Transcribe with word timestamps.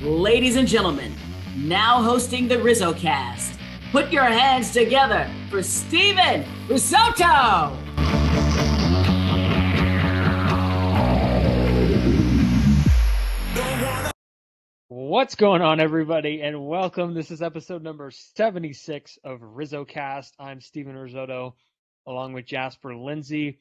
Ladies 0.00 0.54
and 0.54 0.68
gentlemen, 0.68 1.12
now 1.56 2.00
hosting 2.00 2.46
the 2.46 2.62
Rizzo 2.62 2.94
cast, 2.94 3.58
put 3.90 4.12
your 4.12 4.22
hands 4.22 4.70
together 4.70 5.28
for 5.50 5.60
Steven 5.60 6.44
Risotto! 6.68 7.76
What's 14.86 15.34
going 15.34 15.62
on, 15.62 15.80
everybody, 15.80 16.42
and 16.42 16.68
welcome. 16.68 17.12
This 17.12 17.32
is 17.32 17.42
episode 17.42 17.82
number 17.82 18.12
76 18.12 19.18
of 19.24 19.40
RizzoCast. 19.40 20.30
I'm 20.38 20.60
Steven 20.60 20.94
Risotto, 20.94 21.56
along 22.06 22.34
with 22.34 22.46
Jasper 22.46 22.94
Lindsay, 22.94 23.58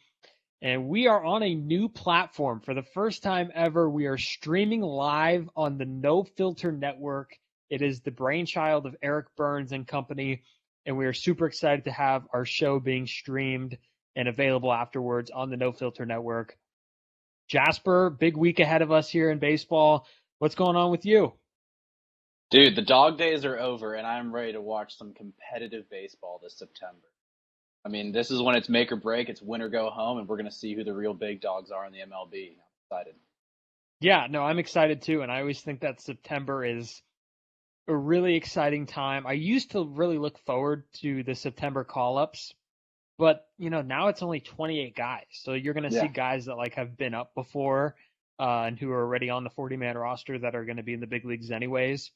and 0.61 0.87
we 0.87 1.07
are 1.07 1.23
on 1.23 1.43
a 1.43 1.53
new 1.53 1.87
platform. 1.87 2.61
For 2.61 2.73
the 2.73 2.83
first 2.93 3.21
time 3.21 3.51
ever, 3.53 3.89
we 3.89 4.07
are 4.07 4.17
streaming 4.17 4.81
live 4.81 5.49
on 5.55 5.77
the 5.77 5.85
No 5.85 6.23
Filter 6.23 6.71
Network. 6.71 7.37
It 7.69 7.81
is 7.81 8.01
the 8.01 8.11
brainchild 8.11 8.85
of 8.85 8.95
Eric 9.01 9.27
Burns 9.35 9.71
and 9.71 9.87
company, 9.87 10.43
and 10.85 10.97
we 10.97 11.05
are 11.05 11.13
super 11.13 11.45
excited 11.45 11.85
to 11.85 11.91
have 11.91 12.23
our 12.33 12.45
show 12.45 12.79
being 12.79 13.05
streamed 13.05 13.77
and 14.15 14.27
available 14.27 14.73
afterwards 14.73 15.29
on 15.29 15.49
the 15.49 15.57
No 15.57 15.71
Filter 15.71 16.05
Network. 16.05 16.57
Jasper, 17.47 18.09
big 18.09 18.35
week 18.35 18.59
ahead 18.59 18.81
of 18.81 18.91
us 18.91 19.09
here 19.09 19.29
in 19.29 19.39
baseball. 19.39 20.07
What's 20.39 20.55
going 20.55 20.75
on 20.75 20.91
with 20.91 21.05
you? 21.05 21.33
Dude, 22.49 22.75
the 22.75 22.81
dog 22.81 23.17
days 23.17 23.45
are 23.45 23.59
over, 23.59 23.93
and 23.93 24.07
I'm 24.07 24.33
ready 24.33 24.53
to 24.53 24.61
watch 24.61 24.97
some 24.97 25.13
competitive 25.13 25.89
baseball 25.89 26.39
this 26.41 26.57
September. 26.57 27.07
I 27.87 27.89
mean, 27.89 28.11
this 28.11 28.31
is 28.31 28.41
when 28.41 28.55
it's 28.55 28.67
make 28.67 28.91
or 28.91 28.97
break. 28.97 29.29
It's 29.29 29.41
win 29.41 29.61
or 29.61 29.69
go 29.69 29.89
home, 29.89 30.17
and 30.17 30.27
we're 30.27 30.35
going 30.35 30.49
to 30.49 30.51
see 30.51 30.75
who 30.75 30.83
the 30.83 30.93
real 30.93 31.13
big 31.13 31.39
dogs 31.39 31.71
are 31.71 31.85
in 31.85 31.93
the 31.93 31.99
MLB. 31.99 32.51
I'm 32.51 32.57
excited. 32.91 33.15
Yeah, 34.01 34.27
no, 34.29 34.43
I'm 34.43 34.59
excited 34.59 35.01
too, 35.03 35.21
and 35.21 35.31
I 35.31 35.39
always 35.39 35.61
think 35.61 35.79
that 35.79 36.01
September 36.01 36.65
is 36.65 37.01
a 37.87 37.95
really 37.95 38.35
exciting 38.35 38.87
time. 38.87 39.25
I 39.25 39.31
used 39.31 39.71
to 39.71 39.85
really 39.85 40.17
look 40.17 40.37
forward 40.39 40.83
to 41.01 41.23
the 41.23 41.33
September 41.33 41.85
call-ups, 41.85 42.53
but 43.17 43.47
you 43.57 43.69
know 43.69 43.81
now 43.81 44.09
it's 44.09 44.21
only 44.21 44.41
28 44.41 44.93
guys, 44.93 45.23
so 45.31 45.53
you're 45.53 45.73
going 45.73 45.89
to 45.89 45.95
Yeah. 45.95 46.01
see 46.01 46.07
guys 46.09 46.45
that 46.45 46.57
like 46.57 46.75
have 46.75 46.97
been 46.97 47.13
up 47.13 47.33
before 47.35 47.95
uh, 48.37 48.63
and 48.67 48.77
who 48.77 48.91
are 48.91 49.01
already 49.01 49.29
on 49.29 49.45
the 49.45 49.49
40-man 49.49 49.97
roster 49.97 50.37
that 50.39 50.55
are 50.55 50.65
going 50.65 50.77
to 50.77 50.83
be 50.83 50.93
in 50.93 50.99
the 50.99 51.07
big 51.07 51.23
leagues 51.23 51.51
anyways, 51.51 52.11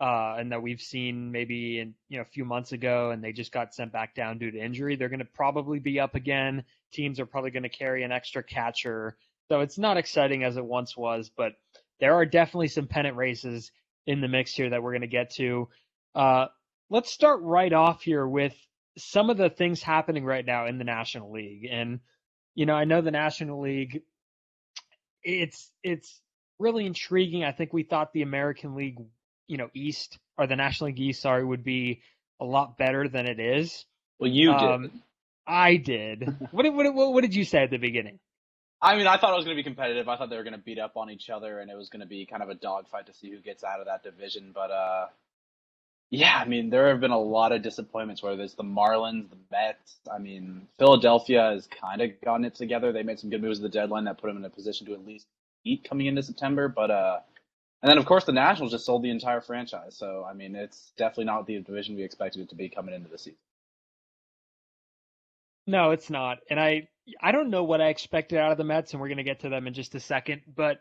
uh, 0.00 0.36
and 0.38 0.52
that 0.52 0.62
we've 0.62 0.80
seen 0.80 1.32
maybe 1.32 1.80
in 1.80 1.94
you 2.08 2.18
know 2.18 2.22
a 2.22 2.32
few 2.32 2.44
months 2.44 2.72
ago, 2.72 3.10
and 3.10 3.22
they 3.22 3.32
just 3.32 3.52
got 3.52 3.74
sent 3.74 3.92
back 3.92 4.14
down 4.14 4.38
due 4.38 4.50
to 4.50 4.58
injury. 4.58 4.96
They're 4.96 5.08
going 5.08 5.18
to 5.18 5.24
probably 5.24 5.78
be 5.78 6.00
up 6.00 6.14
again. 6.14 6.64
Teams 6.92 7.20
are 7.20 7.26
probably 7.26 7.50
going 7.50 7.64
to 7.64 7.68
carry 7.68 8.04
an 8.04 8.12
extra 8.12 8.42
catcher, 8.42 9.16
so 9.48 9.60
it's 9.60 9.78
not 9.78 9.96
exciting 9.96 10.44
as 10.44 10.56
it 10.56 10.64
once 10.64 10.96
was, 10.96 11.30
but 11.34 11.52
there 12.00 12.14
are 12.14 12.26
definitely 12.26 12.68
some 12.68 12.86
pennant 12.86 13.16
races 13.16 13.72
in 14.06 14.20
the 14.20 14.28
mix 14.28 14.52
here 14.52 14.70
that 14.70 14.82
we're 14.82 14.92
going 14.92 15.02
to 15.02 15.06
get 15.06 15.30
to. 15.34 15.68
Uh, 16.14 16.46
let's 16.90 17.12
start 17.12 17.42
right 17.42 17.72
off 17.72 18.02
here 18.02 18.26
with 18.26 18.54
some 18.96 19.30
of 19.30 19.36
the 19.36 19.50
things 19.50 19.82
happening 19.82 20.24
right 20.24 20.44
now 20.44 20.66
in 20.66 20.78
the 20.78 20.84
National 20.84 21.32
League. 21.32 21.66
And, 21.70 22.00
you 22.54 22.66
know, 22.66 22.74
I 22.74 22.84
know 22.84 23.00
the 23.00 23.10
National 23.10 23.60
League, 23.60 24.02
it's, 25.22 25.70
it's 25.82 26.20
really 26.58 26.86
intriguing. 26.86 27.44
I 27.44 27.52
think 27.52 27.72
we 27.72 27.82
thought 27.82 28.12
the 28.12 28.22
American 28.22 28.74
League, 28.74 28.98
you 29.48 29.56
know, 29.56 29.70
East 29.74 30.18
or 30.38 30.46
the 30.46 30.56
National 30.56 30.88
League 30.88 31.00
East, 31.00 31.22
sorry, 31.22 31.44
would 31.44 31.64
be 31.64 32.02
a 32.40 32.44
lot 32.44 32.78
better 32.78 33.08
than 33.08 33.26
it 33.26 33.40
is. 33.40 33.84
Well, 34.20 34.30
you 34.30 34.52
Um, 34.52 34.82
did. 34.82 34.90
I 35.46 35.76
did. 35.76 36.36
what, 36.52 36.62
did- 36.62 36.74
what, 36.74 36.84
did- 36.84 36.94
what, 36.94 37.12
what 37.12 37.22
did 37.22 37.34
you 37.34 37.44
say 37.44 37.62
at 37.64 37.70
the 37.70 37.78
beginning? 37.78 38.20
I 38.80 38.96
mean, 38.96 39.08
I 39.08 39.16
thought 39.16 39.32
it 39.32 39.36
was 39.36 39.44
going 39.44 39.56
to 39.56 39.60
be 39.60 39.64
competitive. 39.64 40.08
I 40.08 40.16
thought 40.16 40.30
they 40.30 40.36
were 40.36 40.44
going 40.44 40.52
to 40.52 40.58
beat 40.60 40.78
up 40.78 40.96
on 40.96 41.10
each 41.10 41.30
other, 41.30 41.58
and 41.58 41.68
it 41.68 41.76
was 41.76 41.88
going 41.88 42.00
to 42.00 42.06
be 42.06 42.26
kind 42.26 42.44
of 42.44 42.48
a 42.48 42.54
dogfight 42.54 43.06
to 43.06 43.12
see 43.12 43.28
who 43.30 43.38
gets 43.40 43.64
out 43.64 43.80
of 43.80 43.86
that 43.86 44.04
division. 44.04 44.52
But 44.54 44.70
uh, 44.70 45.06
yeah, 46.10 46.36
I 46.36 46.46
mean, 46.46 46.70
there 46.70 46.88
have 46.88 47.00
been 47.00 47.10
a 47.10 47.18
lot 47.18 47.50
of 47.50 47.62
disappointments. 47.62 48.22
Whether 48.22 48.42
it's 48.44 48.54
the 48.54 48.62
Marlins, 48.62 49.30
the 49.30 49.36
Mets. 49.50 49.96
I 50.12 50.18
mean, 50.18 50.68
Philadelphia 50.78 51.42
has 51.54 51.66
kind 51.66 52.00
of 52.02 52.10
gotten 52.24 52.44
it 52.44 52.54
together. 52.54 52.92
They 52.92 53.02
made 53.02 53.18
some 53.18 53.30
good 53.30 53.42
moves 53.42 53.58
at 53.58 53.62
the 53.64 53.68
deadline 53.68 54.04
that 54.04 54.18
put 54.20 54.28
them 54.28 54.36
in 54.36 54.44
a 54.44 54.50
position 54.50 54.86
to 54.86 54.94
at 54.94 55.04
least 55.04 55.26
eat 55.64 55.82
coming 55.88 56.06
into 56.06 56.22
September. 56.22 56.68
But 56.68 56.90
uh, 56.92 57.18
and 57.82 57.90
then 57.90 57.98
of 57.98 58.06
course 58.06 58.24
the 58.24 58.32
Nationals 58.32 58.72
just 58.72 58.86
sold 58.86 59.02
the 59.02 59.10
entire 59.10 59.40
franchise. 59.40 59.96
So 59.96 60.26
I 60.28 60.34
mean, 60.34 60.54
it's 60.54 60.92
definitely 60.96 61.26
not 61.26 61.46
the 61.46 61.60
division 61.60 61.96
we 61.96 62.02
expected 62.02 62.42
it 62.42 62.48
to 62.50 62.56
be 62.56 62.68
coming 62.68 62.94
into 62.94 63.08
the 63.08 63.18
season. 63.18 63.38
No, 65.66 65.90
it's 65.90 66.10
not. 66.10 66.38
And 66.50 66.58
I 66.58 66.88
I 67.20 67.32
don't 67.32 67.50
know 67.50 67.64
what 67.64 67.80
I 67.80 67.88
expected 67.88 68.38
out 68.38 68.52
of 68.52 68.58
the 68.58 68.64
Mets, 68.64 68.92
and 68.92 69.00
we're 69.00 69.08
gonna 69.08 69.22
get 69.22 69.40
to 69.40 69.48
them 69.48 69.66
in 69.66 69.74
just 69.74 69.94
a 69.94 70.00
second, 70.00 70.42
but 70.54 70.80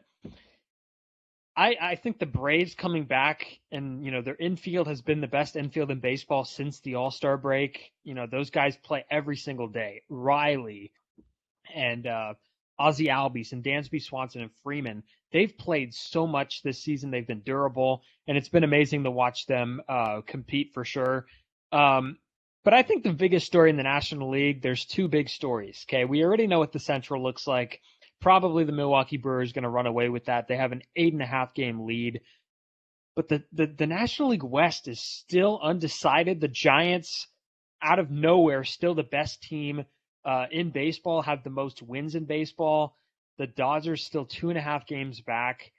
I 1.57 1.75
I 1.81 1.95
think 1.95 2.19
the 2.19 2.25
Braves 2.25 2.75
coming 2.75 3.05
back 3.05 3.59
and 3.71 4.05
you 4.05 4.11
know 4.11 4.21
their 4.21 4.35
infield 4.35 4.87
has 4.87 5.01
been 5.01 5.21
the 5.21 5.27
best 5.27 5.55
infield 5.55 5.91
in 5.91 5.99
baseball 5.99 6.45
since 6.45 6.79
the 6.79 6.95
All 6.95 7.11
Star 7.11 7.35
break. 7.35 7.91
You 8.03 8.13
know, 8.13 8.27
those 8.27 8.51
guys 8.51 8.77
play 8.77 9.05
every 9.09 9.37
single 9.37 9.67
day. 9.67 10.03
Riley 10.07 10.93
and 11.73 12.07
uh 12.07 12.33
Ozzie 12.79 13.07
Albies 13.07 13.53
and 13.53 13.63
Dansby 13.63 14.01
Swanson 14.01 14.41
and 14.41 14.51
Freeman, 14.63 15.03
they've 15.31 15.57
played 15.57 15.93
so 15.93 16.27
much 16.27 16.61
this 16.63 16.81
season. 16.81 17.11
They've 17.11 17.27
been 17.27 17.41
durable, 17.41 18.03
and 18.27 18.37
it's 18.37 18.49
been 18.49 18.63
amazing 18.63 19.03
to 19.03 19.11
watch 19.11 19.45
them 19.45 19.81
uh, 19.87 20.21
compete 20.25 20.71
for 20.73 20.85
sure. 20.85 21.25
Um, 21.71 22.17
but 22.63 22.73
I 22.73 22.83
think 22.83 23.03
the 23.03 23.13
biggest 23.13 23.45
story 23.45 23.69
in 23.69 23.77
the 23.77 23.83
National 23.83 24.29
League, 24.29 24.61
there's 24.61 24.85
two 24.85 25.07
big 25.07 25.29
stories. 25.29 25.85
Okay, 25.87 26.05
we 26.05 26.23
already 26.23 26.47
know 26.47 26.59
what 26.59 26.73
the 26.73 26.79
Central 26.79 27.23
looks 27.23 27.47
like. 27.47 27.81
Probably 28.19 28.63
the 28.63 28.71
Milwaukee 28.71 29.17
Brewers 29.17 29.53
going 29.53 29.63
to 29.63 29.69
run 29.69 29.85
away 29.85 30.09
with 30.09 30.25
that. 30.25 30.47
They 30.47 30.57
have 30.57 30.71
an 30.71 30.81
eight 30.95 31.13
and 31.13 31.21
a 31.21 31.25
half 31.25 31.53
game 31.53 31.85
lead. 31.85 32.21
But 33.15 33.29
the, 33.29 33.43
the, 33.51 33.67
the 33.67 33.87
National 33.87 34.29
League 34.29 34.43
West 34.43 34.87
is 34.87 34.99
still 34.99 35.59
undecided. 35.61 36.41
The 36.41 36.47
Giants, 36.47 37.27
out 37.81 37.99
of 37.99 38.11
nowhere, 38.11 38.63
still 38.63 38.95
the 38.95 39.03
best 39.03 39.41
team 39.43 39.85
uh, 40.25 40.45
in 40.51 40.71
baseball, 40.71 41.21
have 41.21 41.43
the 41.43 41.49
most 41.49 41.81
wins 41.81 42.15
in 42.15 42.25
baseball. 42.25 42.97
The 43.37 43.47
Dodgers 43.47 44.03
still 44.03 44.25
two 44.25 44.49
and 44.49 44.57
a 44.57 44.61
half 44.61 44.87
games 44.87 45.21
back. 45.21 45.71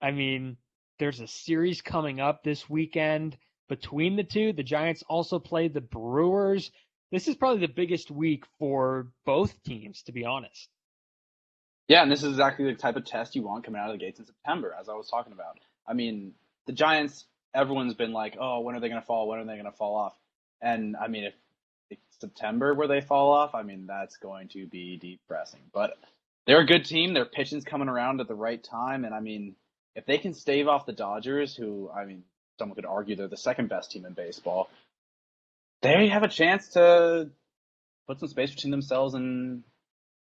I 0.00 0.10
mean, 0.10 0.56
there's 0.98 1.20
a 1.20 1.26
series 1.26 1.82
coming 1.82 2.20
up 2.20 2.42
this 2.42 2.68
weekend 2.68 3.36
between 3.68 4.16
the 4.16 4.24
two. 4.24 4.52
The 4.52 4.62
Giants 4.62 5.02
also 5.08 5.38
play 5.38 5.68
the 5.68 5.80
Brewers. 5.80 6.70
This 7.10 7.28
is 7.28 7.36
probably 7.36 7.66
the 7.66 7.72
biggest 7.72 8.10
week 8.10 8.44
for 8.58 9.08
both 9.24 9.62
teams, 9.64 10.02
to 10.04 10.12
be 10.12 10.24
honest. 10.24 10.68
Yeah, 11.88 12.02
and 12.02 12.10
this 12.10 12.22
is 12.22 12.30
exactly 12.30 12.64
the 12.64 12.74
type 12.74 12.96
of 12.96 13.04
test 13.04 13.36
you 13.36 13.42
want 13.42 13.64
coming 13.64 13.80
out 13.80 13.90
of 13.90 13.98
the 13.98 14.04
gates 14.04 14.18
in 14.18 14.26
September, 14.26 14.74
as 14.78 14.88
I 14.88 14.94
was 14.94 15.08
talking 15.08 15.32
about. 15.32 15.58
I 15.86 15.92
mean, 15.92 16.32
the 16.66 16.72
Giants, 16.72 17.26
everyone's 17.54 17.94
been 17.94 18.12
like, 18.12 18.36
oh, 18.40 18.60
when 18.60 18.74
are 18.74 18.80
they 18.80 18.88
going 18.88 19.00
to 19.00 19.06
fall? 19.06 19.28
When 19.28 19.38
are 19.38 19.44
they 19.44 19.54
going 19.54 19.64
to 19.64 19.72
fall 19.72 19.96
off? 19.96 20.14
And 20.62 20.96
I 20.96 21.08
mean, 21.08 21.24
if 21.24 21.34
September 22.18 22.72
where 22.74 22.88
they 22.88 23.00
fall 23.00 23.32
off, 23.32 23.54
I 23.54 23.62
mean, 23.62 23.86
that's 23.86 24.16
going 24.16 24.48
to 24.48 24.66
be 24.66 24.96
depressing. 24.96 25.60
But 25.72 25.98
they're 26.46 26.60
a 26.60 26.66
good 26.66 26.84
team. 26.84 27.14
Their 27.14 27.24
pitching's 27.24 27.64
coming 27.64 27.88
around 27.88 28.20
at 28.20 28.28
the 28.28 28.34
right 28.34 28.62
time. 28.62 29.04
And 29.04 29.14
I 29.14 29.20
mean, 29.20 29.54
if 29.94 30.06
they 30.06 30.18
can 30.18 30.34
stave 30.34 30.68
off 30.68 30.86
the 30.86 30.92
Dodgers, 30.92 31.54
who, 31.54 31.90
I 31.90 32.04
mean, 32.04 32.24
someone 32.58 32.76
could 32.76 32.86
argue 32.86 33.16
they're 33.16 33.28
the 33.28 33.36
second 33.36 33.68
best 33.68 33.92
team 33.92 34.04
in 34.04 34.12
baseball, 34.12 34.68
they 35.82 36.08
have 36.08 36.22
a 36.22 36.28
chance 36.28 36.68
to 36.70 37.30
put 38.06 38.20
some 38.20 38.28
space 38.28 38.54
between 38.54 38.70
themselves 38.70 39.14
and 39.14 39.62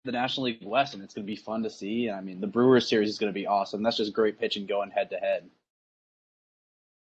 the 0.04 0.12
National 0.12 0.46
League 0.46 0.58
West, 0.62 0.94
and 0.94 1.02
it's 1.02 1.14
going 1.14 1.26
to 1.26 1.30
be 1.30 1.36
fun 1.36 1.62
to 1.62 1.70
see. 1.70 2.10
I 2.10 2.20
mean, 2.20 2.40
the 2.40 2.46
Brewers 2.46 2.88
series 2.88 3.08
is 3.08 3.18
going 3.18 3.32
to 3.32 3.38
be 3.38 3.46
awesome. 3.46 3.82
That's 3.82 3.96
just 3.96 4.12
great 4.12 4.38
pitching 4.38 4.66
going 4.66 4.90
head 4.90 5.10
to 5.10 5.16
head. 5.16 5.48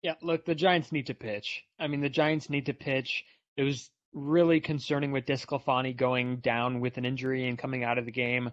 Yeah, 0.02 0.16
look, 0.22 0.46
the 0.46 0.56
Giants 0.56 0.92
need 0.92 1.08
to 1.08 1.14
pitch. 1.14 1.64
I 1.80 1.88
mean, 1.88 2.02
the 2.02 2.10
Giants 2.10 2.50
need 2.50 2.68
to 2.68 2.74
pitch. 2.74 3.26
It 3.56 3.64
was 3.64 3.90
really 4.14 4.62
concerning 4.62 5.12
with 5.12 5.26
DeSclafani 5.26 5.96
going 5.96 6.38
down 6.38 6.80
with 6.80 6.98
an 6.98 7.06
injury 7.06 7.48
and 7.48 7.58
coming 7.58 7.84
out 7.84 7.98
of 7.98 8.06
the 8.06 8.12
game 8.12 8.52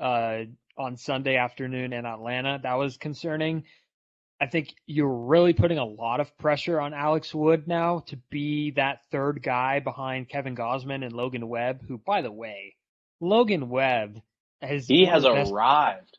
uh, 0.00 0.44
on 0.76 0.96
Sunday 0.96 1.36
afternoon 1.36 1.92
in 1.92 2.04
Atlanta. 2.06 2.60
That 2.62 2.74
was 2.74 2.96
concerning. 2.96 3.64
I 4.40 4.46
think 4.46 4.74
you're 4.86 5.26
really 5.26 5.52
putting 5.52 5.78
a 5.78 5.84
lot 5.84 6.20
of 6.20 6.36
pressure 6.38 6.80
on 6.80 6.92
Alex 6.92 7.34
Wood 7.34 7.68
now 7.68 8.00
to 8.08 8.16
be 8.30 8.72
that 8.72 9.00
third 9.10 9.42
guy 9.42 9.80
behind 9.80 10.28
Kevin 10.28 10.56
Gausman 10.56 11.04
and 11.04 11.12
Logan 11.12 11.48
Webb, 11.48 11.82
who, 11.86 11.98
by 11.98 12.22
the 12.22 12.32
way, 12.32 12.74
Logan 13.20 13.68
Webb 13.68 14.20
has 14.60 14.86
He 14.86 15.06
has 15.06 15.24
arrived. 15.24 16.18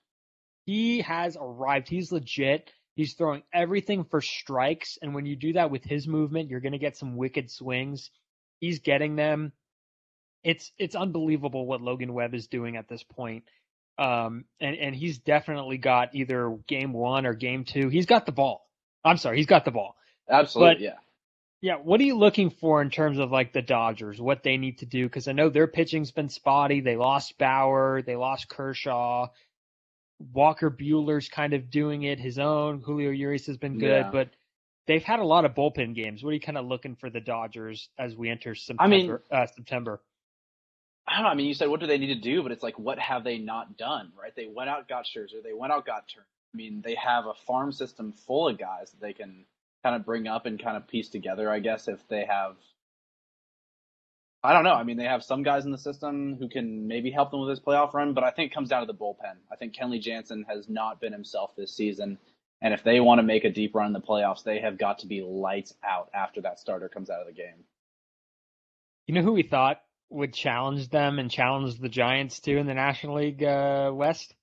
he 0.66 1.02
has 1.02 1.38
arrived. 1.40 1.90
He's 1.90 2.12
legit. 2.12 2.72
He's 2.96 3.14
throwing 3.14 3.44
everything 3.54 4.06
for 4.06 4.22
strikes, 4.22 4.98
and 5.02 5.14
when 5.14 5.26
you 5.26 5.36
do 5.36 5.54
that 5.54 5.70
with 5.70 5.84
his 5.84 6.08
movement, 6.08 6.50
you're 6.50 6.62
going 6.62 6.72
to 6.72 6.78
get 6.80 6.96
some 6.96 7.18
wicked 7.18 7.52
swings. 7.52 8.10
He's 8.62 8.80
getting 8.80 9.18
them. 9.18 9.52
It's 10.44 10.72
it's 10.78 10.96
unbelievable 10.96 11.66
what 11.66 11.82
Logan 11.82 12.14
Webb 12.14 12.34
is 12.34 12.48
doing 12.48 12.78
at 12.78 12.88
this 12.88 13.04
point. 13.04 13.44
Um, 13.98 14.46
and 14.60 14.76
and 14.76 14.96
he's 14.96 15.20
definitely 15.20 15.78
got 15.78 16.14
either 16.16 16.58
game 16.68 16.92
one 16.94 17.26
or 17.26 17.34
game 17.34 17.64
two. 17.64 17.88
He's 17.90 18.06
got 18.06 18.26
the 18.26 18.32
ball. 18.34 18.68
I'm 19.04 19.18
sorry, 19.18 19.38
he's 19.38 19.46
got 19.46 19.64
the 19.66 19.72
ball. 19.72 19.96
Absolutely, 20.30 20.76
But- 20.76 20.82
yeah. 20.82 20.96
Yeah, 21.62 21.78
what 21.78 22.00
are 22.00 22.04
you 22.04 22.16
looking 22.18 22.52
for 22.52 22.82
in 22.84 22.92
terms 22.92 23.18
of 23.18 23.32
like 23.32 23.52
the 23.52 23.62
Dodgers, 23.62 24.22
what 24.22 24.44
they 24.44 24.58
need 24.58 24.80
to 24.80 24.86
do? 24.86 25.06
Because 25.06 25.28
I 25.28 25.32
know 25.32 25.50
their 25.50 25.66
pitching's 25.66 26.12
been 26.12 26.30
spotty. 26.30 26.82
They 26.82 26.96
lost 26.96 27.38
Bauer, 27.40 28.04
they 28.06 28.16
lost 28.16 28.50
Kershaw. 28.50 29.30
Walker 30.34 30.70
Buehler's 30.70 31.28
kind 31.28 31.54
of 31.54 31.70
doing 31.72 32.04
it 32.04 32.20
his 32.20 32.38
own. 32.40 32.82
Julio 32.82 33.10
Urias 33.10 33.48
has 33.48 33.58
been 33.58 33.80
good, 33.80 34.06
Yeah. 34.06 34.12
but 34.12 34.30
they've 34.86 35.04
had 35.04 35.20
a 35.20 35.26
lot 35.26 35.44
of 35.46 35.56
bullpen 35.56 35.96
games. 35.96 36.24
What 36.24 36.32
are 36.32 36.34
you 36.34 36.40
kind 36.40 36.58
of 36.58 36.66
looking 36.68 36.96
for 36.98 37.10
the 37.10 37.20
Dodgers 37.22 37.90
as 37.98 38.16
we 38.16 38.30
enter 38.30 38.54
September? 38.54 38.84
I 38.84 38.88
mean- 38.88 39.18
uh, 39.32 39.48
September. 39.48 40.02
I 41.08 41.16
don't 41.16 41.24
know. 41.24 41.30
I 41.30 41.36
mean, 41.36 41.46
you 41.46 41.54
said 41.54 41.70
what 41.70 41.80
do 41.80 41.88
they 41.88 41.98
need 41.98 42.14
to 42.14 42.16
do, 42.16 42.42
but 42.42 42.52
it's 42.52 42.64
like 42.64 42.80
what 42.80 42.98
have 43.00 43.24
they 43.24 43.38
not 43.38 43.78
done, 43.78 44.12
right? 44.20 44.36
They 44.36 44.48
went 44.48 44.70
out, 44.70 44.88
got 44.88 45.06
Scherzer, 45.06 45.44
they 45.44 45.54
went 45.54 45.72
out, 45.72 45.86
got 45.86 46.08
Turner. 46.08 46.26
I 46.54 46.58
mean, 46.58 46.82
they 46.84 46.96
have 46.96 47.26
a 47.26 47.34
farm 47.46 47.72
system 47.72 48.14
full 48.26 48.48
of 48.48 48.58
guys 48.58 48.92
that 48.92 49.02
they 49.02 49.14
can 49.14 49.46
kind 49.84 49.96
of 49.96 50.06
bring 50.06 50.26
up 50.26 50.46
and 50.46 50.62
kind 50.62 50.78
of 50.78 50.88
piece 50.88 51.10
together. 51.10 51.50
I 51.52 51.60
guess 51.60 51.88
if 51.88 52.00
they 52.08 52.26
have, 52.26 52.56
I 54.42 54.54
don't 54.54 54.64
know. 54.64 54.74
I 54.74 54.84
mean, 54.84 54.98
they 54.98 55.04
have 55.04 55.24
some 55.24 55.44
guys 55.44 55.66
in 55.66 55.72
the 55.72 55.78
system 55.78 56.38
who 56.40 56.50
can 56.50 56.88
maybe 56.88 57.12
help 57.12 57.30
them 57.30 57.42
with 57.42 57.50
this 57.50 57.64
playoff 57.64 57.94
run, 57.94 58.14
but 58.14 58.24
I 58.24 58.32
think 58.32 58.52
it 58.52 58.56
comes 58.56 58.70
down 58.70 58.82
to 58.82 58.92
the 58.92 58.98
bullpen. 58.98 59.36
I 59.52 59.58
think 59.58 59.76
Kenley 59.76 60.02
Jansen 60.02 60.46
has 60.48 60.70
not 60.70 61.02
been 61.02 61.14
himself 61.14 61.56
this 61.56 61.76
season, 61.76 62.18
and 62.62 62.74
if 62.74 62.84
they 62.84 63.00
want 63.00 63.20
to 63.20 63.24
make 63.24 63.44
a 63.44 63.52
deep 63.52 63.76
run 63.76 63.88
in 63.88 63.94
the 63.94 64.02
playoffs, 64.02 64.44
they 64.44 64.60
have 64.60 64.80
got 64.80 65.00
to 65.00 65.08
be 65.08 65.22
lights 65.22 65.74
out 65.84 66.10
after 66.16 66.42
that 66.42 66.60
starter 66.60 66.90
comes 66.90 67.12
out 67.12 67.22
of 67.22 67.28
the 67.28 67.34
game. 67.34 67.66
You 69.08 69.14
know 69.14 69.22
who 69.22 69.34
we 69.34 69.44
thought 69.44 69.82
would 70.10 70.34
challenge 70.34 70.90
them 70.90 71.20
and 71.20 71.30
challenge 71.32 71.80
the 71.80 71.90
Giants 71.90 72.40
too 72.40 72.58
in 72.58 72.68
the 72.68 72.74
National 72.74 73.18
League 73.18 73.44
uh, 73.44 73.92
West? 73.94 74.34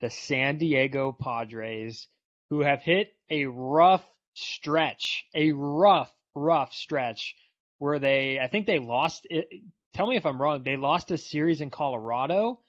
The 0.00 0.10
San 0.10 0.58
Diego 0.58 1.16
Padres, 1.18 2.06
who 2.50 2.60
have 2.60 2.82
hit 2.82 3.14
a 3.30 3.46
rough 3.46 4.04
stretch, 4.34 5.24
a 5.34 5.52
rough, 5.52 6.12
rough 6.34 6.74
stretch 6.74 7.34
where 7.78 7.98
they, 7.98 8.38
I 8.38 8.48
think 8.48 8.66
they 8.66 8.78
lost 8.78 9.26
it. 9.30 9.48
Tell 9.94 10.06
me 10.06 10.16
if 10.16 10.26
I'm 10.26 10.40
wrong. 10.40 10.62
They 10.62 10.76
lost 10.76 11.10
a 11.10 11.18
series 11.18 11.62
in 11.62 11.70
Colorado. 11.70 12.60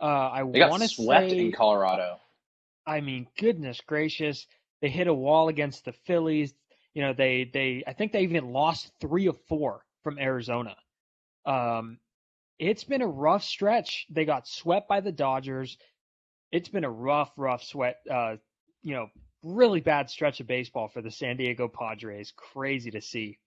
Uh, 0.00 0.04
I 0.04 0.42
want 0.44 0.82
to 0.82 0.88
swept 0.88 1.30
say, 1.30 1.38
in 1.38 1.52
Colorado. 1.52 2.18
I 2.86 3.02
mean, 3.02 3.26
goodness 3.38 3.80
gracious, 3.86 4.46
they 4.80 4.88
hit 4.88 5.06
a 5.06 5.14
wall 5.14 5.48
against 5.48 5.84
the 5.84 5.92
Phillies. 6.06 6.54
You 6.94 7.02
know, 7.02 7.12
they 7.12 7.50
they 7.52 7.84
I 7.86 7.92
think 7.92 8.12
they 8.12 8.22
even 8.22 8.52
lost 8.52 8.90
three 9.00 9.26
of 9.26 9.38
four 9.48 9.84
from 10.02 10.18
Arizona. 10.18 10.74
Um, 11.46 11.98
it's 12.58 12.84
been 12.84 13.02
a 13.02 13.06
rough 13.06 13.42
stretch. 13.42 14.06
They 14.10 14.24
got 14.24 14.46
swept 14.46 14.88
by 14.88 15.00
the 15.00 15.12
Dodgers. 15.12 15.78
It's 16.52 16.68
been 16.68 16.84
a 16.84 16.90
rough, 16.90 17.30
rough 17.36 17.62
sweat. 17.62 17.96
Uh, 18.10 18.36
you 18.82 18.94
know, 18.94 19.08
really 19.42 19.80
bad 19.80 20.10
stretch 20.10 20.40
of 20.40 20.46
baseball 20.46 20.88
for 20.88 21.02
the 21.02 21.10
San 21.10 21.36
Diego 21.36 21.68
Padres. 21.68 22.32
Crazy 22.36 22.90
to 22.90 23.00
see. 23.00 23.38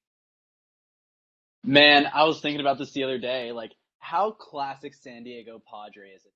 Man, 1.63 2.07
I 2.13 2.23
was 2.25 2.41
thinking 2.41 2.61
about 2.61 2.77
this 2.77 2.91
the 2.91 3.03
other 3.03 3.19
day. 3.19 3.51
Like, 3.51 3.71
how 3.99 4.31
classic 4.31 4.93
San 4.93 5.23
Diego 5.23 5.61
Padre 5.71 6.09
is 6.09 6.25
it? 6.25 6.33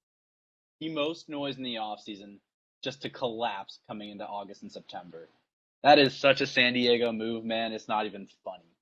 The 0.79 0.93
most 0.93 1.27
noise 1.27 1.57
in 1.57 1.63
the 1.63 1.75
offseason 1.75 2.37
just 2.83 3.01
to 3.01 3.09
collapse 3.09 3.79
coming 3.87 4.09
into 4.09 4.25
August 4.25 4.61
and 4.61 4.71
September. 4.71 5.27
That 5.83 5.99
is 5.99 6.15
such 6.15 6.41
a 6.41 6.47
San 6.47 6.73
Diego 6.73 7.11
move, 7.11 7.43
man. 7.43 7.73
It's 7.73 7.87
not 7.87 8.05
even 8.05 8.27
funny. 8.43 8.76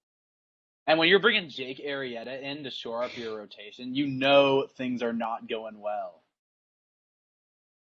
And 0.88 1.00
when 1.00 1.08
you're 1.08 1.20
bringing 1.20 1.50
Jake 1.50 1.84
Arrieta 1.84 2.42
in 2.42 2.64
to 2.64 2.70
shore 2.70 3.04
up 3.04 3.18
your 3.18 3.38
rotation, 3.38 3.96
you 3.96 4.08
know 4.08 4.68
things 4.78 5.02
are 5.02 5.14
not 5.14 5.50
going 5.50 5.80
well. 5.80 6.22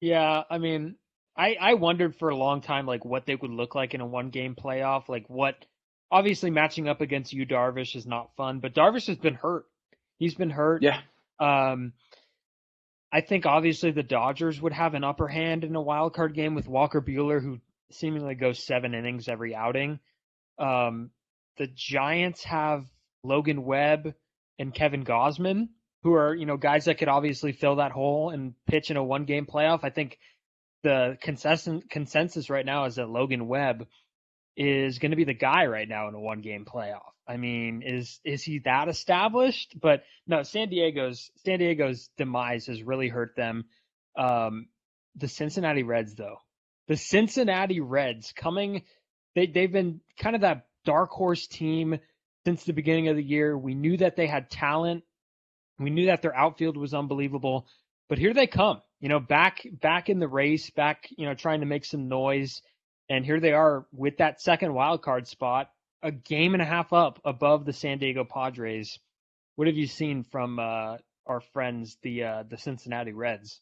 Yeah, 0.01 0.43
I 0.51 0.59
mean, 0.59 0.97
I 1.37 1.57
I 1.61 1.75
wondered 1.75 2.17
for 2.17 2.31
a 2.31 2.37
long 2.37 2.63
time 2.63 2.87
like 2.87 3.05
what 3.05 3.27
they 3.27 3.37
would 3.37 3.51
look 3.51 3.75
like 3.75 3.95
in 3.95 4.01
a 4.01 4.07
one 4.07 4.31
game 4.31 4.57
playoff. 4.57 5.09
Like 5.09 5.29
what 5.29 5.65
obviously 6.11 6.51
matching 6.51 6.89
up 6.89 7.01
against 7.01 7.33
Yu 7.33 7.47
Darvish 7.47 7.95
is 7.95 8.07
not 8.07 8.35
fun, 8.37 8.59
but 8.59 8.75
Darvish 8.75 9.07
has 9.07 9.19
been 9.19 9.35
hurt. 9.35 9.67
He's 10.19 10.35
been 10.35 10.51
hurt. 10.51 10.83
Yeah. 10.83 11.01
Um 11.39 11.93
I 13.13 13.21
think 13.21 13.47
obviously 13.47 13.91
the 13.91 14.03
Dodgers 14.03 14.61
would 14.61 14.73
have 14.73 14.95
an 14.95 15.05
upper 15.05 15.27
hand 15.27 15.65
in 15.65 15.75
a 15.75 15.83
wild 15.83 16.15
card 16.15 16.35
game 16.35 16.55
with 16.55 16.69
Walker 16.69 17.01
Buehler, 17.01 17.43
who 17.43 17.59
seemingly 17.91 18.35
goes 18.35 18.65
seven 18.65 18.95
innings 18.95 19.29
every 19.29 19.55
outing. 19.55 19.99
Um, 20.59 21.11
the 21.61 21.67
Giants 21.67 22.43
have 22.45 22.87
Logan 23.23 23.67
Webb 23.67 24.15
and 24.59 24.73
Kevin 24.73 25.05
Gausman, 25.05 25.69
who 26.03 26.15
are 26.15 26.35
you 26.35 26.47
know 26.47 26.57
guys 26.57 26.87
that 26.87 26.97
could 26.97 27.09
obviously 27.09 27.53
fill 27.53 27.77
that 27.77 27.93
hole 27.93 28.31
and 28.31 28.55
pitch 28.67 28.91
in 28.91 28.97
a 28.97 29.05
one 29.05 29.27
game 29.27 29.45
playoff. 29.45 29.81
I 29.83 29.91
think 29.91 30.19
the 30.83 31.19
consensus 31.21 32.49
right 32.49 32.65
now 32.65 32.87
is 32.87 32.95
that 32.95 33.11
Logan 33.11 33.47
Webb 33.47 33.87
is 34.57 34.99
going 34.99 35.11
to 35.11 35.19
be 35.19 35.25
the 35.25 35.35
guy 35.35 35.67
right 35.67 35.87
now 35.87 36.09
in 36.09 36.15
a 36.15 36.21
one 36.21 36.41
game 36.41 36.65
playoff. 36.65 37.12
I 37.29 37.37
mean, 37.37 37.83
is 37.85 38.21
is 38.25 38.43
he 38.43 38.61
that 38.61 38.89
established? 38.89 39.79
But 39.79 40.05
no, 40.27 40.43
San 40.43 40.71
Diego's 40.71 41.31
San 41.45 41.59
Diego's 41.59 42.09
demise 42.17 42.69
has 42.69 42.83
really 42.83 43.09
hurt 43.09 43.37
them. 43.37 43.67
Um, 44.17 44.69
the 45.15 45.29
Cincinnati 45.29 45.83
Reds, 45.83 46.15
though, 46.15 46.39
the 46.89 46.97
Cincinnati 46.97 47.81
Reds 47.81 48.33
coming, 48.33 48.85
they 49.35 49.47
they've 49.47 49.71
been 49.71 50.01
kind 50.19 50.35
of 50.35 50.41
that 50.41 50.65
dark 50.85 51.11
horse 51.11 51.47
team 51.47 51.99
since 52.44 52.65
the 52.65 52.73
beginning 52.73 53.09
of 53.09 53.17
the 53.17 53.23
year. 53.23 53.56
We 53.56 53.75
knew 53.75 53.97
that 53.99 54.17
they 54.17 54.27
had 54.27 54.50
talent. 54.50 55.05
We 55.79 55.91
knew 55.91 56.06
that 56.06 56.23
their 56.23 56.37
outfield 56.37 56.77
was 56.77 56.94
unbelievable, 56.94 57.67
but 58.09 58.19
here 58.19 58.35
they 58.35 58.47
come. 58.47 58.82
You 59.00 59.09
know, 59.09 59.21
back 59.21 59.67
back 59.81 60.11
in 60.11 60.19
the 60.19 60.29
race, 60.29 60.69
back 60.71 61.09
you 61.17 61.27
know 61.27 61.35
trying 61.35 61.61
to 61.61 61.67
make 61.67 61.87
some 61.87 62.09
noise, 62.09 62.61
and 63.09 63.25
here 63.25 63.41
they 63.41 63.53
are 63.53 63.87
with 63.93 64.19
that 64.19 64.43
second 64.43 64.75
wild 64.75 65.03
card 65.03 65.27
spot, 65.27 65.71
a 66.03 66.11
game 66.12 66.53
and 66.55 66.62
a 66.62 66.67
half 66.67 66.93
up 66.93 67.21
above 67.25 67.65
the 67.65 67.73
San 67.73 67.99
Diego 67.99 68.25
Padres. 68.25 68.99
What 69.56 69.69
have 69.69 69.77
you 69.77 69.87
seen 69.87 70.25
from 70.25 70.59
uh, 70.59 70.99
our 71.27 71.41
friends, 71.53 71.97
the 72.03 72.25
uh, 72.25 72.43
the 72.49 72.59
Cincinnati 72.59 73.12
Reds? 73.12 73.61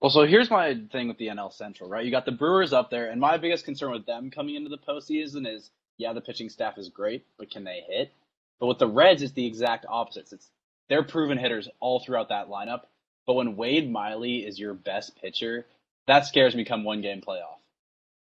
Well, 0.00 0.10
so 0.10 0.24
here's 0.24 0.50
my 0.50 0.76
thing 0.92 1.08
with 1.08 1.18
the 1.18 1.26
NL 1.26 1.52
Central, 1.52 1.90
right? 1.90 2.04
You 2.04 2.12
got 2.12 2.24
the 2.24 2.32
Brewers 2.32 2.72
up 2.72 2.90
there, 2.90 3.10
and 3.10 3.20
my 3.20 3.36
biggest 3.36 3.64
concern 3.64 3.90
with 3.90 4.06
them 4.06 4.30
coming 4.30 4.54
into 4.54 4.68
the 4.68 4.78
postseason 4.78 5.52
is, 5.52 5.70
yeah, 5.98 6.12
the 6.12 6.20
pitching 6.20 6.48
staff 6.48 6.78
is 6.78 6.88
great, 6.88 7.26
but 7.38 7.50
can 7.50 7.64
they 7.64 7.84
hit? 7.86 8.12
But 8.58 8.66
with 8.66 8.78
the 8.78 8.88
Reds, 8.88 9.22
it's 9.22 9.32
the 9.32 9.46
exact 9.46 9.84
opposite. 9.88 10.32
It's 10.32 10.48
they're 10.88 11.02
proven 11.02 11.38
hitters 11.38 11.68
all 11.80 12.00
throughout 12.00 12.30
that 12.30 12.48
lineup. 12.48 12.82
But 13.26 13.34
when 13.34 13.56
Wade 13.56 13.90
Miley 13.90 14.38
is 14.38 14.58
your 14.58 14.72
best 14.72 15.20
pitcher, 15.20 15.66
that 16.06 16.24
scares 16.24 16.54
me 16.54 16.64
come 16.64 16.84
one 16.84 17.02
game 17.02 17.20
playoff. 17.20 17.58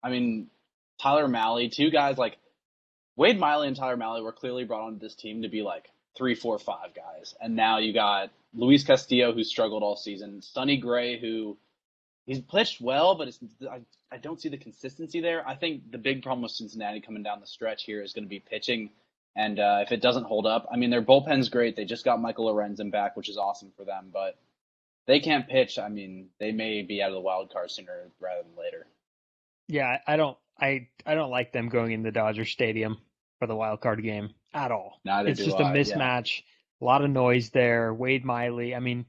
I 0.03 0.09
mean, 0.09 0.49
Tyler 1.01 1.29
Mahle, 1.29 1.71
two 1.71 1.91
guys 1.91 2.17
like 2.17 2.39
Wade 3.17 3.39
Miley 3.39 3.69
and 3.69 3.77
Tyler 3.77 3.97
Mahle 3.97 4.23
were 4.23 4.33
clearly 4.33 4.65
brought 4.65 4.87
onto 4.87 5.01
this 5.01 5.15
team 5.15 5.43
to 5.43 5.49
be 5.49 5.63
like 5.63 5.91
three, 6.17 6.35
four, 6.35 6.59
five 6.59 6.95
guys. 6.95 7.35
And 7.41 7.55
now 7.55 7.79
you 7.79 7.93
got 7.93 8.31
Luis 8.55 8.85
Castillo, 8.85 9.33
who 9.33 9.45
struggled 9.45 9.83
all 9.83 9.97
season, 9.97 10.41
Sonny 10.41 10.79
Gray, 10.79 11.19
who 11.21 11.59
he's 12.27 12.41
pitched 12.41 12.81
well, 12.81 13.15
but 13.15 13.29
it's 13.29 13.39
I, 13.71 13.81
I 14.11 14.19
don't 14.19 14.41
see 14.41 14.49
the 14.49 14.57
consistency 14.57 15.21
there. 15.21 15.47
I 15.47 15.55
think 15.55 15.91
the 15.91 15.99
big 15.99 16.23
problem 16.23 16.43
with 16.43 16.53
Cincinnati 16.53 17.01
coming 17.01 17.23
down 17.23 17.41
the 17.41 17.47
stretch 17.47 17.85
here 17.85 18.03
is 18.03 18.13
going 18.13 18.25
to 18.25 18.29
be 18.29 18.41
pitching. 18.41 18.91
And 19.37 19.59
uh, 19.59 19.81
if 19.83 19.91
it 19.91 20.01
doesn't 20.01 20.25
hold 20.25 20.47
up, 20.47 20.69
I 20.73 20.77
mean, 20.77 20.91
their 20.91 21.03
bullpen's 21.03 21.49
great. 21.49 21.75
They 21.75 21.85
just 21.85 22.05
got 22.05 22.21
Michael 22.21 22.47
Lorenzen 22.47 22.93
back, 22.93 23.17
which 23.17 23.29
is 23.29 23.37
awesome 23.37 23.73
for 23.77 23.85
them. 23.85 24.11
But 24.13 24.39
they 25.07 25.21
can't 25.21 25.49
pitch. 25.49 25.79
I 25.79 25.89
mean, 25.89 26.29
they 26.39 26.53
may 26.53 26.83
be 26.83 27.03
out 27.03 27.09
of 27.09 27.15
the 27.15 27.21
wild 27.21 27.53
card 27.53 27.71
sooner 27.71 28.11
rather 28.21 28.43
than 28.43 28.57
later. 28.57 28.87
Yeah, 29.67 29.99
I 30.07 30.17
don't, 30.17 30.37
I, 30.61 30.89
I 31.05 31.15
don't 31.15 31.31
like 31.31 31.53
them 31.53 31.69
going 31.69 31.93
in 31.93 32.03
the 32.03 32.13
Dodger 32.13 32.45
Stadium 32.45 32.99
for 33.41 33.49
the 33.49 33.57
wild 33.57 33.81
card 33.81 34.03
game 34.03 34.31
at 34.53 34.71
all. 34.71 35.01
Neither 35.05 35.31
it's 35.31 35.45
just 35.45 35.57
I, 35.57 35.73
a 35.73 35.75
yeah. 35.75 35.83
mismatch. 35.83 36.43
A 36.81 36.85
lot 36.85 37.03
of 37.03 37.11
noise 37.11 37.51
there. 37.51 37.93
Wade 37.93 38.25
Miley. 38.25 38.75
I 38.75 38.79
mean, 38.79 39.07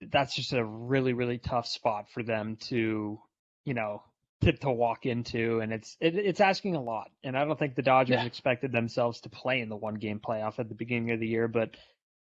that's 0.00 0.34
just 0.34 0.52
a 0.52 0.64
really, 0.64 1.12
really 1.12 1.38
tough 1.38 1.66
spot 1.66 2.06
for 2.12 2.22
them 2.22 2.56
to, 2.68 3.20
you 3.64 3.74
know, 3.74 4.02
to, 4.42 4.52
to 4.52 4.70
walk 4.70 5.04
into, 5.06 5.60
and 5.60 5.72
it's 5.72 5.96
it, 6.00 6.14
it's 6.14 6.40
asking 6.40 6.76
a 6.76 6.82
lot. 6.82 7.10
And 7.24 7.36
I 7.36 7.44
don't 7.44 7.58
think 7.58 7.74
the 7.74 7.82
Dodgers 7.82 8.20
Yeah. 8.20 8.24
expected 8.24 8.70
themselves 8.70 9.20
to 9.22 9.28
play 9.28 9.60
in 9.60 9.68
the 9.68 9.76
one 9.76 9.94
game 9.96 10.20
playoff 10.20 10.58
at 10.58 10.68
the 10.68 10.74
beginning 10.76 11.10
of 11.10 11.20
the 11.20 11.26
year, 11.26 11.48
but 11.48 11.70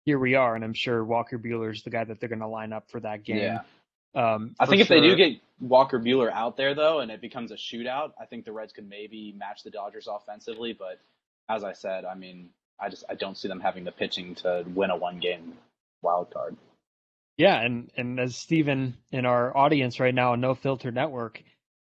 here 0.06 0.18
we 0.18 0.36
are, 0.36 0.56
and 0.56 0.64
I'm 0.64 0.74
sure 0.74 1.04
Walker 1.04 1.38
Buehler's 1.38 1.84
the 1.84 1.90
guy 1.90 2.06
that 2.06 2.22
they're 2.22 2.30
going 2.30 2.40
to 2.40 2.48
line 2.48 2.72
up 2.72 2.90
for 2.90 3.02
that 3.02 3.24
game. 3.26 3.40
Yeah. 3.40 3.60
Um, 4.16 4.56
I 4.58 4.66
think 4.66 4.82
if 4.82 4.88
they 4.88 5.02
do 5.02 5.16
get 5.18 5.34
Walker 5.60 6.00
Buehler 6.00 6.32
out 6.32 6.56
there 6.56 6.74
though, 6.74 7.00
and 7.00 7.12
it 7.12 7.20
becomes 7.20 7.52
a 7.52 7.56
shootout, 7.56 8.14
I 8.20 8.26
think 8.26 8.46
the 8.46 8.54
Reds 8.54 8.72
could 8.72 8.88
maybe 8.88 9.36
match 9.38 9.64
the 9.64 9.70
Dodgers 9.70 10.08
offensively. 10.08 10.72
But 10.74 11.00
as 11.50 11.64
I 11.66 11.74
said, 11.74 12.06
I 12.06 12.16
mean, 12.16 12.50
I 12.80 12.90
just 12.90 13.04
I 13.10 13.16
don't 13.16 13.38
see 13.38 13.48
them 13.50 13.60
having 13.60 13.84
the 13.84 13.92
pitching 13.92 14.36
to 14.36 14.64
win 14.74 14.92
a 14.92 14.96
one 14.96 15.20
game 15.20 15.58
wild 16.02 16.32
card. 16.34 16.56
Yeah, 17.38 17.62
and 17.62 17.92
and 17.96 18.20
as 18.20 18.36
Steven 18.36 18.98
in 19.12 19.26
our 19.26 19.56
audience 19.56 20.00
right 20.00 20.14
now 20.14 20.34
on 20.34 20.42
No 20.42 20.56
Filter 20.56 20.92
Network 20.92 21.42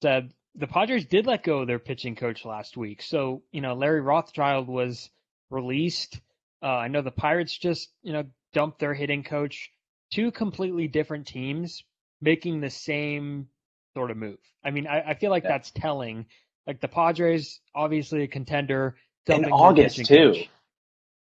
said, 0.03 0.33
the 0.55 0.67
Padres 0.67 1.07
did 1.07 1.27
let 1.27 1.43
go 1.43 1.61
of 1.61 1.67
their 1.67 1.79
pitching 1.79 2.15
coach 2.17 2.45
last 2.45 2.77
week. 2.77 3.03
So, 3.03 3.43
you 3.53 3.61
know, 3.61 3.75
Larry 3.75 4.01
Rothschild 4.01 4.69
was 4.69 5.09
released. 5.51 6.21
Uh, 6.63 6.67
I 6.67 6.89
know 6.89 7.03
the 7.03 7.11
Pirates 7.11 7.57
just, 7.57 7.89
you 8.03 8.13
know, 8.13 8.25
dumped 8.53 8.81
their 8.81 8.95
hitting 8.95 9.23
coach. 9.25 9.71
Two 10.13 10.31
completely 10.31 10.89
different 10.89 11.27
teams 11.27 11.85
making 12.21 12.61
the 12.61 12.69
same 12.71 13.49
sort 13.95 14.11
of 14.11 14.17
move. 14.17 14.39
I 14.65 14.71
mean, 14.73 14.87
I, 14.87 15.01
I 15.11 15.15
feel 15.15 15.31
like 15.31 15.45
Yeah. 15.45 15.51
that's 15.51 15.71
telling. 15.71 16.27
Like 16.67 16.81
the 16.81 16.89
Padres, 16.89 17.61
obviously 17.75 18.23
a 18.25 18.29
contender. 18.29 18.97
In 19.27 19.45
August 19.47 20.05
too. 20.05 20.35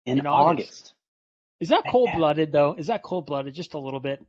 In, 0.06 0.20
In 0.20 0.28
August. 0.28 0.94
August. 0.94 0.94
Is 1.62 1.70
that 1.70 1.84
cold 1.90 2.10
blooded 2.16 2.52
though? 2.52 2.76
Is 2.78 2.88
that 2.88 3.04
cold 3.04 3.26
blooded? 3.28 3.54
Just 3.54 3.76
a 3.76 3.80
little 3.80 4.02
bit. 4.02 4.22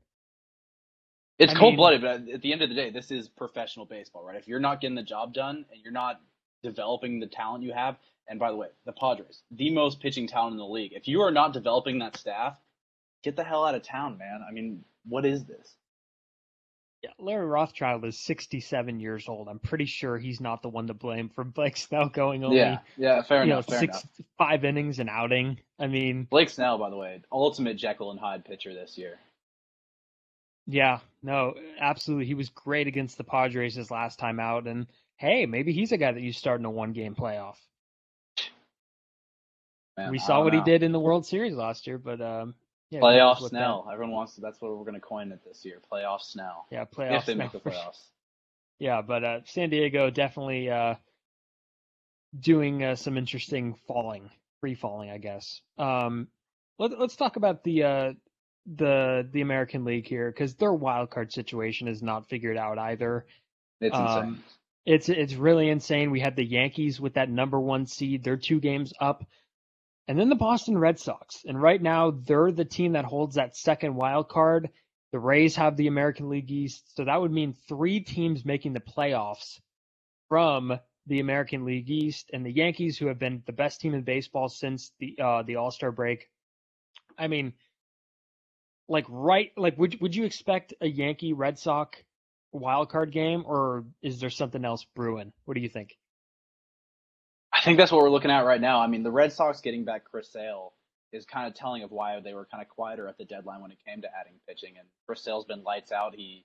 It's 1.38 1.52
I 1.54 1.58
cold 1.58 1.76
blooded, 1.76 2.02
but 2.02 2.28
at 2.32 2.42
the 2.42 2.52
end 2.52 2.62
of 2.62 2.68
the 2.68 2.74
day, 2.76 2.90
this 2.90 3.10
is 3.10 3.28
professional 3.28 3.86
baseball, 3.86 4.24
right? 4.24 4.36
If 4.36 4.46
you're 4.46 4.60
not 4.60 4.80
getting 4.80 4.94
the 4.94 5.02
job 5.02 5.34
done 5.34 5.64
and 5.72 5.80
you're 5.82 5.92
not 5.92 6.20
developing 6.62 7.18
the 7.18 7.26
talent 7.26 7.64
you 7.64 7.72
have, 7.72 7.96
and 8.28 8.38
by 8.38 8.50
the 8.50 8.56
way, 8.56 8.68
the 8.86 8.92
Padres, 8.92 9.42
the 9.50 9.70
most 9.70 9.98
pitching 10.00 10.28
talent 10.28 10.52
in 10.52 10.58
the 10.58 10.64
league. 10.64 10.92
If 10.94 11.08
you 11.08 11.22
are 11.22 11.32
not 11.32 11.52
developing 11.52 11.98
that 11.98 12.16
staff, 12.16 12.54
get 13.24 13.34
the 13.34 13.42
hell 13.42 13.64
out 13.64 13.74
of 13.74 13.82
town, 13.82 14.18
man. 14.18 14.40
I 14.48 14.52
mean, 14.52 14.84
what 15.08 15.26
is 15.26 15.44
this? 15.44 15.74
Yeah, 17.02 17.11
Larry 17.18 17.47
Rothschild 17.47 18.04
is 18.04 18.16
67 18.21 19.00
years 19.00 19.28
old. 19.28 19.49
I'm 19.49 19.59
pretty 19.59 19.87
sure 19.87 20.18
he's 20.18 20.40
not 20.40 20.62
the 20.62 20.68
one 20.68 20.87
to 20.87 20.94
blame 20.94 21.28
for 21.30 21.42
Blake 21.42 21.76
Snell 21.76 22.09
going 22.09 22.44
only 22.44 22.59
yeah, 22.59 22.78
yeah, 22.97 23.23
fair 23.23 23.42
you 23.42 23.49
know 23.50 23.56
enough. 23.56 23.66
fair 23.66 23.80
six 23.80 23.97
enough. 24.02 24.28
five 24.38 24.64
innings 24.64 25.00
and 25.00 25.11
outing. 25.11 25.59
I 25.80 25.88
mean, 25.88 26.28
Blake 26.30 26.49
Snell, 26.50 26.78
by 26.78 26.90
the 26.90 26.97
way, 26.97 27.21
ultimate 27.32 27.76
Jekyll 27.76 28.12
and 28.12 28.21
Hyde 28.21 28.44
pitcher 28.44 28.73
this 28.73 28.97
year. 28.97 29.18
yeah, 30.68 31.00
no, 31.25 31.54
absolutely. 31.80 32.26
He 32.26 32.35
was 32.35 32.50
great 32.50 32.87
against 32.87 33.18
the 33.18 33.25
Padres 33.25 33.75
his 33.75 33.90
last 33.90 34.21
time 34.21 34.38
out, 34.38 34.68
and 34.68 34.87
hey, 35.16 35.44
maybe 35.47 35.73
he's 35.73 35.90
a 35.90 35.97
guy 35.97 36.12
that 36.12 36.23
you 36.23 36.32
start 36.32 36.61
in 36.61 36.66
a 36.66 36.71
one 36.71 36.92
game 36.92 37.16
playoff. 37.16 37.56
Man, 39.97 40.11
we 40.12 40.18
saw 40.18 40.42
what 40.42 40.54
he 40.54 40.61
did 40.61 40.85
in 40.85 40.92
the 40.92 41.00
World 41.00 41.26
Series 41.26 41.54
last 41.54 41.87
year, 41.88 41.99
but 41.99 42.21
um, 42.21 42.54
yeah, 42.92 43.00
Playoff 43.00 43.40
what 43.40 43.50
that- 43.52 43.58
Snell. 43.58 43.88
Everyone 43.92 44.14
wants 44.14 44.34
to. 44.34 44.40
That's 44.42 44.61
what 44.61 44.70
we're 44.76 44.84
going 44.84 44.94
to 44.94 45.00
coin 45.00 45.32
it 45.32 45.40
this 45.46 45.64
year. 45.64 45.80
Playoff 45.90 46.20
Snell. 46.20 46.66
Yeah, 46.70 46.84
playoff. 46.84 47.20
if 47.20 47.26
they 47.26 47.34
make 47.34 47.50
Snell 47.50 47.62
the 47.64 47.70
playoffs. 47.70 47.99
Yeah, 48.78 49.00
but 49.02 49.25
uh, 49.25 49.40
San 49.46 49.70
Diego 49.70 50.11
definitely 50.11 50.68
uh, 50.70 50.94
doing 52.38 52.82
uh, 52.82 52.96
some 52.96 53.16
interesting 53.16 53.76
falling, 53.87 54.30
free 54.61 54.75
falling, 54.75 55.11
I 55.11 55.18
guess. 55.18 55.61
Um, 55.78 56.28
let, 56.78 56.99
let's 56.99 57.16
talk 57.16 57.37
about 57.37 57.64
the 57.64 57.82
uh, 57.84 58.12
the 58.66 59.28
the 59.30 59.40
American 59.40 59.84
League 59.84 60.06
here 60.06 60.30
because 60.30 60.54
their 60.54 60.72
wild 60.72 61.11
card 61.11 61.32
situation 61.32 61.88
is 61.88 62.02
not 62.02 62.28
figured 62.28 62.56
out 62.56 62.78
either. 62.78 63.26
It's 63.80 63.96
insane. 63.96 64.22
Um, 64.22 64.44
It's 64.84 65.08
it's 65.08 65.34
really 65.34 65.68
insane. 65.68 66.11
We 66.11 66.20
had 66.20 66.37
the 66.37 66.44
Yankees 66.44 67.00
with 67.00 67.14
that 67.14 67.30
number 67.30 67.61
one 67.61 67.87
seed; 67.87 68.25
they're 68.25 68.37
two 68.37 68.61
games 68.61 68.92
up, 69.00 69.25
and 70.09 70.18
then 70.18 70.28
the 70.28 70.35
Boston 70.35 70.76
Red 70.76 70.99
Sox. 70.99 71.42
And 71.44 71.61
right 71.61 71.80
now, 71.80 72.11
they're 72.11 72.52
the 72.52 72.64
team 72.64 72.92
that 72.92 73.04
holds 73.04 73.37
that 73.37 73.56
second 73.56 73.94
wild 73.94 74.28
card. 74.28 74.71
The 75.12 75.18
Rays 75.18 75.56
have 75.56 75.76
the 75.76 75.88
American 75.88 76.28
League 76.28 76.50
East, 76.50 76.97
so 76.97 77.04
that 77.04 77.21
would 77.21 77.32
mean 77.32 77.54
three 77.68 78.00
teams 78.00 78.44
making 78.44 78.73
the 78.73 78.80
playoffs 78.80 79.61
from 80.28 80.78
the 81.06 81.21
American 81.21 81.64
League 81.64 81.90
East, 81.90 82.30
and 82.32 82.47
the 82.47 82.52
Yankees, 82.52 82.97
who 82.97 83.06
have 83.06 83.18
been 83.18 83.42
the 83.44 83.52
best 83.52 83.80
team 83.80 83.92
in 83.92 84.02
baseball 84.02 84.49
since 84.49 84.92
the 85.00 85.18
uh, 85.23 85.42
the 85.42 85.56
All 85.56 85.71
Star 85.71 85.92
break. 85.92 86.30
I 87.18 87.28
mean, 87.28 87.52
like 88.88 89.04
right, 89.09 89.50
like 89.56 89.76
would 89.78 90.00
would 90.00 90.14
you 90.14 90.25
expect 90.25 90.75
a 90.80 90.87
Yankee 90.87 91.32
Red 91.32 91.59
Sox 91.59 91.99
wild 92.52 92.90
card 92.90 93.12
game, 93.12 93.44
or 93.47 93.85
is 94.00 94.21
there 94.21 94.30
something 94.30 94.64
else 94.64 94.87
brewing? 94.94 95.32
What 95.44 95.54
do 95.54 95.61
you 95.61 95.68
think? 95.68 95.97
I 97.62 97.64
think 97.64 97.78
that's 97.78 97.92
what 97.92 98.02
we're 98.02 98.11
looking 98.11 98.33
at 98.33 98.40
right 98.40 98.61
now. 98.61 98.81
I 98.81 98.88
mean, 98.88 99.04
the 99.04 99.12
Red 99.12 99.33
Sox 99.33 99.61
getting 99.61 99.85
back 99.85 100.02
Chris 100.11 100.28
Sale 100.33 100.73
is 101.12 101.25
kind 101.25 101.47
of 101.47 101.54
telling 101.54 101.85
of 101.85 101.92
why 101.92 102.19
they 102.19 102.35
were 102.35 102.49
kind 102.50 102.61
of 102.61 102.69
quieter 102.69 103.07
at 103.07 103.19
the 103.19 103.25
deadline 103.25 103.62
when 103.62 103.71
it 103.71 103.78
came 103.87 104.02
to 104.02 104.09
adding 104.09 104.33
pitching. 104.49 104.75
And 104.78 104.88
Chris 105.07 105.23
Sale's 105.23 105.45
been 105.45 105.62
lights 105.62 105.92
out. 105.92 106.12
He 106.16 106.45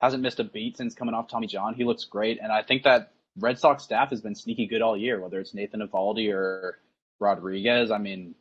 hasn't 0.00 0.20
missed 0.20 0.40
a 0.40 0.44
beat 0.44 0.76
since 0.76 0.96
coming 0.96 1.14
off 1.14 1.28
Tommy 1.28 1.46
John. 1.46 1.74
He 1.74 1.84
looks 1.84 2.06
great, 2.06 2.40
and 2.42 2.50
I 2.50 2.64
think 2.64 2.82
that 2.82 3.12
Red 3.38 3.60
Sox 3.60 3.84
staff 3.84 4.10
has 4.10 4.20
been 4.20 4.34
sneaky 4.34 4.66
good 4.66 4.82
all 4.82 4.96
year. 4.96 5.20
Whether 5.20 5.38
it's 5.38 5.54
Nathan 5.54 5.80
Eovaldi 5.80 6.34
or 6.34 6.80
Rodriguez, 7.20 7.92
I 7.92 7.98
mean, 7.98 8.34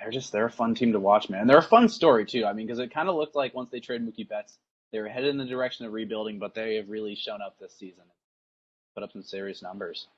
they're 0.00 0.10
just 0.10 0.32
they're 0.32 0.46
a 0.46 0.50
fun 0.50 0.74
team 0.74 0.94
to 0.94 1.00
watch, 1.00 1.30
man. 1.30 1.42
And 1.42 1.50
they're 1.50 1.58
a 1.58 1.62
fun 1.62 1.88
story 1.88 2.26
too. 2.26 2.44
I 2.44 2.54
mean, 2.54 2.66
because 2.66 2.80
it 2.80 2.92
kind 2.92 3.08
of 3.08 3.14
looked 3.14 3.36
like 3.36 3.54
once 3.54 3.70
they 3.70 3.78
traded 3.78 4.08
Mookie 4.08 4.28
Betts, 4.28 4.58
they 4.90 4.98
were 4.98 5.08
headed 5.08 5.30
in 5.30 5.38
the 5.38 5.44
direction 5.44 5.86
of 5.86 5.92
rebuilding, 5.92 6.40
but 6.40 6.56
they 6.56 6.74
have 6.74 6.88
really 6.88 7.14
shown 7.14 7.40
up 7.40 7.56
this 7.60 7.76
season, 7.78 8.02
and 8.02 8.10
put 8.96 9.04
up 9.04 9.12
some 9.12 9.22
serious 9.22 9.62
numbers. 9.62 10.08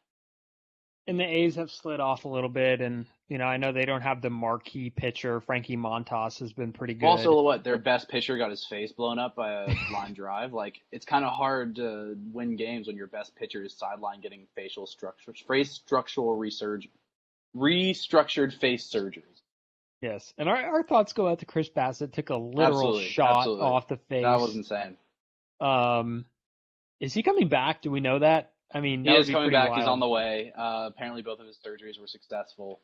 And 1.09 1.21
the 1.21 1.25
A's 1.25 1.55
have 1.55 1.71
slid 1.71 2.01
off 2.01 2.25
a 2.25 2.29
little 2.29 2.49
bit, 2.49 2.81
and 2.81 3.07
you 3.29 3.39
know 3.39 3.45
I 3.45 3.59
know 3.59 3.71
they 3.71 3.85
don't 3.85 4.01
have 4.01 4.23
the 4.23 4.31
marquee 4.31 4.91
pitcher. 4.91 5.41
Frankie 5.41 5.77
Montas 5.77 6.41
has 6.41 6.53
been 6.53 6.73
pretty 6.73 6.95
good. 6.95 7.07
Also, 7.07 7.41
what 7.43 7.63
their 7.63 7.79
best 7.79 8.09
pitcher 8.09 8.37
got 8.37 8.51
his 8.51 8.65
face 8.67 8.91
blown 8.91 9.21
up 9.21 9.37
by 9.37 9.53
a 9.53 9.67
line 9.93 10.15
drive. 10.15 10.53
Like 10.53 10.81
it's 10.91 11.07
kind 11.07 11.25
of 11.25 11.33
hard 11.33 11.77
to 11.77 12.17
win 12.33 12.57
games 12.57 12.89
when 12.89 12.97
your 12.97 13.07
best 13.07 13.37
pitcher 13.37 13.63
is 13.63 13.73
sideline 13.79 14.21
getting 14.21 14.49
facial 14.57 14.85
structure, 14.85 15.33
face 15.47 15.71
structural 15.71 16.37
resurg, 16.37 16.89
restructured 17.55 18.53
face 18.59 18.91
surgeries. 18.93 19.43
yes, 20.03 20.33
and 20.39 20.49
our 20.49 20.57
our 20.57 20.83
thoughts 20.83 21.13
go 21.13 21.29
out 21.29 21.39
to 21.39 21.47
Chris 21.47 21.69
Bassitt. 21.69 22.15
Took 22.15 22.31
a 22.31 22.37
literal 22.37 22.79
Absolutely, 22.79 23.05
shot 23.11 23.37
absolutely. 23.39 23.65
off 23.65 23.87
the 23.87 23.97
face. 24.09 24.25
That 24.25 24.41
was 24.41 24.57
insane. 24.57 24.97
Um, 25.61 26.25
is 26.99 27.15
he 27.15 27.23
coming 27.23 27.49
back? 27.49 27.83
Do 27.83 27.93
we 27.93 28.01
know 28.01 28.19
that? 28.19 28.53
I 28.73 28.81
mean, 28.81 29.05
He 29.05 29.11
is 29.11 29.31
coming 29.31 29.51
back. 29.51 29.75
He's 29.75 29.87
on 29.87 30.01
the 30.01 30.09
way. 30.09 30.53
Uh, 30.57 30.89
apparently, 30.89 31.23
both 31.23 31.41
of 31.41 31.47
his 31.47 31.59
surgeries 31.65 32.01
were 32.01 32.07
successful. 32.07 32.81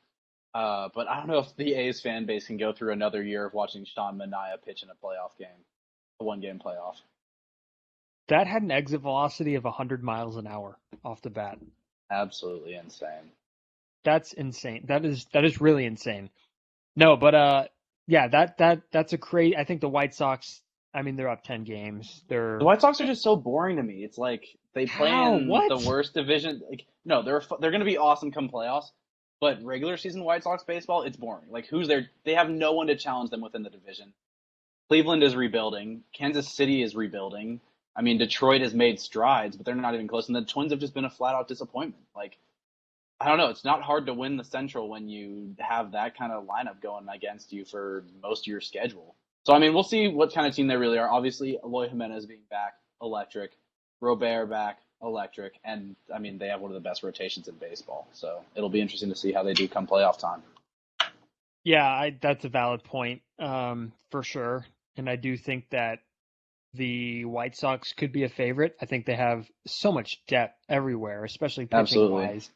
Uh, 0.54 0.88
but 0.94 1.08
I 1.08 1.16
don't 1.16 1.28
know 1.28 1.38
if 1.38 1.56
the 1.56 1.74
A's 1.74 2.00
fan 2.00 2.26
base 2.26 2.46
can 2.46 2.58
go 2.58 2.72
through 2.72 2.92
another 2.92 3.22
year 3.22 3.46
of 3.46 3.54
watching 3.54 3.84
Sean 3.86 4.18
Manaea 4.18 4.62
pitch 4.64 4.82
in 4.82 4.90
a 4.90 4.92
playoff 4.92 5.36
game, 5.38 5.48
a 6.20 6.24
one-game 6.24 6.60
playoff. 6.64 6.96
That 8.28 8.46
had 8.46 8.62
an 8.62 8.70
exit 8.70 9.00
velocity 9.00 9.54
of 9.54 9.64
100 9.64 10.02
miles 10.02 10.36
an 10.36 10.46
hour 10.46 10.78
off 11.04 11.22
the 11.22 11.30
bat. 11.30 11.58
Absolutely 12.10 12.74
insane. 12.74 13.32
That's 14.04 14.32
insane. 14.32 14.84
That 14.88 15.04
is 15.04 15.26
that 15.32 15.44
is 15.44 15.60
really 15.60 15.86
insane. 15.86 16.30
No, 16.96 17.16
but 17.16 17.34
uh, 17.34 17.64
yeah, 18.06 18.28
that 18.28 18.58
that 18.58 18.82
that's 18.92 19.12
a 19.12 19.18
crazy. 19.18 19.56
I 19.56 19.64
think 19.64 19.80
the 19.80 19.88
White 19.88 20.14
Sox. 20.14 20.60
I 20.94 21.02
mean, 21.02 21.16
they're 21.16 21.28
up 21.28 21.42
10 21.44 21.64
games. 21.64 22.22
They're 22.28 22.58
The 22.58 22.64
White 22.64 22.80
Sox 22.80 23.00
are 23.00 23.06
just 23.06 23.22
so 23.22 23.37
boring 23.37 23.76
to 23.76 23.82
me. 23.82 24.04
It's 24.04 24.18
like 24.18 24.44
they 24.75 24.87
play 24.87 25.11
How? 25.11 25.37
in 25.37 25.49
What? 25.49 25.68
the 25.68 25.88
worst 25.88 26.14
division. 26.14 26.62
Like 26.68 26.84
no, 27.04 27.22
they're 27.22 27.42
they're 27.61 27.70
going 27.70 27.80
to 27.80 27.87
be 27.87 27.99
awesome 27.99 28.30
come 28.30 28.49
playoffs, 28.49 28.90
but 29.40 29.62
regular 29.64 29.96
season 29.96 30.25
White 30.25 30.42
Sox 30.42 30.62
baseball, 30.64 31.02
it's 31.02 31.16
boring. 31.16 31.46
Like 31.50 31.66
who's 31.66 31.88
there? 31.88 32.11
They 32.25 32.34
have 32.34 32.50
no 32.50 32.72
one 32.72 32.88
to 32.88 32.96
challenge 32.96 33.30
them 33.30 33.40
within 33.40 33.62
the 33.62 33.70
division. 33.70 34.12
Cleveland 34.88 35.22
is 35.22 35.34
rebuilding. 35.34 36.02
Kansas 36.12 36.52
City 36.52 36.82
is 36.82 36.94
rebuilding. 36.94 37.61
I 37.96 38.02
mean, 38.02 38.18
Detroit 38.18 38.62
has 38.62 38.75
made 38.75 39.00
strides, 39.00 39.56
but 39.56 39.64
they're 39.66 39.75
not 39.75 39.94
even 39.94 40.08
close. 40.08 40.26
And 40.26 40.37
the 40.37 40.42
Twins 40.42 40.72
have 40.72 40.80
just 40.80 40.94
been 40.94 41.04
a 41.04 41.11
flat 41.11 41.34
out 41.34 41.49
disappointment. 41.49 42.04
Like 42.14 42.37
I 43.20 43.28
don't 43.28 43.38
know. 43.38 43.49
It's 43.49 43.64
not 43.64 43.82
hard 43.82 44.06
to 44.06 44.14
win 44.14 44.37
the 44.37 44.44
Central 44.44 44.88
when 44.88 45.08
you 45.08 45.54
have 45.61 45.92
that 45.92 46.18
kind 46.18 46.32
of 46.32 46.44
lineup 46.44 46.82
going 46.82 47.08
against 47.08 47.52
you 47.52 47.64
for 47.64 48.04
most 48.20 48.42
of 48.42 48.46
your 48.49 48.61
schedule. 48.61 49.14
So 49.44 49.54
I 49.54 49.58
mean, 49.58 49.75
we'll 49.75 49.82
see 49.82 50.08
what 50.08 50.32
kind 50.32 50.46
of 50.46 50.54
team 50.54 50.66
they 50.66 50.76
really 50.76 50.99
are. 50.99 51.08
Obviously, 51.08 51.58
Eloy 51.64 51.88
Jimenez 51.88 52.26
being 52.26 52.42
back, 52.50 52.75
electric. 53.00 53.52
Robert 54.02 54.46
back, 54.46 54.80
electric, 55.00 55.54
and 55.64 55.94
I 56.12 56.18
mean 56.18 56.37
they 56.37 56.49
have 56.49 56.61
one 56.61 56.70
of 56.70 56.75
the 56.75 56.87
best 56.87 57.02
rotations 57.02 57.49
in 57.49 57.54
baseball. 57.54 58.08
So 58.12 58.42
it'll 58.54 58.68
be 58.68 58.80
interesting 58.80 59.08
to 59.11 59.16
see 59.16 59.32
how 59.32 59.44
they 59.44 59.54
do 59.54 59.68
come 59.68 59.87
playoff 59.87 60.18
time. 60.18 60.42
Yeah, 61.64 61.87
I, 61.87 62.18
that's 62.20 62.44
a 62.44 62.49
valid 62.49 62.82
point 62.82 63.22
um, 63.38 63.92
for 64.11 64.25
sure. 64.25 64.66
And 64.96 65.08
I 65.08 65.14
do 65.14 65.37
think 65.37 65.70
that 65.70 66.00
the 66.75 67.25
White 67.25 67.56
Sox 67.56 67.92
could 67.92 68.12
be 68.12 68.25
a 68.25 68.28
favorite. 68.28 68.75
I 68.82 68.87
think 68.87 69.06
they 69.06 69.14
have 69.14 69.46
so 69.66 69.92
much 69.92 70.20
depth 70.26 70.58
everywhere, 70.68 71.25
especially 71.25 71.66
pitching 71.66 71.80
Absolutely. 71.80 72.26
wise. 72.26 72.50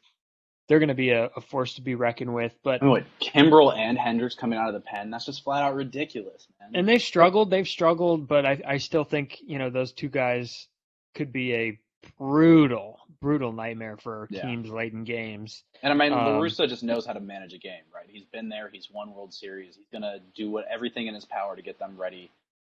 They're 0.67 0.79
going 0.79 0.89
to 0.89 0.95
be 0.95 1.11
a, 1.11 1.25
a 1.35 1.41
force 1.41 1.75
to 1.75 1.81
be 1.81 1.95
reckoned 1.95 2.33
with. 2.33 2.53
But 2.63 2.83
what 2.83 3.05
Kimbrel 3.21 3.75
and 3.75 3.97
Hendriks 3.97 4.35
coming 4.37 4.59
out 4.59 4.67
of 4.67 4.73
the 4.73 4.81
pen, 4.81 5.09
that's 5.09 5.25
just 5.25 5.43
flat 5.43 5.63
out 5.63 5.75
ridiculous, 5.75 6.47
man. 6.59 6.71
and 6.73 6.87
they've 6.87 7.01
struggled. 7.01 7.49
They've 7.49 7.67
struggled, 7.67 8.27
but 8.27 8.45
I, 8.45 8.61
I 8.67 8.77
still 8.77 9.03
think 9.05 9.37
you 9.45 9.57
know 9.59 9.69
those 9.69 9.93
two 9.93 10.09
guys 10.09 10.67
could 11.15 11.31
be 11.31 11.53
a 11.53 11.79
brutal, 12.17 12.99
brutal 13.21 13.51
nightmare 13.53 13.97
for 13.97 14.27
Yeah. 14.29 14.41
teams 14.43 14.69
late 14.69 14.93
in 14.93 15.03
games. 15.03 15.63
And 15.83 15.91
I 15.91 15.95
mean, 15.95 16.13
Um, 16.13 16.25
La 16.25 16.31
Russa 16.39 16.67
just 16.67 16.83
knows 16.83 17.05
how 17.05 17.13
to 17.13 17.19
manage 17.19 17.53
a 17.53 17.57
game, 17.57 17.83
right? 17.93 18.05
He's 18.09 18.25
been 18.25 18.49
there. 18.49 18.69
He's 18.71 18.89
won 18.91 19.13
World 19.13 19.33
Series. 19.33 19.75
He's 19.75 19.87
gonna 19.91 20.19
do 20.35 20.49
what 20.51 20.65
everything 20.69 21.07
in 21.07 21.15
his 21.15 21.25
power 21.25 21.55
to 21.55 21.61
get 21.61 21.79
them 21.79 21.95
ready 21.97 22.29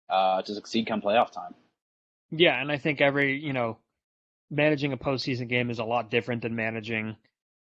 uh, 0.09 0.41
to 0.41 0.53
succeed 0.55 0.87
come 0.87 1.01
playoff 1.01 1.31
time. 1.31 1.53
Yeah, 2.31 2.59
and 2.59 2.71
I 2.71 2.77
think 2.77 3.01
every 3.01 3.37
you 3.37 3.53
know 3.53 3.77
managing 4.49 4.93
a 4.93 4.97
postseason 4.97 5.47
game 5.47 5.69
is 5.69 5.79
a 5.79 5.83
lot 5.83 6.09
different 6.09 6.41
than 6.41 6.55
managing 6.55 7.15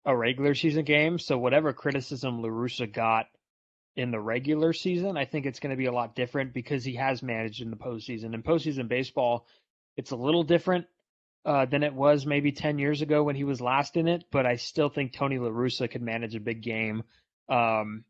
a 0.06 0.16
regular 0.16 0.54
season 0.54 0.86
game. 0.86 1.20
So 1.20 1.38
whatever 1.38 1.74
criticism 1.74 2.42
La 2.42 2.50
Russa 2.50 2.92
got 2.92 3.28
in 3.96 4.12
the 4.12 4.20
regular 4.20 4.74
season, 4.74 5.18
I 5.18 5.26
think 5.26 5.46
it's 5.46 5.60
going 5.60 5.72
to 5.72 5.78
be 5.78 5.86
a 5.86 5.92
lot 5.92 6.16
different 6.16 6.54
because 6.54 6.84
he 6.84 6.96
has 6.96 7.24
managed 7.24 7.62
in 7.62 7.72
the 7.72 7.78
postseason. 7.78 8.34
In 8.34 8.44
postseason 8.44 8.88
baseball, 8.88 9.48
it's 9.98 10.12
a 10.12 10.16
little 10.18 10.44
different 10.44 10.86
uh, 11.46 11.66
than 11.66 11.84
it 11.84 11.94
was 11.94 12.26
maybe 12.26 12.52
ten 12.52 12.78
years 12.78 13.02
ago 13.02 13.24
when 13.24 13.36
he 13.36 13.44
was 13.44 13.62
last 13.62 13.96
in 13.98 14.08
it. 14.08 14.26
But 14.32 14.46
I 14.46 14.58
still 14.58 14.90
think 14.90 15.14
Tony 15.14 15.40
La 15.40 15.50
Russa 15.50 15.90
could 15.90 16.02
manage 16.02 16.36
a 16.36 16.40
big 16.40 16.62
game. 16.62 17.04
Um, 17.50 18.04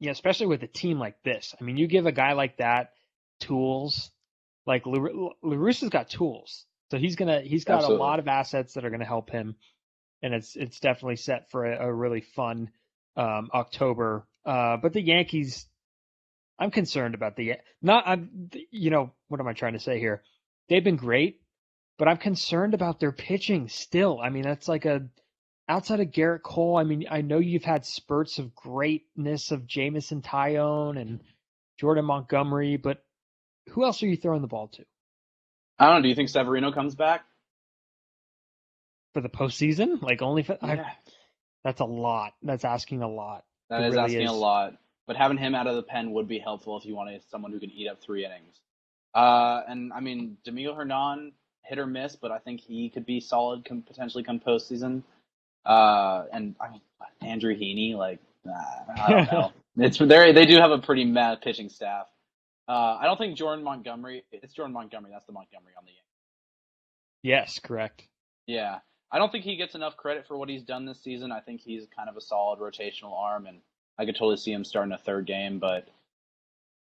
yeah, 0.00 0.12
especially 0.12 0.46
with 0.46 0.62
a 0.62 0.68
team 0.68 0.98
like 0.98 1.22
this. 1.24 1.54
I 1.60 1.64
mean, 1.64 1.76
you 1.76 1.86
give 1.86 2.06
a 2.06 2.12
guy 2.12 2.32
like 2.32 2.58
that 2.58 2.92
tools 3.40 4.10
like 4.66 4.86
La- 4.86 5.32
Larusa's 5.44 5.88
got 5.88 6.08
tools, 6.08 6.66
so 6.90 6.98
he's 6.98 7.16
gonna 7.16 7.40
he's 7.40 7.64
got 7.64 7.78
Absolutely. 7.78 7.96
a 7.96 8.06
lot 8.06 8.18
of 8.18 8.28
assets 8.28 8.74
that 8.74 8.84
are 8.84 8.90
gonna 8.90 9.04
help 9.04 9.30
him, 9.30 9.56
and 10.22 10.34
it's 10.34 10.56
it's 10.56 10.80
definitely 10.80 11.16
set 11.16 11.50
for 11.50 11.64
a, 11.64 11.88
a 11.88 11.92
really 11.92 12.20
fun 12.20 12.70
um, 13.16 13.50
October. 13.52 14.26
Uh, 14.44 14.76
but 14.76 14.92
the 14.92 15.02
Yankees, 15.02 15.66
I'm 16.58 16.70
concerned 16.70 17.14
about 17.14 17.36
the 17.36 17.54
not. 17.82 18.04
I'm 18.06 18.50
you 18.70 18.90
know 18.90 19.12
what 19.28 19.40
am 19.40 19.48
I 19.48 19.52
trying 19.52 19.74
to 19.74 19.80
say 19.80 19.98
here? 19.98 20.22
They've 20.68 20.84
been 20.84 20.96
great, 20.96 21.40
but 21.98 22.08
I'm 22.08 22.18
concerned 22.18 22.74
about 22.74 23.00
their 23.00 23.12
pitching 23.12 23.68
still. 23.68 24.20
I 24.20 24.30
mean, 24.30 24.42
that's 24.42 24.68
like 24.68 24.84
a 24.84 25.08
outside 25.68 26.00
of 26.00 26.08
Gerrit 26.08 26.42
Cole. 26.42 26.76
I 26.76 26.84
mean, 26.84 27.06
I 27.10 27.20
know 27.20 27.38
you've 27.38 27.64
had 27.64 27.84
spurts 27.84 28.38
of 28.38 28.54
greatness 28.54 29.50
of 29.50 29.66
Jameson 29.66 30.22
Taillon 30.22 31.00
and 31.00 31.20
Jordan 31.78 32.06
Montgomery, 32.06 32.76
but 32.76 33.04
who 33.70 33.84
else 33.84 34.02
are 34.02 34.06
you 34.06 34.16
throwing 34.16 34.42
the 34.42 34.48
ball 34.48 34.68
to 34.68 34.84
I 35.78 35.86
don't 35.86 35.96
know. 35.96 36.02
Do 36.02 36.08
you 36.08 36.14
think 36.14 36.28
Severino 36.28 36.72
comes 36.72 36.94
back? 36.94 37.24
For 39.18 39.22
the 39.22 39.28
postseason? 39.28 40.00
Like 40.00 40.22
only 40.22 40.44
for, 40.44 40.56
I, 40.62 40.92
that's 41.64 41.80
a 41.80 41.84
lot. 41.84 42.34
That's 42.40 42.64
asking 42.64 43.02
a 43.02 43.08
lot. 43.08 43.44
That 43.68 43.82
It 43.82 43.88
is 43.88 43.94
really 43.94 44.04
asking 44.04 44.22
is. 44.22 44.30
a 44.30 44.34
lot. 44.34 44.74
But 45.08 45.16
having 45.16 45.38
him 45.38 45.56
out 45.56 45.66
of 45.66 45.74
the 45.74 45.82
pen 45.82 46.12
would 46.12 46.28
be 46.28 46.38
helpful 46.38 46.78
if 46.78 46.84
you 46.84 46.94
wanted 46.94 47.20
someone 47.28 47.50
who 47.50 47.58
can 47.58 47.72
eat 47.72 47.88
up 47.88 48.00
three 48.00 48.24
innings. 48.24 48.60
Uh, 49.12 49.62
and 49.66 49.92
I 49.92 49.98
mean, 49.98 50.36
Domingo 50.44 50.72
Germán 50.72 51.32
hit 51.64 51.80
or 51.80 51.86
miss, 51.86 52.14
but 52.14 52.30
I 52.30 52.38
think 52.38 52.60
he 52.60 52.90
could 52.90 53.04
be 53.04 53.18
solid 53.18 53.64
come, 53.64 53.82
potentially 53.82 54.22
come 54.22 54.38
postseason. 54.38 55.02
Uh, 55.66 56.26
and 56.32 56.54
I 56.60 56.70
mean, 56.70 56.80
Andrew 57.20 57.56
Heaney, 57.56 57.96
like, 57.96 58.20
nah, 58.44 58.54
I 59.02 59.10
don't 59.10 59.32
know. 59.32 59.52
it's 59.78 59.98
they 59.98 60.30
they 60.30 60.46
do 60.46 60.58
have 60.58 60.70
a 60.70 60.78
pretty 60.78 61.04
mad 61.04 61.40
pitching 61.40 61.70
staff. 61.70 62.06
Uh, 62.68 62.98
I 63.00 63.06
don't 63.06 63.18
think 63.18 63.36
Jordan 63.36 63.64
Montgomery. 63.64 64.22
It's 64.30 64.52
Jordan 64.52 64.74
Montgomery. 64.74 65.10
That's 65.12 65.26
the 65.26 65.32
Montgomery 65.32 65.72
on 65.76 65.84
the 65.86 65.90
Yankees. 65.90 66.04
Yes, 67.24 67.58
correct. 67.58 68.04
Yeah, 68.46 68.78
I 69.10 69.18
don't 69.18 69.32
think 69.32 69.44
he 69.44 69.56
gets 69.56 69.74
enough 69.74 69.96
credit 69.96 70.26
for 70.26 70.36
what 70.36 70.48
he's 70.48 70.62
done 70.62 70.84
this 70.84 71.00
season. 71.02 71.32
I 71.32 71.40
think 71.40 71.60
he's 71.60 71.86
kind 71.96 72.08
of 72.08 72.16
a 72.16 72.20
solid 72.20 72.58
rotational 72.60 73.12
arm, 73.18 73.46
and 73.46 73.60
I 73.98 74.04
could 74.04 74.14
totally 74.14 74.36
see 74.36 74.52
him 74.52 74.64
starting 74.64 74.92
a 74.92 74.98
third 74.98 75.26
game. 75.26 75.58
But 75.58 75.88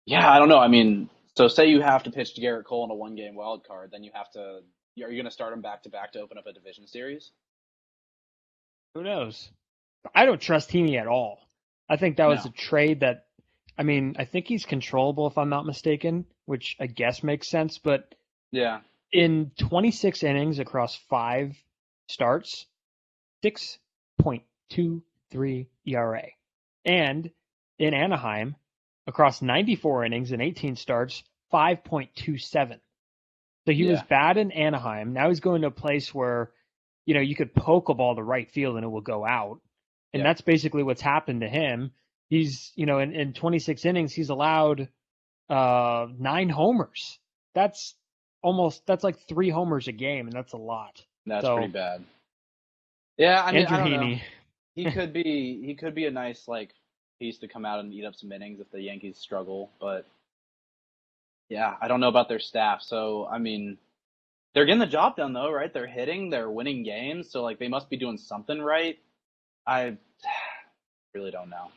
yeah, 0.06 0.30
I 0.30 0.38
don't 0.40 0.50
know. 0.50 0.60
I 0.60 0.68
mean, 0.68 1.10
so 1.36 1.48
say 1.48 1.68
you 1.70 1.82
have 1.82 2.04
to 2.04 2.12
pitch 2.12 2.34
to 2.36 2.42
Gerrit 2.42 2.66
Cole 2.66 2.84
in 2.86 2.92
a 2.92 2.96
one-game 2.96 3.36
wild 3.36 3.66
card, 3.66 3.92
then 3.92 4.04
you 4.04 4.12
have 4.14 4.30
to. 4.32 4.40
Are 5.02 5.10
you 5.10 5.16
going 5.16 5.26
to 5.26 5.32
start 5.32 5.54
him 5.54 5.62
back 5.62 5.84
to 5.84 5.90
back 5.90 6.12
to 6.14 6.20
open 6.20 6.38
up 6.38 6.46
a 6.46 6.52
division 6.52 6.86
series? 6.86 7.32
Who 8.96 9.04
knows? 9.04 9.50
I 10.14 10.26
don't 10.26 10.42
trust 10.42 10.70
Heaney 10.72 11.00
at 11.00 11.08
all. 11.08 11.40
I 11.88 11.96
think 11.96 12.18
that 12.18 12.28
was 12.28 12.44
No. 12.44 12.52
a 12.52 12.54
trade 12.54 13.00
that, 13.02 13.28
I 13.78 13.84
mean, 13.84 14.16
I 14.20 14.26
think 14.26 14.48
he's 14.48 14.66
controllable 14.66 15.28
if 15.28 15.38
I'm 15.38 15.50
not 15.50 15.66
mistaken, 15.66 16.26
which 16.46 16.76
I 16.82 16.88
guess 16.88 17.24
makes 17.24 17.48
sense. 17.50 17.78
But 17.78 18.14
Yeah, 18.52 18.82
in 19.12 19.52
26 19.58 20.24
innings 20.24 20.60
across 20.60 20.96
five 20.96 21.56
starts, 22.10 22.66
6.23 23.44 25.68
ERA. 25.86 26.26
E 26.28 26.32
And 26.86 27.30
in 27.80 27.94
Anaheim, 27.94 28.56
across 29.08 29.42
94 29.42 30.06
innings 30.06 30.32
and 30.32 30.42
18 30.42 30.76
starts, 30.76 31.24
5.27. 31.54 32.80
So 33.68 33.74
he 33.74 33.86
was 33.86 34.02
bad 34.04 34.38
in 34.38 34.52
Anaheim. 34.52 35.14
Now 35.14 35.30
he's 35.30 35.40
going 35.42 35.62
to 35.62 35.68
a 35.68 35.72
place 35.72 36.14
where, 36.14 36.52
you 37.06 37.14
know, 37.14 37.20
you 37.22 37.36
could 37.36 37.54
poke 37.56 37.90
a 37.90 37.94
ball 37.94 38.16
to 38.16 38.24
right 38.24 38.50
field 38.52 38.76
and 38.78 38.84
it 38.86 38.90
will 38.90 39.02
go 39.02 39.26
out. 39.26 39.60
And 40.14 40.22
Yeah. 40.22 40.24
that's 40.24 40.42
basically 40.42 40.82
what's 40.84 41.02
happened 41.02 41.42
to 41.42 41.50
him. 41.50 41.92
He's, 42.30 42.72
you 42.76 42.86
know, 42.88 43.00
in, 43.00 43.14
in 43.14 43.34
26 43.34 43.86
innings, 43.86 44.14
he's 44.14 44.30
allowed 44.30 44.90
uh, 45.50 46.08
nine 46.18 46.50
homers. 46.50 47.20
That's 47.56 47.96
almost, 48.42 48.86
that's 48.88 49.04
like 49.04 49.20
three 49.28 49.50
homers 49.50 49.88
a 49.88 49.92
game, 49.92 50.28
and 50.28 50.36
that's 50.36 50.54
a 50.54 50.58
lot. 50.58 51.04
That's 51.30 51.46
So- 51.46 51.56
pretty 51.58 51.72
bad. 51.72 52.04
Yeah, 53.18 53.44
I 53.44 53.52
mean, 53.52 53.66
Andrew 53.66 53.96
I. 53.96 53.98
Heaney. 53.98 54.22
he 54.76 54.92
could 54.92 55.12
be 55.14 55.62
he 55.66 55.76
could 55.76 55.94
be 55.94 56.06
a 56.06 56.12
nice 56.12 56.48
like 56.48 56.70
piece 57.20 57.38
to 57.40 57.48
come 57.50 57.66
out 57.66 57.80
and 57.82 57.94
eat 57.94 58.06
up 58.06 58.16
some 58.16 58.32
innings 58.32 58.60
if 58.62 58.72
the 58.72 58.82
Yankees 58.82 59.18
struggle, 59.18 59.70
but 59.80 60.06
yeah, 61.50 61.76
I 61.82 61.88
don't 61.90 62.00
know 62.00 62.08
about 62.08 62.30
their 62.30 62.40
staff. 62.40 62.82
So 62.82 63.28
I 63.28 63.40
mean, 63.40 63.78
they're 64.54 64.66
getting 64.66 64.80
the 64.80 64.86
job 64.86 65.18
done 65.18 65.34
though, 65.34 65.52
right? 65.52 65.74
They're 65.74 65.86
hitting, 65.88 66.30
they're 66.30 66.50
winning 66.50 66.84
games, 66.84 67.30
so 67.30 67.44
like 67.44 67.60
they 67.60 67.68
must 67.68 67.90
be 67.90 67.98
doing 67.98 68.18
something 68.18 68.62
right. 68.62 68.98
I 69.68 69.98
really 71.14 71.32
don't 71.32 71.50
know. 71.50 71.68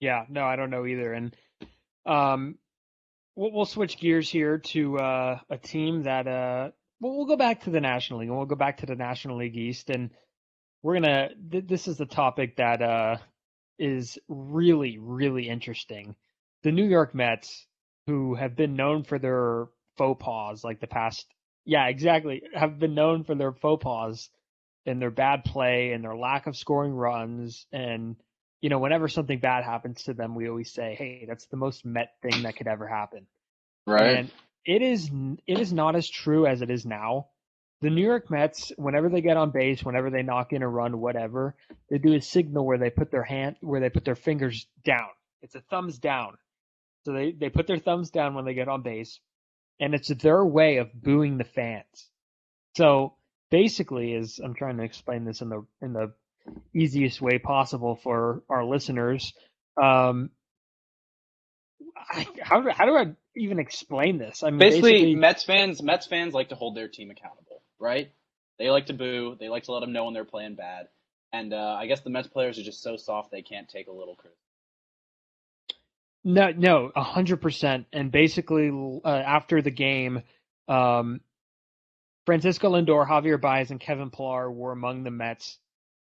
Yeah, 0.00 0.24
no, 0.28 0.44
I 0.44 0.56
don't 0.56 0.70
know 0.70 0.86
either. 0.86 1.12
And 1.12 1.36
um, 2.06 2.56
we'll, 3.36 3.50
we'll 3.52 3.66
switch 3.66 3.98
gears 3.98 4.30
here 4.30 4.58
to 4.58 4.98
uh, 4.98 5.38
a 5.50 5.58
team 5.58 6.04
that 6.04 6.26
uh, 6.26 6.70
well, 7.00 7.16
we'll 7.16 7.26
go 7.26 7.36
back 7.36 7.62
to 7.62 7.70
the 7.70 7.80
National 7.80 8.20
League, 8.20 8.28
and 8.28 8.36
we'll 8.36 8.46
go 8.46 8.56
back 8.56 8.78
to 8.78 8.86
the 8.86 8.94
National 8.94 9.38
League 9.38 9.56
East, 9.56 9.90
and 9.90 10.10
we're 10.82 10.94
gonna. 10.94 11.30
Th- 11.50 11.66
this 11.66 11.88
is 11.88 11.96
the 11.96 12.06
topic 12.06 12.56
that 12.56 12.82
uh, 12.82 13.16
is 13.78 14.18
really, 14.28 14.98
really 14.98 15.48
interesting. 15.48 16.14
The 16.62 16.72
New 16.72 16.84
York 16.84 17.14
Mets, 17.14 17.66
who 18.06 18.34
have 18.34 18.56
been 18.56 18.76
known 18.76 19.04
for 19.04 19.18
their 19.18 19.66
faux 19.96 20.22
pas, 20.22 20.62
like 20.62 20.80
the 20.80 20.86
past, 20.86 21.26
yeah, 21.64 21.86
exactly, 21.86 22.42
have 22.54 22.78
been 22.78 22.94
known 22.94 23.24
for 23.24 23.34
their 23.34 23.52
faux 23.52 23.82
pas 23.82 24.28
and 24.86 25.00
their 25.00 25.10
bad 25.10 25.44
play 25.44 25.92
and 25.92 26.02
their 26.04 26.16
lack 26.16 26.46
of 26.46 26.56
scoring 26.56 26.92
runs 26.92 27.66
and 27.72 28.16
you 28.60 28.68
know, 28.68 28.78
whenever 28.78 29.08
something 29.08 29.38
bad 29.38 29.64
happens 29.64 30.02
to 30.04 30.14
them, 30.14 30.34
we 30.34 30.48
always 30.48 30.70
say, 30.72 30.94
"Hey, 30.94 31.24
that's 31.26 31.46
the 31.46 31.56
most 31.56 31.84
Met 31.84 32.14
thing 32.22 32.42
that 32.42 32.56
could 32.56 32.66
ever 32.66 32.86
happen." 32.86 33.26
Right? 33.86 34.18
And 34.18 34.30
it 34.64 34.82
is 34.82 35.10
it 35.46 35.58
is 35.58 35.72
not 35.72 35.96
as 35.96 36.08
true 36.08 36.46
as 36.46 36.62
it 36.62 36.70
is 36.70 36.84
now. 36.84 37.28
The 37.82 37.90
New 37.90 38.04
York 38.04 38.30
Mets, 38.30 38.72
whenever 38.76 39.08
they 39.08 39.22
get 39.22 39.38
on 39.38 39.50
base, 39.50 39.82
whenever 39.82 40.10
they 40.10 40.22
knock 40.22 40.52
in 40.52 40.62
a 40.62 40.68
run, 40.68 41.00
whatever, 41.00 41.56
they 41.88 41.96
do 41.96 42.14
a 42.14 42.20
signal 42.20 42.66
where 42.66 42.76
they 42.76 42.90
put 42.90 43.10
their 43.10 43.22
hand 43.22 43.56
where 43.60 43.80
they 43.80 43.88
put 43.88 44.04
their 44.04 44.16
fingers 44.16 44.66
down. 44.84 45.08
It's 45.42 45.54
a 45.54 45.62
thumbs 45.62 45.98
down. 45.98 46.36
So 47.04 47.12
they, 47.12 47.32
they 47.32 47.48
put 47.48 47.66
their 47.66 47.78
thumbs 47.78 48.10
down 48.10 48.34
when 48.34 48.44
they 48.44 48.52
get 48.52 48.68
on 48.68 48.82
base, 48.82 49.18
and 49.80 49.94
it's 49.94 50.08
their 50.08 50.44
way 50.44 50.76
of 50.76 50.92
booing 50.92 51.38
the 51.38 51.44
fans. 51.44 52.10
So 52.76 53.14
basically, 53.50 54.12
is 54.12 54.38
I'm 54.38 54.54
trying 54.54 54.76
to 54.76 54.84
explain 54.84 55.24
this 55.24 55.40
in 55.40 55.48
the 55.48 55.64
in 55.80 55.94
the 55.94 56.12
easiest 56.74 57.20
way 57.22 57.38
possible 57.38 57.96
for 57.96 58.42
our 58.50 58.64
listeners. 58.64 59.32
Um, 59.80 60.30
I, 61.96 62.26
how 62.42 62.70
how 62.70 62.84
do 62.84 62.96
I 62.96 63.14
even 63.36 63.58
explain 63.58 64.18
this? 64.18 64.42
I 64.42 64.50
mean, 64.50 64.58
basically, 64.58 65.14
Mets 65.14 65.44
fans 65.44 65.82
Mets 65.82 66.06
fans 66.06 66.34
like 66.34 66.48
to 66.50 66.54
hold 66.54 66.76
their 66.76 66.88
team 66.88 67.10
accountable, 67.10 67.62
right? 67.78 68.10
They 68.58 68.70
like 68.70 68.86
to 68.86 68.92
boo, 68.92 69.36
they 69.40 69.48
like 69.48 69.64
to 69.64 69.72
let 69.72 69.80
them 69.80 69.92
know 69.92 70.04
when 70.04 70.14
they're 70.14 70.24
playing 70.24 70.54
bad. 70.56 70.88
And 71.32 71.54
uh, 71.54 71.76
I 71.78 71.86
guess 71.86 72.00
the 72.00 72.10
Mets 72.10 72.28
players 72.28 72.58
are 72.58 72.62
just 72.62 72.82
so 72.82 72.96
soft 72.96 73.30
they 73.30 73.42
can't 73.42 73.68
take 73.68 73.86
a 73.88 73.92
little 73.92 74.16
criticism. 74.16 74.36
No, 76.24 76.50
no, 76.50 76.92
a 76.94 77.02
hundred 77.02 77.40
percent. 77.40 77.86
And 77.92 78.12
basically, 78.12 78.68
uh, 79.04 79.08
after 79.08 79.62
the 79.62 79.70
game, 79.70 80.22
um, 80.68 81.20
Francisco 82.26 82.70
Lindor, 82.72 83.08
Javier 83.08 83.40
Baez, 83.40 83.70
and 83.70 83.80
Kevin 83.80 84.10
Pillar 84.10 84.50
were 84.50 84.72
among 84.72 85.04
the 85.04 85.10
Mets 85.10 85.58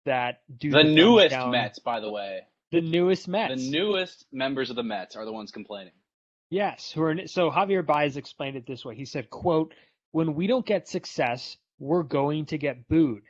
that 0.06 0.42
do 0.56 0.70
The 0.70 0.84
thumbs 0.84 0.96
newest 0.96 1.30
down- 1.32 1.52
Mets, 1.52 1.80
by 1.80 2.00
the 2.00 2.12
way. 2.12 2.42
The 2.72 2.82
newest 2.82 3.28
Mets. 3.28 3.62
The 3.62 3.70
newest 3.72 4.26
members 4.32 4.70
of 4.70 4.76
the 4.76 4.84
Mets 4.84 5.16
are 5.16 5.26
the 5.26 5.34
ones 5.34 5.52
complaining. 5.52 5.94
Yes, 6.50 6.92
who 6.92 7.02
are 7.02 7.28
so 7.28 7.50
Javier 7.50 7.86
Baez 7.86 8.18
explained 8.18 8.56
it 8.56 8.66
this 8.68 8.86
way. 8.86 8.96
He 8.96 9.06
said, 9.06 9.30
"quote 9.30 9.74
When 10.12 10.36
we 10.36 10.48
don't 10.48 10.66
get 10.66 10.88
success, 10.88 11.58
we're 11.80 12.04
going 12.04 12.46
to 12.48 12.58
get 12.58 12.88
booed." 12.88 13.24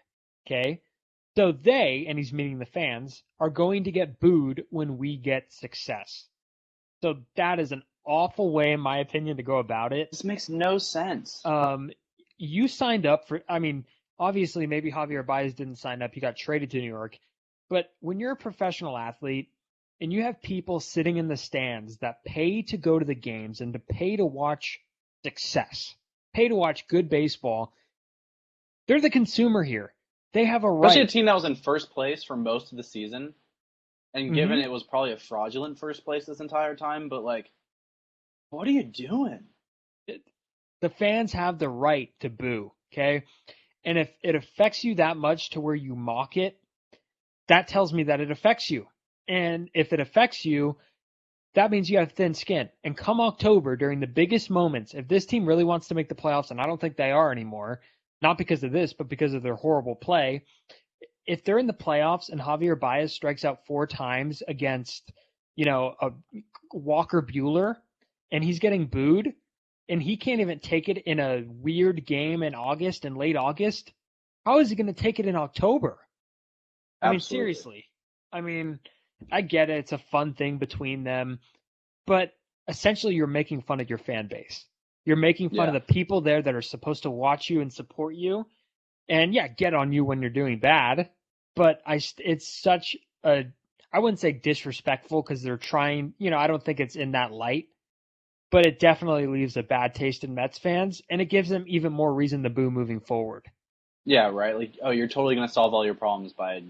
Okay, 0.46 0.82
so 1.36 1.52
they, 1.52 2.06
and 2.08 2.18
he's 2.18 2.34
meaning 2.34 2.60
the 2.60 2.66
fans, 2.66 3.24
are 3.40 3.50
going 3.50 3.86
to 3.86 3.92
get 3.92 4.20
booed 4.20 4.66
when 4.70 4.98
we 4.98 5.18
get 5.18 5.52
success. 5.52 6.28
So 7.02 7.18
that 7.36 7.60
is 7.60 7.72
an 7.72 7.84
awful 8.06 8.52
way, 8.52 8.72
in 8.72 8.80
my 8.80 9.00
opinion, 9.00 9.38
to 9.38 9.44
go 9.44 9.58
about 9.58 9.94
it. 9.94 10.12
This 10.12 10.24
makes 10.24 10.50
no 10.50 10.78
sense. 10.78 11.46
Um, 11.46 11.92
you 12.38 12.68
signed 12.68 13.06
up 13.06 13.28
for. 13.28 13.42
I 13.50 13.60
mean, 13.60 13.86
obviously, 14.20 14.68
maybe 14.68 14.92
Javier 14.92 15.26
Baez 15.26 15.54
didn't 15.54 15.78
sign 15.78 16.02
up. 16.02 16.14
He 16.14 16.20
got 16.20 16.36
traded 16.36 16.72
to 16.72 16.80
New 16.80 16.90
York. 16.90 17.18
But 17.70 17.92
when 18.00 18.20
you're 18.20 18.32
a 18.32 18.38
professional 18.38 18.98
athlete 18.98 19.50
and 20.02 20.12
you 20.12 20.24
have 20.24 20.42
people 20.42 20.80
sitting 20.80 21.18
in 21.18 21.28
the 21.28 21.38
stands 21.38 21.98
that 21.98 22.24
pay 22.24 22.62
to 22.64 22.78
go 22.78 23.00
to 23.00 23.06
the 23.06 23.16
games 23.16 23.62
and 23.62 23.74
to 23.74 23.80
pay 23.80 24.16
to 24.18 24.26
watch 24.26 24.80
success, 25.24 25.96
pay 26.34 26.48
to 26.48 26.56
watch 26.56 26.88
good 26.88 27.10
baseball, 27.10 27.74
they're 28.88 29.02
the 29.02 29.10
consumer 29.10 29.64
here. 29.64 29.94
They 30.34 30.46
have 30.46 30.64
a 30.64 30.72
right. 30.72 30.90
Especially 30.90 31.04
a 31.04 31.08
team 31.08 31.26
that 31.26 31.36
was 31.36 31.46
in 31.46 31.56
first 31.56 31.92
place 31.92 32.24
for 32.24 32.36
most 32.36 32.72
of 32.72 32.78
the 32.78 32.84
season. 32.84 33.34
And 34.14 34.34
given 34.34 34.60
Mhm. 34.60 34.64
it 34.64 34.72
was 34.72 34.84
probably 34.84 35.12
a 35.12 35.18
fraudulent 35.18 35.80
first 35.80 36.06
place 36.06 36.26
this 36.26 36.40
entire 36.40 36.76
time, 36.76 37.10
but 37.10 37.24
like, 37.24 37.52
what 38.50 38.68
are 38.68 38.72
you 38.72 38.84
doing? 38.84 39.48
the 40.82 40.90
fans 40.90 41.34
have 41.34 41.58
the 41.58 41.70
right 41.70 42.14
to 42.20 42.30
boo, 42.30 42.72
okay? 42.94 43.24
And 43.84 43.98
if 43.98 44.10
it 44.22 44.36
affects 44.36 44.84
you 44.84 44.96
that 44.96 45.18
much 45.18 45.52
to 45.52 45.62
where 45.62 45.74
you 45.74 45.96
mock 45.96 46.38
it, 46.38 46.60
that 47.48 47.68
tells 47.68 47.92
me 47.92 48.04
that 48.04 48.20
it 48.22 48.30
affects 48.30 48.70
you. 48.70 48.88
And 49.28 49.70
if 49.74 49.94
it 49.94 50.00
affects 50.00 50.46
you, 50.46 50.78
that 51.56 51.72
means 51.72 51.90
you 51.90 51.98
have 52.00 52.12
thin 52.12 52.34
skin. 52.34 52.70
And 52.84 52.98
come 52.98 53.22
October, 53.22 53.76
during 53.76 54.00
the 54.00 54.08
biggest 54.08 54.50
moments, 54.50 54.94
if 54.94 55.08
this 55.08 55.26
team 55.26 55.46
really 55.46 55.64
wants 55.64 55.88
to 55.88 55.96
make 55.96 56.10
the 56.10 56.16
playoffs, 56.16 56.52
and 56.52 56.60
I 56.60 56.66
don't 56.66 56.80
think 56.80 56.98
they 56.98 57.12
are 57.12 57.32
anymore, 57.32 57.82
not 58.22 58.38
because 58.38 58.64
of 58.64 58.72
this, 58.72 58.94
but 58.94 59.10
because 59.10 59.34
of 59.34 59.44
their 59.44 59.56
horrible 59.56 59.96
play, 59.96 60.44
if 61.26 61.44
they're 61.44 61.58
in 61.58 61.68
the 61.68 61.74
playoffs 61.74 62.30
and 62.30 62.40
Javier 62.40 62.80
Baez 62.80 63.14
strikes 63.14 63.46
out 63.46 63.66
four 63.66 63.88
times 63.88 64.44
against 64.48 65.12
you 65.56 65.66
know, 65.66 65.96
a 66.02 66.10
Walker 66.74 67.22
Buehler 67.22 67.76
and 68.32 68.44
he's 68.44 68.60
getting 68.60 68.88
booed 68.88 69.34
and 69.88 70.02
he 70.02 70.18
can't 70.18 70.42
even 70.42 70.60
take 70.60 70.90
it 70.90 70.98
in 71.00 71.20
a 71.20 71.44
weird 71.48 72.06
game 72.06 72.44
in 72.44 72.56
August 72.56 73.06
and 73.06 73.18
late 73.18 73.38
August, 73.38 73.92
how 74.46 74.60
is 74.60 74.70
he 74.70 74.76
going 74.76 74.88
to 74.88 74.94
take 74.94 75.20
it 75.20 75.26
in 75.26 75.36
October? 75.36 75.98
I 77.02 77.12
mean, 77.12 77.20
seriously. 77.20 77.86
I 78.32 78.42
mean, 78.42 78.80
I 79.32 79.42
get 79.42 79.70
it. 79.70 79.80
It's 79.80 79.92
a 79.92 79.98
fun 79.98 80.34
thing 80.34 80.58
between 80.58 81.04
them, 81.04 81.40
but 82.06 82.34
essentially 82.68 83.16
you're 83.16 83.28
making 83.28 83.62
fun 83.62 83.80
of 83.80 83.90
your 83.90 83.98
fan 83.98 84.28
base. 84.28 84.66
You're 85.06 85.18
making 85.18 85.52
fun 85.52 85.68
of 85.68 85.74
the 85.74 85.94
people 85.94 86.22
there 86.22 86.42
that 86.42 86.56
are 86.56 86.64
supposed 86.64 87.04
to 87.04 87.12
watch 87.12 87.50
you 87.50 87.62
and 87.62 87.72
support 87.72 88.16
you. 88.16 88.48
And 89.08 89.36
yeah, 89.36 89.48
get 89.48 89.76
on 89.76 89.94
you 89.94 90.04
when 90.04 90.22
you're 90.22 90.32
doing 90.32 90.58
bad, 90.58 91.10
but 91.56 91.80
I 91.86 92.00
it's 92.18 92.48
such 92.48 92.98
a 93.24 93.46
I 93.94 94.00
wouldn't 94.00 94.20
say 94.20 94.32
disrespectful 94.32 95.22
because 95.22 95.44
they're 95.44 95.58
trying, 95.58 96.16
you 96.18 96.32
know, 96.32 96.38
I 96.38 96.48
don't 96.48 96.64
think 96.64 96.80
it's 96.80 96.96
in 96.96 97.12
that 97.12 97.32
light, 97.32 97.68
but 98.50 98.66
it 98.66 98.80
definitely 98.80 99.28
leaves 99.28 99.58
a 99.58 99.64
bad 99.64 99.94
taste 99.94 100.24
in 100.24 100.34
Mets 100.34 100.58
fans 100.58 101.04
and 101.08 101.22
it 101.22 101.26
gives 101.26 101.50
them 101.50 101.66
even 101.68 101.94
more 101.94 102.12
reason 102.12 102.42
to 102.44 102.50
boo 102.50 102.72
moving 102.72 103.00
forward. 103.00 103.46
Yeah, 104.06 104.32
right. 104.32 104.58
Like, 104.58 104.74
oh, 104.84 104.92
you're 104.92 105.08
totally 105.08 105.36
going 105.36 105.48
to 105.48 105.54
solve 105.54 105.74
all 105.74 105.86
your 105.86 105.94
problems 105.94 106.34
by 106.34 106.64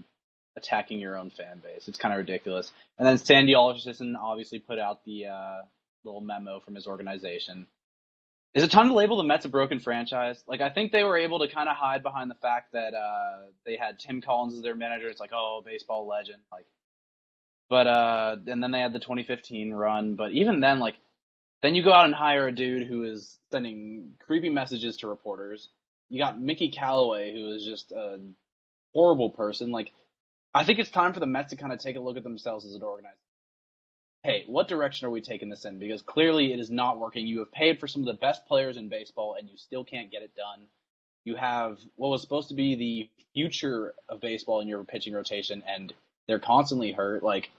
attacking 0.56 0.98
your 0.98 1.16
own 1.16 1.30
fan 1.30 1.60
base. 1.62 1.88
It's 1.88 1.98
kind 1.98 2.14
of 2.14 2.18
ridiculous. 2.18 2.72
And 2.98 3.06
then 3.06 3.18
Sandy 3.18 3.54
Alderson 3.54 4.16
obviously 4.16 4.58
put 4.58 4.78
out 4.78 5.04
the 5.04 5.26
uh, 5.26 5.62
little 6.04 6.20
memo 6.20 6.60
from 6.60 6.74
his 6.74 6.86
organization. 6.86 7.66
Is 8.54 8.62
it 8.62 8.70
time 8.70 8.88
to 8.88 8.94
label 8.94 9.18
the 9.18 9.22
Mets 9.22 9.44
a 9.44 9.50
broken 9.50 9.80
franchise? 9.80 10.42
Like, 10.46 10.62
I 10.62 10.70
think 10.70 10.90
they 10.90 11.04
were 11.04 11.18
able 11.18 11.40
to 11.40 11.48
kind 11.48 11.68
of 11.68 11.76
hide 11.76 12.02
behind 12.02 12.30
the 12.30 12.36
fact 12.36 12.72
that 12.72 12.94
uh, 12.94 13.48
they 13.66 13.76
had 13.76 13.98
Tim 13.98 14.22
Collins 14.22 14.54
as 14.54 14.62
their 14.62 14.74
manager. 14.74 15.08
It's 15.08 15.20
like, 15.20 15.32
oh, 15.34 15.62
baseball 15.62 16.06
legend. 16.06 16.38
Like, 16.50 16.64
but 17.68 17.86
uh, 17.86 18.36
and 18.46 18.62
then 18.62 18.70
they 18.70 18.80
had 18.80 18.94
the 18.94 18.98
2015 18.98 19.74
run. 19.74 20.14
But 20.14 20.32
even 20.32 20.60
then, 20.60 20.78
like, 20.78 20.94
then 21.62 21.74
you 21.74 21.82
go 21.82 21.92
out 21.92 22.06
and 22.06 22.14
hire 22.14 22.48
a 22.48 22.52
dude 22.52 22.86
who 22.86 23.04
is 23.04 23.36
sending 23.50 24.12
creepy 24.24 24.48
messages 24.48 24.96
to 24.98 25.08
reporters. 25.08 25.68
You 26.08 26.18
got 26.18 26.40
Mickey 26.40 26.70
Callaway, 26.70 27.34
who 27.34 27.52
is 27.52 27.62
just 27.62 27.92
a 27.92 28.20
horrible 28.94 29.28
person. 29.28 29.70
Like, 29.70 29.92
I 30.56 30.64
think 30.64 30.78
it's 30.78 30.90
time 30.90 31.12
for 31.12 31.20
the 31.20 31.26
Mets 31.26 31.50
to 31.50 31.56
kind 31.56 31.72
of 31.72 31.78
take 31.80 31.96
a 31.96 32.00
look 32.00 32.16
at 32.16 32.22
themselves 32.22 32.64
as 32.64 32.74
an 32.74 32.82
organization. 32.82 33.18
Hey, 34.22 34.44
what 34.46 34.68
direction 34.68 35.06
are 35.06 35.10
we 35.10 35.20
taking 35.20 35.50
this 35.50 35.66
in? 35.66 35.78
Because 35.78 36.00
clearly 36.00 36.52
it 36.54 36.58
is 36.58 36.70
not 36.70 36.98
working. 36.98 37.26
You 37.26 37.40
have 37.40 37.52
paid 37.52 37.78
for 37.78 37.86
some 37.86 38.00
of 38.00 38.06
the 38.06 38.14
best 38.14 38.46
players 38.46 38.78
in 38.78 38.88
baseball, 38.88 39.36
and 39.38 39.48
you 39.50 39.58
still 39.58 39.84
can't 39.84 40.10
get 40.10 40.22
it 40.22 40.34
done. 40.34 40.66
You 41.24 41.36
have 41.36 41.78
what 41.96 42.08
was 42.08 42.22
supposed 42.22 42.48
to 42.48 42.54
be 42.54 42.74
the 42.74 43.10
future 43.34 43.92
of 44.08 44.22
baseball 44.22 44.60
in 44.60 44.66
your 44.66 44.82
pitching 44.82 45.12
rotation, 45.12 45.62
and 45.68 45.92
they're 46.26 46.38
constantly 46.38 46.90
hurt. 46.90 47.22
Like, 47.22 47.50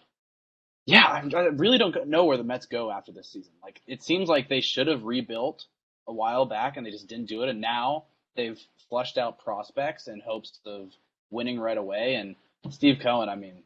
yeah, 0.87 1.05
I 1.05 1.39
really 1.53 1.77
don't 1.77 2.07
know 2.07 2.25
where 2.25 2.37
the 2.37 2.43
Mets 2.43 2.65
go 2.65 2.89
after 2.89 3.11
this 3.11 3.31
season. 3.31 3.53
Like, 3.61 3.79
it 3.85 4.01
seems 4.01 4.27
like 4.27 4.49
they 4.49 4.61
should 4.61 4.87
have 4.87 5.03
rebuilt 5.03 5.65
a 6.07 6.13
while 6.13 6.45
back, 6.45 6.77
and 6.77 6.85
they 6.85 6.91
just 6.91 7.07
didn't 7.07 7.29
do 7.29 7.43
it. 7.43 7.49
And 7.49 7.61
now 7.61 8.05
they've 8.35 8.59
flushed 8.89 9.19
out 9.19 9.37
prospects 9.37 10.07
in 10.07 10.19
hopes 10.19 10.59
of 10.65 10.89
winning 11.29 11.59
right 11.59 11.77
away. 11.77 12.15
And 12.15 12.35
Steve 12.71 12.99
Cohen, 13.01 13.29
I 13.29 13.35
mean, 13.35 13.63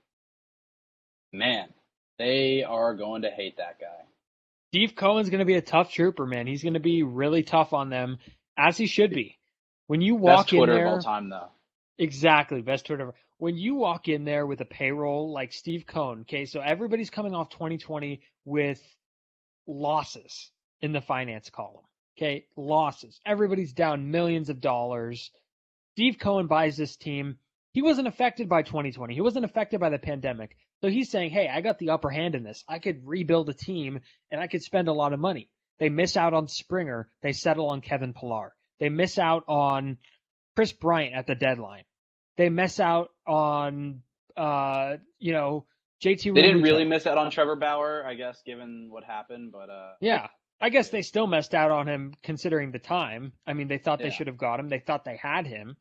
man, 1.34 1.70
they 2.18 2.64
are 2.64 2.94
going 2.96 3.24
to 3.24 3.30
hate 3.30 3.58
that 3.58 3.80
guy. 3.80 4.06
Steve 4.70 4.96
Cohen's 4.96 5.30
going 5.30 5.40
to 5.40 5.46
be 5.46 5.56
a 5.56 5.62
tough 5.62 5.92
trooper, 5.92 6.26
man. 6.26 6.48
He's 6.48 6.64
going 6.64 6.76
to 6.76 6.80
be 6.80 7.04
really 7.04 7.44
tough 7.44 7.74
on 7.74 7.90
them, 7.90 8.20
as 8.58 8.78
he 8.78 8.86
should 8.86 9.12
be. 9.12 9.38
When 9.88 10.00
you 10.02 10.16
walk 10.16 10.46
Best 10.46 10.50
Twitter 10.50 10.72
in 10.72 10.78
there, 10.78 10.88
of 10.88 10.94
all 10.94 11.02
time, 11.02 11.30
though. 11.30 11.50
exactly 11.98 12.62
best 12.62 12.86
Twitter. 12.86 13.04
ever. 13.04 13.16
When 13.38 13.58
you 13.58 13.76
walk 13.76 14.08
in 14.08 14.24
there 14.24 14.46
with 14.46 14.62
a 14.62 14.66
payroll 14.66 15.34
like 15.34 15.52
Steve 15.52 15.86
Cohen, 15.86 16.22
okay, 16.22 16.46
so 16.46 16.62
everybody's 16.62 17.10
coming 17.10 17.34
off 17.36 17.50
2020 17.50 18.22
with 18.46 18.82
losses 19.68 20.52
in 20.82 20.94
the 20.94 21.02
finance 21.02 21.50
column, 21.50 21.84
okay, 22.18 22.46
losses. 22.56 23.20
Everybody's 23.26 23.74
down 23.74 24.12
millions 24.12 24.50
of 24.50 24.62
dollars. 24.62 25.32
Steve 25.96 26.18
Cohen 26.20 26.48
buys 26.48 26.78
this 26.78 26.96
team. 26.96 27.38
He 27.74 27.82
wasn't 27.82 28.08
affected 28.08 28.50
by 28.50 28.64
2020. 28.64 29.14
He 29.14 29.22
wasn't 29.22 29.46
affected 29.46 29.80
by 29.80 29.90
the 29.90 29.98
pandemic. 30.00 30.58
So 30.82 30.90
he's 30.90 31.10
saying, 31.10 31.32
hey, 31.32 31.48
I 31.48 31.62
got 31.62 31.80
the 31.80 31.92
upper 31.92 32.10
hand 32.10 32.36
in 32.36 32.44
this. 32.44 32.64
I 32.68 32.80
could 32.80 33.08
rebuild 33.08 33.50
a 33.50 33.54
team 33.54 34.00
and 34.30 34.42
I 34.42 34.48
could 34.48 34.62
spend 34.64 34.88
a 34.88 34.94
lot 34.94 35.14
of 35.14 35.20
money. 35.20 35.50
They 35.80 35.90
miss 35.90 36.18
out 36.18 36.34
on 36.34 36.48
Springer. 36.48 37.10
They 37.22 37.32
settle 37.32 37.70
on 37.70 37.82
Kevin 37.82 38.14
Pillar. 38.14 38.54
They 38.80 38.90
miss 38.90 39.18
out 39.18 39.44
on 39.48 39.98
Kris 40.56 40.74
Bryant 40.74 41.16
at 41.16 41.28
the 41.28 41.36
deadline. 41.36 41.84
They 42.38 42.50
miss 42.50 42.80
out 42.80 43.10
on, 43.26 44.02
uh, 44.36 44.98
you 45.20 45.32
know, 45.34 45.66
JT. 46.04 46.34
They 46.34 46.42
didn't 46.42 46.64
really 46.64 46.86
miss 46.86 47.06
out 47.08 47.18
on 47.18 47.32
Trevor 47.32 47.56
Bauer, 47.56 48.04
I 48.06 48.16
guess, 48.16 48.42
given 48.46 48.88
what 48.90 49.04
happened. 49.04 49.52
But 49.52 49.70
uh, 49.70 49.94
Yeah. 50.02 50.28
I 50.60 50.70
guess 50.70 50.90
they 50.90 51.02
still 51.02 51.26
messed 51.26 51.56
out 51.56 51.72
on 51.72 51.88
him 51.88 52.14
considering 52.22 52.72
the 52.72 52.80
time. 52.80 53.34
I 53.48 53.54
mean, 53.54 53.68
they 53.68 53.78
thought 53.80 54.00
they 54.00 54.06
Yeah. 54.06 54.12
should 54.12 54.28
have 54.28 54.38
got 54.38 54.60
him. 54.60 54.70
They 54.70 54.80
thought 54.80 55.06
they 55.06 55.18
had 55.18 55.48
him. 55.48 55.78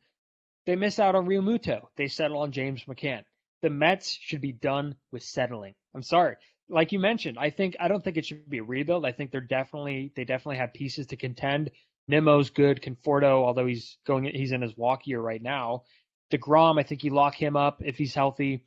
They 0.65 0.75
miss 0.75 0.99
out 0.99 1.15
on 1.15 1.25
Realmuto. 1.25 1.87
They 1.95 2.07
settle 2.07 2.39
on 2.39 2.51
James 2.51 2.83
McCann. 2.85 3.23
The 3.61 3.69
Mets 3.69 4.17
should 4.19 4.41
be 4.41 4.51
done 4.51 4.95
with 5.11 5.23
settling. 5.23 5.75
I'm 5.93 6.03
sorry. 6.03 6.35
Like 6.69 6.91
you 6.91 6.99
mentioned, 6.99 7.37
I 7.39 7.49
think 7.49 7.75
I 7.79 7.87
don't 7.87 8.03
think 8.03 8.17
it 8.17 8.25
should 8.25 8.49
be 8.49 8.59
a 8.59 8.63
rebuild. 8.63 9.05
I 9.05 9.11
think 9.11 9.31
they're 9.31 9.41
definitely 9.41 10.11
they 10.15 10.23
definitely 10.23 10.57
have 10.57 10.73
pieces 10.73 11.07
to 11.07 11.17
contend. 11.17 11.71
Nimmo's 12.09 12.49
good. 12.49 12.81
Conforto, 12.81 13.43
although 13.43 13.65
he's 13.65 13.97
going 14.05 14.25
he's 14.25 14.51
in 14.51 14.61
his 14.61 14.75
walk 14.77 15.05
year 15.05 15.19
right 15.19 15.41
now. 15.41 15.83
DeGrom, 16.31 16.79
I 16.79 16.83
think 16.83 17.03
you 17.03 17.11
lock 17.11 17.35
him 17.35 17.57
up 17.57 17.81
if 17.83 17.97
he's 17.97 18.15
healthy. 18.15 18.63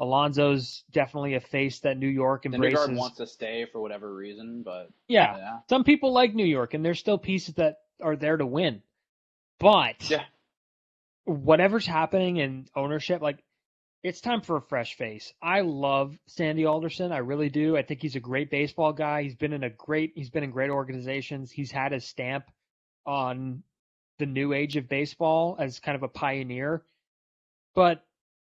Alonso's 0.00 0.82
definitely 0.90 1.34
a 1.34 1.40
face 1.40 1.78
that 1.80 1.96
New 1.96 2.08
York 2.08 2.44
embraces. 2.44 2.80
Syndergaard 2.80 2.96
wants 2.96 3.16
to 3.18 3.26
stay 3.28 3.66
for 3.70 3.80
whatever 3.80 4.12
reason, 4.12 4.62
but 4.64 4.90
yeah, 5.06 5.36
yeah, 5.36 5.58
some 5.68 5.84
people 5.84 6.12
like 6.12 6.34
New 6.34 6.44
York, 6.44 6.74
and 6.74 6.84
there's 6.84 6.98
still 6.98 7.18
pieces 7.18 7.54
that 7.54 7.76
are 8.02 8.16
there 8.16 8.36
to 8.36 8.44
win. 8.44 8.82
But 9.60 10.10
Yeah. 10.10 10.24
Whatever's 11.24 11.86
happening 11.86 12.36
in 12.38 12.66
ownership, 12.74 13.20
like 13.22 13.42
it's 14.02 14.20
time 14.20 14.42
for 14.42 14.56
a 14.56 14.62
fresh 14.62 14.94
face. 14.96 15.32
I 15.42 15.60
love 15.62 16.16
Sandy 16.26 16.66
Alderson, 16.66 17.10
I 17.12 17.18
really 17.18 17.48
do. 17.48 17.76
I 17.76 17.82
think 17.82 18.02
he's 18.02 18.16
a 18.16 18.20
great 18.20 18.50
baseball 18.50 18.92
guy. 18.92 19.22
He's 19.22 19.34
been 19.34 19.52
in 19.54 19.64
a 19.64 19.70
great, 19.70 20.12
he's 20.14 20.30
been 20.30 20.44
in 20.44 20.50
great 20.50 20.70
organizations. 20.70 21.50
He's 21.50 21.70
had 21.70 21.92
his 21.92 22.04
stamp 22.04 22.44
on 23.06 23.62
the 24.18 24.26
new 24.26 24.52
age 24.52 24.76
of 24.76 24.88
baseball 24.88 25.56
as 25.58 25.80
kind 25.80 25.96
of 25.96 26.02
a 26.02 26.08
pioneer. 26.08 26.84
But 27.74 28.04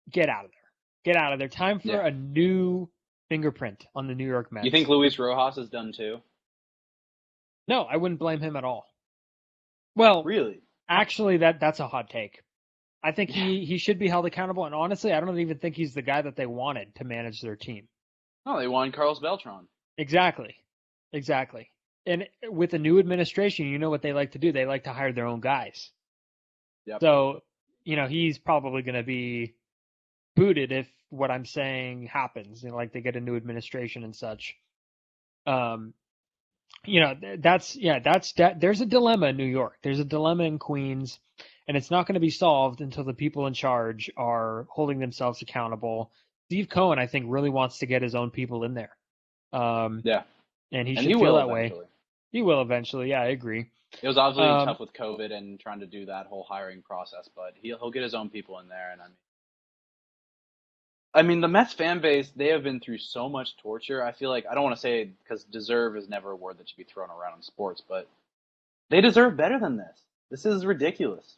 get 0.10 0.30
out 0.30 0.46
of 0.46 0.52
there. 0.52 1.14
Get 1.14 1.16
out 1.22 1.34
of 1.34 1.40
there. 1.40 1.48
Time 1.48 1.80
for 1.80 1.88
Yeah. 1.90 2.08
a 2.08 2.12
new 2.12 2.90
fingerprint 3.30 3.86
on 3.96 4.08
the 4.08 4.16
New 4.16 4.28
York 4.28 4.52
Mets. 4.52 4.66
you 4.66 4.72
think 4.72 4.88
Luis 4.90 5.18
Rojas 5.20 5.58
is 5.58 5.70
done 5.70 5.94
too? 5.96 6.22
No, 7.68 7.84
I 7.84 7.98
wouldn't 7.98 8.20
blame 8.20 8.40
him 8.40 8.56
at 8.56 8.64
all. 8.64 8.86
Well, 9.96 10.24
Really? 10.24 10.62
actually, 10.90 11.38
that 11.38 11.60
that's 11.60 11.80
a 11.80 11.88
hot 11.88 12.10
take. 12.10 12.42
I 13.06 13.12
think 13.12 13.30
he 13.30 13.66
he 13.66 13.78
should 13.78 14.00
be 14.00 14.08
held 14.08 14.26
accountable, 14.26 14.66
and 14.66 14.74
honestly, 14.74 15.14
I 15.14 15.20
don't 15.20 15.40
even 15.40 15.60
think 15.60 15.76
he's 15.76 15.94
the 15.94 16.02
guy 16.02 16.24
that 16.24 16.36
they 16.36 16.48
wanted 16.48 16.96
to 16.96 17.04
manage 17.04 17.40
their 17.40 17.56
team. 17.56 17.88
No, 18.48 18.60
they 18.60 18.68
won 18.68 18.92
Carlos 18.92 19.20
Beltran. 19.20 19.68
Exactly, 20.00 20.56
exactly. 21.14 21.70
And 22.08 22.28
with 22.50 22.74
a 22.74 22.80
new 22.80 22.98
administration, 22.98 23.68
you 23.68 23.78
know 23.78 23.92
what 23.92 24.02
they 24.02 24.12
like 24.12 24.32
to 24.32 24.40
do? 24.40 24.52
They 24.52 24.66
like 24.66 24.86
to 24.86 24.94
hire 24.94 25.14
their 25.14 25.28
own 25.28 25.40
guys. 25.40 25.92
Yep. 26.88 27.02
So, 27.02 27.42
you 27.84 27.96
know, 27.96 28.08
he's 28.08 28.40
probably 28.40 28.82
going 28.82 28.96
to 28.96 29.04
be 29.04 29.54
booted 30.36 30.72
if 30.72 30.88
what 31.10 31.30
I'm 31.30 31.46
saying 31.46 32.08
happens. 32.12 32.64
You 32.64 32.70
know, 32.70 32.76
like 32.76 32.92
they 32.92 33.02
get 33.02 33.16
a 33.16 33.22
new 33.22 33.36
administration 33.36 34.04
and 34.04 34.16
such. 34.16 34.56
Um, 35.46 35.94
you 36.86 37.02
know, 37.02 37.14
that's 37.38 37.76
yeah, 37.76 38.00
that's 38.00 38.34
that. 38.34 38.60
There's 38.60 38.82
a 38.82 38.86
dilemma 38.86 39.28
in 39.28 39.38
New 39.38 39.46
York. 39.46 39.78
There's 39.84 40.00
a 40.00 40.06
dilemma 40.06 40.44
in 40.44 40.58
Queens, 40.58 41.20
and 41.68 41.76
it's 41.78 41.90
not 41.92 42.06
going 42.08 42.14
to 42.16 42.20
be 42.20 42.30
solved 42.30 42.82
until 42.82 43.04
the 43.04 43.14
people 43.14 43.48
in 43.48 43.54
charge 43.54 44.10
are 44.18 44.68
holding 44.70 45.00
themselves 45.00 45.42
accountable. 45.42 46.12
Steve 46.48 46.70
Cohen, 46.70 47.00
I 47.00 47.08
think, 47.08 47.26
really 47.28 47.50
wants 47.50 47.80
to 47.80 47.86
get 47.86 48.02
his 48.02 48.14
own 48.16 48.30
people 48.32 48.64
in 48.64 48.74
there. 48.76 48.96
Um, 49.52 50.02
Yeah, 50.04 50.24
and 50.72 50.88
he 50.88 50.96
and 50.96 51.04
should 51.04 51.08
he 51.08 51.14
feel 51.14 51.22
will 51.22 51.36
that 51.36 51.50
way. 51.50 51.66
eventually. 51.68 51.88
He 52.32 52.42
will 52.42 52.62
eventually. 52.62 53.10
Yeah, 53.10 53.22
I 53.22 53.28
agree. 53.28 53.72
It 54.02 54.08
was 54.08 54.18
obviously 54.18 54.46
Um, 54.50 54.68
tough 54.68 54.80
with 54.80 54.94
COVID 54.94 55.32
and 55.32 55.60
trying 55.60 55.80
to 55.80 55.86
do 55.88 56.06
that 56.08 56.28
whole 56.28 56.44
hiring 56.44 56.82
process, 56.82 57.30
but 57.36 57.54
he'll 57.62 57.78
he'll 57.78 57.92
get 57.92 58.04
his 58.04 58.14
own 58.14 58.30
people 58.30 58.60
in 58.60 58.68
there, 58.68 58.92
and 58.92 59.02
I 59.02 59.08
mean, 59.08 59.16
I 61.14 61.22
mean 61.22 61.42
the 61.42 61.48
Mets 61.48 61.74
fan 61.74 62.02
base 62.02 62.30
they 62.36 62.50
have 62.50 62.64
been 62.64 62.80
through 62.82 62.98
so 62.98 63.30
much 63.30 63.56
torture. 63.58 64.04
I 64.04 64.12
feel 64.12 64.30
like 64.30 64.46
I 64.46 64.54
don't 64.54 64.64
want 64.64 64.76
to 64.76 64.82
say 64.82 65.06
because 65.06 65.44
deserve 65.46 65.96
is 65.96 66.10
never 66.10 66.32
a 66.32 66.36
word 66.36 66.58
that 66.58 66.68
should 66.68 66.78
be 66.78 66.84
thrown 66.84 67.10
around 67.10 67.38
in 67.38 67.42
sports, 67.44 67.82
but 67.88 68.08
they 68.90 69.02
deserve 69.02 69.38
better 69.38 69.58
than 69.60 69.78
this. 69.78 69.98
This 70.30 70.46
is 70.46 70.66
ridiculous. 70.66 71.38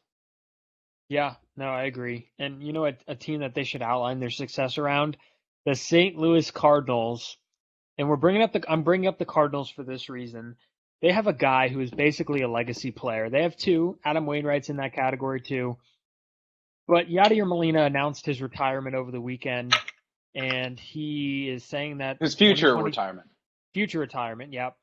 Yeah, 1.10 1.36
no, 1.56 1.66
I 1.66 1.84
agree. 1.84 2.30
And 2.38 2.62
you 2.62 2.74
know 2.74 2.82
what? 2.82 2.98
A 3.08 3.16
team 3.16 3.40
that 3.42 3.54
they 3.56 3.64
should 3.64 3.82
outline 3.82 4.20
their 4.20 4.30
success 4.30 4.78
around 4.78 5.18
the 5.66 5.76
St. 5.76 6.18
Louis 6.18 6.50
Cardinals. 6.52 7.38
And 7.98 8.08
we're 8.10 8.16
bringing 8.18 8.42
up 8.44 8.54
the 8.54 8.64
I'm 8.70 8.84
bringing 8.84 9.08
up 9.08 9.18
the 9.18 9.26
Cardinals 9.26 9.70
for 9.70 9.84
this 9.84 10.10
reason. 10.10 10.56
They 11.02 11.12
have 11.12 11.28
a 11.28 11.34
guy 11.34 11.68
who 11.70 11.80
is 11.80 11.92
basically 11.92 12.42
a 12.42 12.48
legacy 12.50 12.92
player. 12.92 13.30
They 13.30 13.44
have 13.44 13.56
two. 13.56 14.00
Adam 14.04 14.26
Wainwright's 14.26 14.70
in 14.70 14.78
that 14.78 14.94
category 14.94 15.42
too. 15.42 15.78
But 16.88 17.08
Yadier 17.08 17.48
Molina 17.48 17.84
announced 17.84 18.26
his 18.26 18.42
retirement 18.42 18.96
over 18.96 19.12
the 19.12 19.22
weekend. 19.22 19.76
and 20.36 20.80
he 20.80 21.50
is 21.50 21.64
saying 21.64 21.98
that 22.00 22.18
His 22.22 22.36
future 22.36 22.76
retirement. 22.76 23.28
future 23.74 24.00
retirement. 24.00 24.54
Yep. 24.54 24.76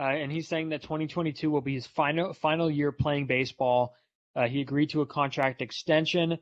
Uh, 0.00 0.04
and 0.04 0.32
he's 0.32 0.48
saying 0.48 0.70
that 0.70 0.82
2022 0.82 1.50
will 1.50 1.60
be 1.60 1.74
his 1.74 1.86
final 1.86 2.32
final 2.32 2.70
year 2.70 2.90
playing 2.92 3.26
baseball. 3.26 3.94
Uh, 4.36 4.48
he 4.48 4.60
agreed 4.60 4.90
to 4.90 5.02
a 5.02 5.06
contract 5.06 5.62
extension. 5.62 6.38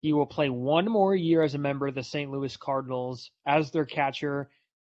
He 0.00 0.12
will 0.12 0.26
play 0.26 0.50
one 0.50 0.86
more 0.86 1.14
year 1.14 1.42
as 1.42 1.54
a 1.54 1.58
member 1.58 1.86
of 1.86 1.94
the 1.94 2.02
St. 2.02 2.30
Louis 2.30 2.56
Cardinals 2.56 3.30
as 3.46 3.70
their 3.70 3.86
catcher. 3.86 4.50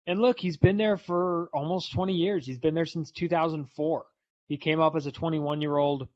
And 0.07 0.19
look, 0.19 0.39
he's 0.39 0.57
been 0.57 0.77
there 0.77 0.97
for 0.97 1.49
almost 1.53 1.91
20 1.93 2.13
years. 2.13 2.45
He's 2.45 2.59
been 2.59 2.73
there 2.73 2.85
since 2.85 3.11
2004. 3.11 4.05
He 4.47 4.57
came 4.57 4.79
up 4.79 4.95
as 4.95 5.05
a 5.05 5.11
21 5.11 5.61
year 5.61 5.77
old, 5.77 6.07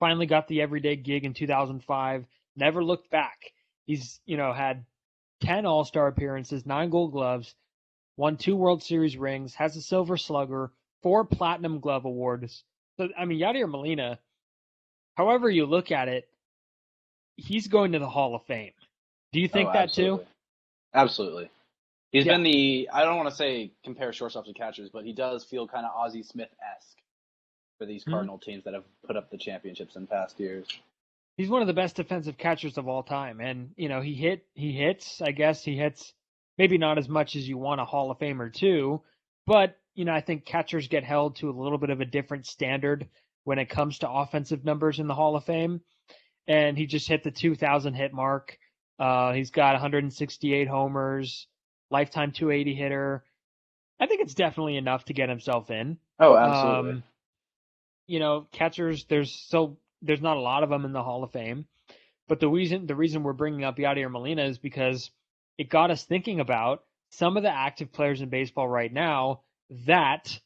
finally 0.00 0.26
got 0.26 0.48
the 0.48 0.62
everyday 0.62 0.96
gig 0.96 1.24
in 1.24 1.34
2005, 1.34 2.26
never 2.56 2.82
looked 2.82 3.10
back. 3.10 3.38
He's, 3.84 4.20
you 4.24 4.36
know, 4.36 4.52
had 4.52 4.84
10 5.42 5.66
All 5.66 5.84
Star 5.84 6.06
appearances, 6.06 6.64
nine 6.64 6.90
gold 6.90 7.12
gloves, 7.12 7.54
won 8.16 8.36
two 8.36 8.56
World 8.56 8.82
Series 8.82 9.16
rings, 9.16 9.54
has 9.54 9.76
a 9.76 9.82
Silver 9.82 10.16
Slugger, 10.16 10.72
four 11.02 11.24
Platinum 11.24 11.80
Glove 11.80 12.04
awards. 12.06 12.64
So, 12.96 13.08
I 13.18 13.24
mean, 13.24 13.40
Yadier 13.40 13.68
Molina, 13.68 14.18
however 15.14 15.50
you 15.50 15.66
look 15.66 15.90
at 15.90 16.08
it, 16.08 16.28
he's 17.36 17.68
going 17.68 17.92
to 17.92 17.98
the 17.98 18.08
Hall 18.08 18.34
of 18.34 18.44
Fame. 18.46 18.72
Do 19.32 19.40
you 19.40 19.48
think 19.48 19.70
Oh, 19.70 19.72
that 19.72 19.92
too? 19.92 20.12
absolutely. 20.12 20.26
Absolutely. 20.94 21.50
He's 22.12 22.26
Yeah. 22.26 22.34
been 22.34 22.44
the 22.44 22.88
I 22.92 23.04
don't 23.04 23.16
want 23.16 23.28
to 23.28 23.34
say 23.34 23.72
compare 23.82 24.10
shortstops 24.10 24.46
to 24.46 24.52
catchers, 24.52 24.90
but 24.90 25.04
he 25.04 25.12
does 25.12 25.44
feel 25.44 25.66
kind 25.66 25.84
of 25.84 25.92
Ozzie 25.96 26.22
Smith 26.22 26.50
esque 26.76 26.98
for 27.78 27.86
these 27.86 28.04
Mhm. 28.04 28.12
Cardinal 28.12 28.38
teams 28.38 28.62
that 28.64 28.74
have 28.74 28.84
put 29.02 29.16
up 29.16 29.30
the 29.30 29.38
championships 29.38 29.96
in 29.96 30.06
past 30.06 30.38
years. 30.38 30.68
He's 31.36 31.48
one 31.48 31.62
of 31.62 31.66
the 31.66 31.74
best 31.74 31.96
defensive 31.96 32.38
catchers 32.38 32.78
of 32.78 32.86
all 32.86 33.02
time, 33.02 33.40
and 33.40 33.74
you 33.76 33.88
know 33.88 34.00
he 34.00 34.14
hit 34.14 34.46
he 34.54 34.72
hits. 34.72 35.20
I 35.20 35.32
guess 35.32 35.64
he 35.64 35.76
hits 35.76 36.14
maybe 36.58 36.78
not 36.78 36.98
as 36.98 37.08
much 37.08 37.34
as 37.34 37.48
you 37.48 37.58
want 37.58 37.80
a 37.80 37.84
Hall 37.84 38.12
of 38.12 38.18
Famer 38.20 38.52
too, 38.52 39.02
but 39.44 39.76
you 39.94 40.04
know 40.04 40.12
I 40.14 40.20
think 40.20 40.44
catchers 40.44 40.86
get 40.86 41.02
held 41.02 41.34
to 41.36 41.50
a 41.50 41.58
little 41.60 41.78
bit 41.78 41.90
of 41.90 42.00
a 42.00 42.04
different 42.04 42.46
standard 42.46 43.08
when 43.44 43.58
it 43.58 43.68
comes 43.68 43.98
to 43.98 44.10
offensive 44.10 44.64
numbers 44.64 44.98
in 44.98 45.06
the 45.06 45.14
Hall 45.14 45.36
of 45.36 45.44
Fame. 45.44 45.80
And 46.46 46.76
he 46.76 46.86
just 46.86 47.08
hit 47.08 47.22
the 47.22 47.30
2,000 47.30 47.94
hit 47.94 48.12
mark. 48.12 48.58
Uh, 48.98 49.32
he's 49.32 49.50
got 49.50 49.72
168 49.72 50.68
homers, 50.68 51.46
lifetime 51.90 52.32
280 52.32 52.74
hitter. 52.74 53.24
I 54.00 54.06
think 54.06 54.20
it's 54.20 54.34
definitely 54.34 54.76
enough 54.76 55.04
to 55.06 55.14
get 55.14 55.28
himself 55.28 55.70
in. 55.70 55.98
Oh, 56.18 56.36
absolutely. 56.36 56.90
Um, 56.90 57.02
you 58.06 58.18
know, 58.18 58.46
catchers. 58.52 59.04
There's 59.04 59.32
so 59.32 59.78
there's 60.02 60.20
not 60.20 60.36
a 60.36 60.40
lot 60.40 60.62
of 60.62 60.68
them 60.68 60.84
in 60.84 60.92
the 60.92 61.02
Hall 61.02 61.24
of 61.24 61.32
Fame, 61.32 61.66
but 62.28 62.40
the 62.40 62.48
reason 62.48 62.86
the 62.86 62.94
reason 62.94 63.22
we're 63.22 63.32
bringing 63.32 63.64
up 63.64 63.78
Yadier 63.78 64.10
Molina 64.10 64.44
is 64.44 64.58
because 64.58 65.10
it 65.56 65.70
got 65.70 65.90
us 65.90 66.04
thinking 66.04 66.40
about 66.40 66.84
some 67.10 67.36
of 67.36 67.42
the 67.42 67.50
active 67.50 67.92
players 67.92 68.20
in 68.20 68.28
baseball 68.28 68.68
right 68.68 68.92
now 68.92 69.40
that 69.86 70.38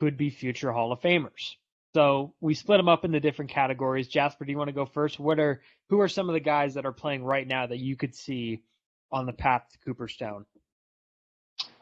could 0.00 0.16
be 0.16 0.30
future 0.30 0.72
Hall 0.72 0.92
of 0.92 1.00
Famers. 1.00 1.54
So 1.94 2.32
we 2.40 2.54
split 2.54 2.78
them 2.78 2.88
up 2.88 3.04
into 3.04 3.20
different 3.20 3.50
categories. 3.50 4.08
Jasper, 4.08 4.44
do 4.44 4.50
you 4.50 4.58
want 4.58 4.68
to 4.68 4.74
go 4.74 4.86
first? 4.86 5.20
What 5.20 5.38
are 5.38 5.60
who 5.90 6.00
are 6.00 6.08
some 6.08 6.28
of 6.28 6.32
the 6.32 6.40
guys 6.40 6.74
that 6.74 6.86
are 6.86 6.92
playing 6.92 7.22
right 7.22 7.46
now 7.46 7.66
that 7.66 7.78
you 7.78 7.96
could 7.96 8.14
see 8.14 8.62
on 9.10 9.26
the 9.26 9.32
path 9.32 9.66
to 9.72 9.78
Cooperstown? 9.84 10.46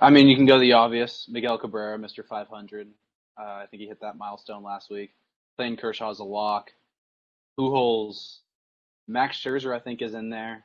I 0.00 0.10
mean, 0.10 0.26
you 0.26 0.34
can 0.34 0.46
go 0.46 0.58
the 0.58 0.72
obvious. 0.72 1.26
Miguel 1.28 1.58
Cabrera, 1.58 1.98
Mr. 1.98 2.26
500. 2.26 2.88
Uh, 3.38 3.42
I 3.42 3.66
think 3.70 3.82
he 3.82 3.88
hit 3.88 4.00
that 4.00 4.16
milestone 4.16 4.62
last 4.62 4.90
week. 4.90 5.12
Clayton 5.56 5.76
Kershaw's 5.76 6.18
a 6.18 6.24
lock. 6.24 6.70
Pujols, 7.58 8.38
Max 9.06 9.38
Scherzer, 9.38 9.74
I 9.74 9.78
think, 9.78 10.02
is 10.02 10.14
in 10.14 10.30
there, 10.30 10.64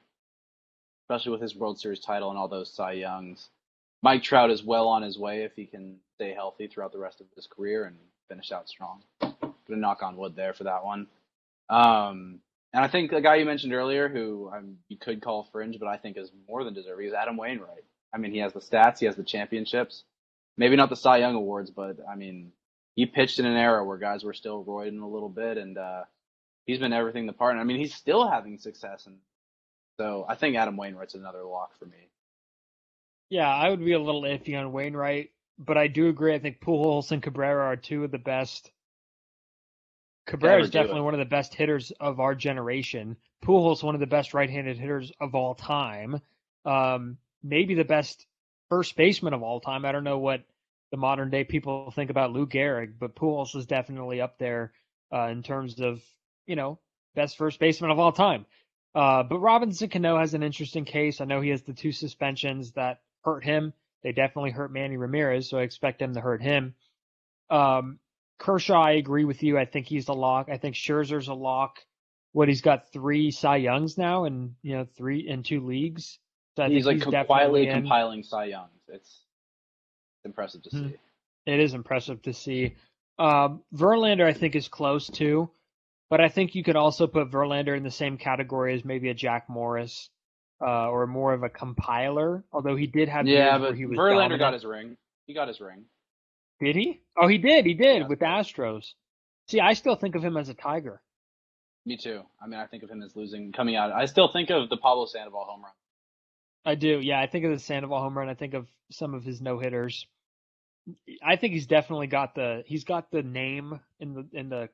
especially 1.04 1.34
with 1.34 1.42
his 1.42 1.56
World 1.56 1.80
Series 1.80 2.00
title 2.00 2.30
and 2.30 2.40
all 2.40 2.48
those 2.48 2.72
Cy 2.72 2.94
Youngs. 2.94 3.50
Mike 4.02 4.24
Trout 4.24 4.52
is 4.52 4.64
well 4.64 4.88
on 4.88 5.02
his 5.02 5.18
way 5.20 5.44
if 5.44 5.54
he 5.56 5.66
can 5.66 5.98
stay 6.16 6.34
healthy 6.34 6.68
throughout 6.68 6.94
the 6.94 7.00
rest 7.00 7.22
of 7.22 7.28
his 7.36 7.48
career 7.48 7.86
and 7.86 7.98
finish 8.30 8.52
out 8.52 8.70
strong. 8.70 9.02
Gonna 9.68 9.82
knock 9.82 10.04
on 10.04 10.18
wood 10.18 10.36
there 10.36 10.54
for 10.54 10.66
that 10.66 10.84
one. 10.84 11.08
Um, 11.70 12.40
and 12.74 12.84
I 12.84 12.88
think 12.88 13.10
the 13.10 13.22
guy 13.22 13.36
you 13.36 13.46
mentioned 13.46 13.74
earlier, 13.74 14.10
who 14.10 14.52
um, 14.54 14.78
you 14.90 14.98
could 14.98 15.22
call 15.22 15.48
fringe, 15.52 15.80
but 15.80 15.88
I 15.88 15.98
think 15.98 16.18
is 16.18 16.32
more 16.48 16.64
than 16.64 16.74
deserving, 16.74 17.08
is 17.08 17.14
Adam 17.14 17.38
Wainwright. 17.38 17.86
I 18.14 18.18
mean, 18.18 18.32
he 18.32 18.40
has 18.40 18.54
the 18.54 18.60
stats, 18.60 19.00
he 19.00 19.06
has 19.06 19.16
the 19.16 19.24
championships. 19.24 20.04
Maybe 20.58 20.76
not 20.76 20.90
the 20.90 20.96
Cy 20.96 21.18
Young 21.18 21.36
awards, 21.36 21.72
but 21.72 21.98
I 22.10 22.16
mean, 22.16 22.52
he 22.96 23.06
pitched 23.06 23.40
in 23.40 23.46
an 23.46 23.58
era 23.58 23.84
where 23.84 23.98
guys 23.98 24.24
were 24.24 24.34
still 24.34 24.64
roiding 24.64 25.02
a 25.02 25.08
little 25.08 25.30
bit, 25.30 25.58
and 25.58 25.78
uh, 25.78 26.04
he's 26.66 26.80
been 26.80 26.94
everything 26.94 27.26
the 27.26 27.34
part. 27.34 27.54
And 27.54 27.62
I 27.62 27.64
mean, 27.64 27.78
he's 27.78 27.94
still 27.96 28.28
having 28.28 28.58
success, 28.58 29.06
and 29.06 29.18
so 29.98 30.26
I 30.28 30.36
think 30.36 30.56
Adam 30.56 30.78
Wainwright's 30.78 31.16
another 31.16 31.44
lock 31.44 31.78
for 31.80 31.86
me. 31.86 32.10
Yeah, 33.30 33.50
I 33.50 33.70
would 33.70 33.84
be 33.84 33.94
a 33.94 34.00
little 34.00 34.22
iffy 34.22 34.58
on 34.60 34.72
Wainwright, 34.72 35.32
but 35.58 35.78
I 35.78 35.88
do 35.88 36.10
agree. 36.10 36.36
I 36.36 36.40
think 36.40 36.60
Pujols 36.60 37.12
and 37.12 37.24
Cabrera 37.24 37.66
are 37.66 37.76
two 37.76 38.04
of 38.04 38.12
the 38.12 38.18
best. 38.18 38.72
Cabrera 40.26 40.62
is 40.62 40.68
ever 40.68 40.72
do 40.72 40.78
it. 40.78 40.82
definitely 40.82 41.02
one 41.02 41.14
of 41.14 41.20
the 41.20 41.26
best 41.26 41.54
hitters 41.54 41.92
of 42.00 42.20
our 42.20 42.36
generation. 42.36 43.18
Pujols 43.44 43.84
one 43.84 43.96
of 43.96 44.02
the 44.02 44.08
best 44.08 44.34
right-handed 44.34 44.78
hitters 44.78 45.12
of 45.20 45.36
all 45.36 45.56
time. 45.56 46.20
Um, 46.66 47.18
maybe 47.44 47.76
the 47.76 47.84
best 47.84 48.26
first 48.70 48.96
baseman 48.96 49.34
of 49.34 49.44
all 49.44 49.60
time. 49.60 49.86
I 49.86 49.92
don't 49.92 50.04
know 50.04 50.18
what 50.18 50.44
the 50.92 50.98
modern 50.98 51.30
day 51.30 51.44
people 51.44 51.92
think 51.92 52.10
about 52.10 52.32
Lou 52.32 52.48
Gehrig, 52.48 52.94
but 53.00 53.16
Pujols 53.16 53.56
is 53.56 53.66
definitely 53.66 54.22
up 54.22 54.38
there 54.40 54.72
uh, 55.14 55.28
in 55.28 55.44
terms 55.44 55.80
of 55.80 56.02
you 56.46 56.56
know 56.56 56.80
best 57.16 57.38
first 57.38 57.60
baseman 57.60 57.92
of 57.92 58.00
all 58.00 58.12
time. 58.12 58.46
Uh, 58.94 59.24
but 59.24 59.40
Robinson 59.40 59.90
Cano 59.90 60.18
has 60.18 60.34
an 60.34 60.44
interesting 60.44 60.86
case. 60.86 61.20
I 61.20 61.26
know 61.26 61.42
he 61.42 61.50
has 61.50 61.64
the 61.64 61.74
two 61.74 61.92
suspensions 61.92 62.72
that 62.74 63.02
hurt 63.24 63.44
him. 63.44 63.74
They 64.04 64.14
definitely 64.14 64.52
hurt 64.52 64.72
Manny 64.72 64.98
Ramirez, 64.98 65.50
so 65.50 65.58
I 65.58 65.64
expect 65.64 66.00
them 66.00 66.14
to 66.14 66.22
hurt 66.22 66.42
him. 66.42 66.76
Um, 67.50 68.00
Kershaw, 68.38 68.82
I 68.82 68.92
agree 68.92 69.24
with 69.26 69.44
you. 69.44 69.58
I 69.58 69.66
think 69.66 69.88
he's 69.88 70.08
a 70.08 70.14
lock. 70.14 70.50
I 70.52 70.58
think 70.58 70.76
Scherzer's 70.76 71.28
a 71.28 71.34
lock. 71.34 71.78
What 72.34 72.50
he's 72.50 72.62
got 72.62 72.92
three 72.92 73.32
Cy 73.32 73.58
Youngs 73.58 73.98
now, 73.98 74.26
and 74.26 74.56
you 74.62 74.76
know 74.76 74.86
three 74.98 75.28
in 75.28 75.44
two 75.44 75.66
leagues. 75.66 76.20
So 76.58 76.64
I 76.64 76.70
he's 76.70 76.84
think 76.86 76.86
like 76.86 77.06
he's 77.06 77.14
com- 77.14 77.26
quietly 77.26 77.68
in. 77.68 77.82
compiling 77.82 78.24
Cy 78.24 78.46
Youngs. 78.46 78.72
It's 78.90 79.22
impressive 80.26 80.64
to 80.64 80.70
Hmm. 80.70 80.88
see. 80.90 80.96
It 81.46 81.60
is 81.60 81.74
impressive 81.74 82.22
to 82.24 82.34
see. 82.34 82.76
Um, 83.20 83.62
Verlander, 83.74 84.26
I 84.26 84.34
think, 84.34 84.56
is 84.56 84.68
close 84.68 85.08
too, 85.08 85.50
but 86.10 86.20
I 86.20 86.28
think 86.28 86.56
you 86.56 86.64
could 86.64 86.76
also 86.76 87.08
put 87.08 87.30
Verlander 87.32 87.78
in 87.78 87.84
the 87.84 87.92
same 87.92 88.18
category 88.18 88.74
as 88.74 88.84
maybe 88.84 89.10
a 89.10 89.14
Jack 89.14 89.48
Morris, 89.48 90.10
uh, 90.62 90.90
or 90.90 91.08
more 91.08 91.34
of 91.34 91.44
a 91.44 91.50
compiler. 91.50 92.44
Although 92.52 92.76
he 92.76 92.88
did 92.88 93.08
have 93.08 93.28
Yeah, 93.28 93.58
but 93.60 93.76
he 93.78 93.86
was 93.86 93.98
Verlander 93.98 94.14
dominant. 94.18 94.40
got 94.40 94.54
his 94.54 94.66
ring. 94.66 94.98
He 95.28 95.34
got 95.34 95.48
his 95.48 95.62
ring. 95.62 95.86
Did 96.60 96.76
he? 96.76 97.02
Oh, 97.18 97.28
he 97.28 97.38
did. 97.38 97.66
He 97.66 97.74
did 97.74 98.04
Yeah. 98.04 98.08
with 98.08 98.20
the 98.20 98.26
Astros. 98.26 98.94
See, 99.48 99.60
I 99.60 99.74
still 99.74 99.96
think 99.96 100.16
of 100.16 100.24
him 100.24 100.38
as 100.38 100.50
a 100.50 100.54
Tiger. 100.54 101.02
Me 101.86 101.98
too. 101.98 102.24
I 102.42 102.48
mean, 102.48 102.60
I 102.60 102.66
think 102.66 102.84
of 102.84 102.90
him 102.90 103.04
as 103.04 103.16
losing, 103.16 103.52
coming 103.52 103.76
out. 103.76 103.92
I 103.92 104.06
still 104.06 104.28
think 104.32 104.50
of 104.50 104.70
the 104.70 104.78
Pablo 104.78 105.06
Sandoval 105.06 105.46
home 105.46 105.64
run. 105.64 105.74
I 106.66 106.74
do. 106.76 107.00
Yeah, 107.00 107.20
I 107.22 107.28
think 107.28 107.46
of 107.46 107.52
the 107.52 107.60
Sandoval 107.60 108.00
home 108.00 108.18
run. 108.18 108.28
I 108.30 108.34
think 108.34 108.56
of 108.56 108.68
some 108.90 109.14
of 109.14 109.24
his 109.24 109.40
no 109.42 109.60
hitters. 109.60 110.08
I 111.24 111.36
think 111.36 111.54
he's 111.54 111.68
definitely 111.68 112.08
got 112.08 112.34
the 112.36 112.64
he's 112.66 112.84
got 112.86 113.12
the 113.12 113.22
name 113.22 113.80
in 114.00 114.14
the 114.14 114.28
in 114.34 114.50
the 114.50 114.70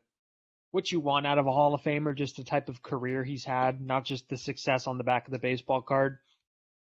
what 0.72 0.90
you 0.90 1.02
want 1.02 1.28
out 1.28 1.38
of 1.38 1.48
a 1.48 1.52
Hall 1.52 1.74
of 1.74 1.82
Famer, 1.82 2.16
just 2.16 2.38
the 2.38 2.46
type 2.46 2.70
of 2.70 2.82
career 2.82 3.26
he's 3.26 3.44
had, 3.44 3.82
not 3.82 4.06
just 4.06 4.30
the 4.30 4.38
success 4.38 4.88
on 4.88 4.98
the 4.98 5.04
back 5.04 5.26
of 5.28 5.34
the 5.34 5.40
baseball 5.40 5.82
card. 5.82 6.20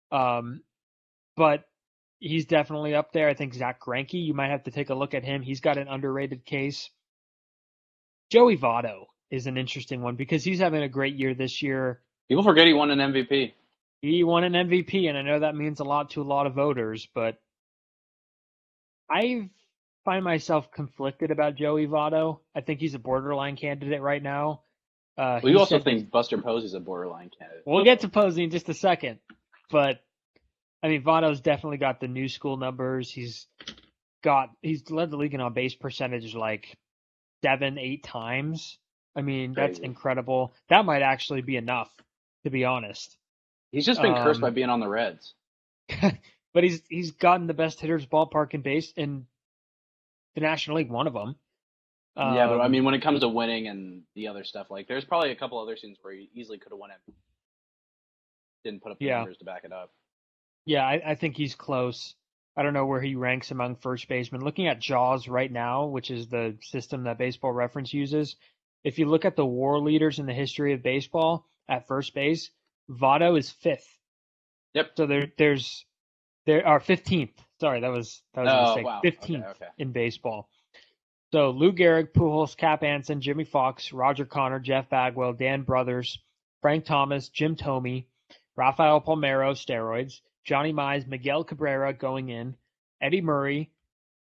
Um, 0.09 0.61
but 1.35 1.65
he's 2.23 2.45
definitely 2.45 2.95
up 2.95 3.11
there. 3.11 3.27
I 3.27 3.33
think 3.33 3.53
Zack 3.53 3.81
Greinke, 3.81 4.13
you 4.13 4.33
might 4.33 4.49
have 4.49 4.63
to 4.63 4.71
take 4.71 4.89
a 4.89 4.95
look 4.95 5.13
at 5.13 5.23
him. 5.23 5.41
He's 5.41 5.59
got 5.59 5.77
an 5.77 5.87
underrated 5.89 6.45
case. 6.45 6.89
Joey 8.31 8.57
Votto 8.57 9.07
is 9.29 9.45
an 9.45 9.57
interesting 9.57 10.01
one 10.01 10.15
because 10.15 10.43
he's 10.43 10.59
having 10.59 10.81
a 10.81 10.87
great 10.89 11.15
year 11.15 11.33
this 11.33 11.61
year. 11.61 11.99
People 12.29 12.43
forget 12.43 12.65
he 12.65 12.73
won 12.73 12.89
an 12.91 12.99
MVP. 12.99 13.51
He 14.01 14.23
won 14.23 14.43
an 14.43 14.53
MVP, 14.53 15.07
and 15.07 15.17
I 15.17 15.21
know 15.21 15.39
that 15.39 15.55
means 15.55 15.79
a 15.79 15.83
lot 15.83 16.11
to 16.11 16.21
a 16.21 16.23
lot 16.23 16.47
of 16.47 16.53
voters, 16.53 17.07
but 17.13 17.39
I 19.09 19.49
find 20.05 20.23
myself 20.23 20.71
conflicted 20.71 21.31
about 21.31 21.55
Joey 21.55 21.87
Votto. 21.87 22.39
I 22.55 22.61
think 22.61 22.79
he's 22.79 22.95
a 22.95 22.99
borderline 22.99 23.55
candidate 23.55 24.01
right 24.01 24.23
now. 24.23 24.61
Uh, 25.17 25.39
We 25.43 25.55
also 25.55 25.79
think 25.79 26.09
Buster 26.09 26.37
Posey's 26.37 26.73
a 26.73 26.79
borderline 26.79 27.29
candidate. 27.37 27.63
we'll 27.65 27.83
get 27.83 27.99
to 28.01 28.09
Posey 28.09 28.43
in 28.43 28.49
just 28.49 28.67
a 28.69 28.73
second, 28.73 29.19
but 29.69 29.99
I 30.83 30.89
mean 30.89 31.03
Votto's 31.03 31.41
definitely 31.41 31.77
got 31.77 31.99
the 32.01 32.07
new 32.09 32.27
school 32.27 32.57
numbers. 32.57 33.09
He's 33.11 33.47
got 34.23 34.49
he's 34.61 34.89
led 34.91 35.11
the 35.11 35.17
league 35.17 35.33
in 35.33 35.41
on 35.41 35.53
base 35.53 35.75
percentage 35.75 36.35
like 36.35 36.77
seven, 37.43 37.77
eight 37.79 38.03
times. 38.03 38.77
I 39.15 39.21
mean 39.21 39.53
that's 39.55 39.79
Crazy. 39.79 39.85
incredible. 39.85 40.53
That 40.69 40.85
might 40.85 41.01
actually 41.01 41.41
be 41.41 41.57
enough, 41.57 41.89
to 42.43 42.51
be 42.51 42.65
honest. 42.65 43.17
He's 43.71 43.85
just 43.85 44.01
been 44.01 44.15
cursed 44.15 44.39
Um, 44.39 44.41
by 44.41 44.49
being 44.51 44.69
on 44.69 44.79
the 44.79 44.87
Reds. 44.87 45.33
but 46.53 46.63
he's 46.63 46.81
he's 46.89 47.11
gotten 47.11 47.47
the 47.47 47.53
best 47.53 47.79
hitters 47.79 48.05
ballpark 48.05 48.53
in 48.53 48.61
base 48.61 48.91
in 48.95 49.25
the 50.35 50.41
National 50.41 50.77
League, 50.77 50.89
one 50.91 51.07
of 51.07 51.13
them. 51.13 51.35
yeah, 52.15 52.47
but 52.47 52.59
I 52.61 52.67
Um, 52.67 52.71
mean, 52.71 52.83
when 52.83 52.93
it 52.95 53.01
comes 53.01 53.21
to 53.21 53.27
winning 53.29 53.67
and 53.67 54.03
the 54.15 54.27
other 54.27 54.43
stuff, 54.43 54.69
like 54.71 54.87
there's 54.87 55.05
probably 55.05 55.31
a 55.31 55.35
couple 55.35 55.59
other 55.59 55.77
scenes 55.77 55.97
where 56.01 56.13
he 56.13 56.29
easily 56.33 56.57
could 56.57 56.71
have 56.71 56.79
won 56.79 56.91
it. 56.91 57.13
Didn't 58.63 58.81
put 58.81 58.91
up 58.91 58.99
the 58.99 59.05
Yeah. 59.05 59.19
numbers 59.19 59.37
to 59.37 59.45
back 59.45 59.63
it 59.63 59.71
up. 59.71 59.91
Yeah, 60.65 60.85
I, 60.85 61.01
I 61.11 61.15
think 61.15 61.35
he's 61.35 61.55
close. 61.55 62.15
I 62.55 62.63
don't 62.63 62.73
know 62.73 62.85
where 62.85 63.01
he 63.01 63.15
ranks 63.15 63.51
among 63.51 63.77
first 63.77 64.07
basemen. 64.07 64.41
Looking 64.41 64.67
at 64.67 64.79
JAWS 64.79 65.27
right 65.27 65.51
now, 65.51 65.85
which 65.85 66.11
is 66.11 66.27
the 66.27 66.55
system 66.61 67.03
that 67.03 67.17
Baseball 67.17 67.51
Reference 67.51 67.93
uses, 67.93 68.35
if 68.83 68.99
you 68.99 69.07
look 69.07 69.25
at 69.25 69.35
the 69.35 69.45
WAR 69.45 69.79
leaders 69.79 70.19
in 70.19 70.25
the 70.25 70.33
history 70.33 70.73
of 70.73 70.83
baseball 70.83 71.47
at 71.67 71.87
first 71.87 72.13
base, 72.13 72.49
Votto 72.89 73.37
is 73.37 73.49
fifth. 73.49 73.87
Yep. 74.73 74.91
So 74.97 75.05
there, 75.07 75.31
there's 75.37 75.85
there 76.45 76.67
are 76.67 76.79
fifteenth. 76.79 77.31
Sorry, 77.61 77.79
that 77.81 77.91
was 77.91 78.21
that 78.33 78.43
was 78.43 78.51
a 78.51 78.55
Oh, 78.57 78.65
mistake. 78.67 78.85
wow. 78.85 78.99
Okay, 78.99 79.11
Fifteenth 79.11 79.45
okay. 79.51 79.67
in 79.77 79.91
baseball. 79.91 80.49
So 81.31 81.49
Lou 81.51 81.71
Gehrig, 81.71 82.11
Pujols, 82.13 82.55
Cap 82.57 82.83
Anson, 82.83 83.21
Jimmie 83.21 83.45
Foxx, 83.45 83.91
Roger 83.93 84.25
Connor, 84.25 84.59
Jeff 84.59 84.89
Bagwell, 84.89 85.33
Dan 85.33 85.63
Brouthers, 85.63 86.17
Frank 86.61 86.85
Thomas, 86.85 87.29
Jim 87.29 87.55
Thome, 87.55 88.05
Rafael 88.55 89.01
Palmeiro, 89.01 89.53
steroids, 89.53 90.19
Johnny 90.43 90.73
Mize, 90.73 91.07
Miguel 91.07 91.43
Cabrera 91.43 91.93
going 91.93 92.29
in, 92.29 92.55
Eddie 93.01 93.21
Murray, 93.21 93.69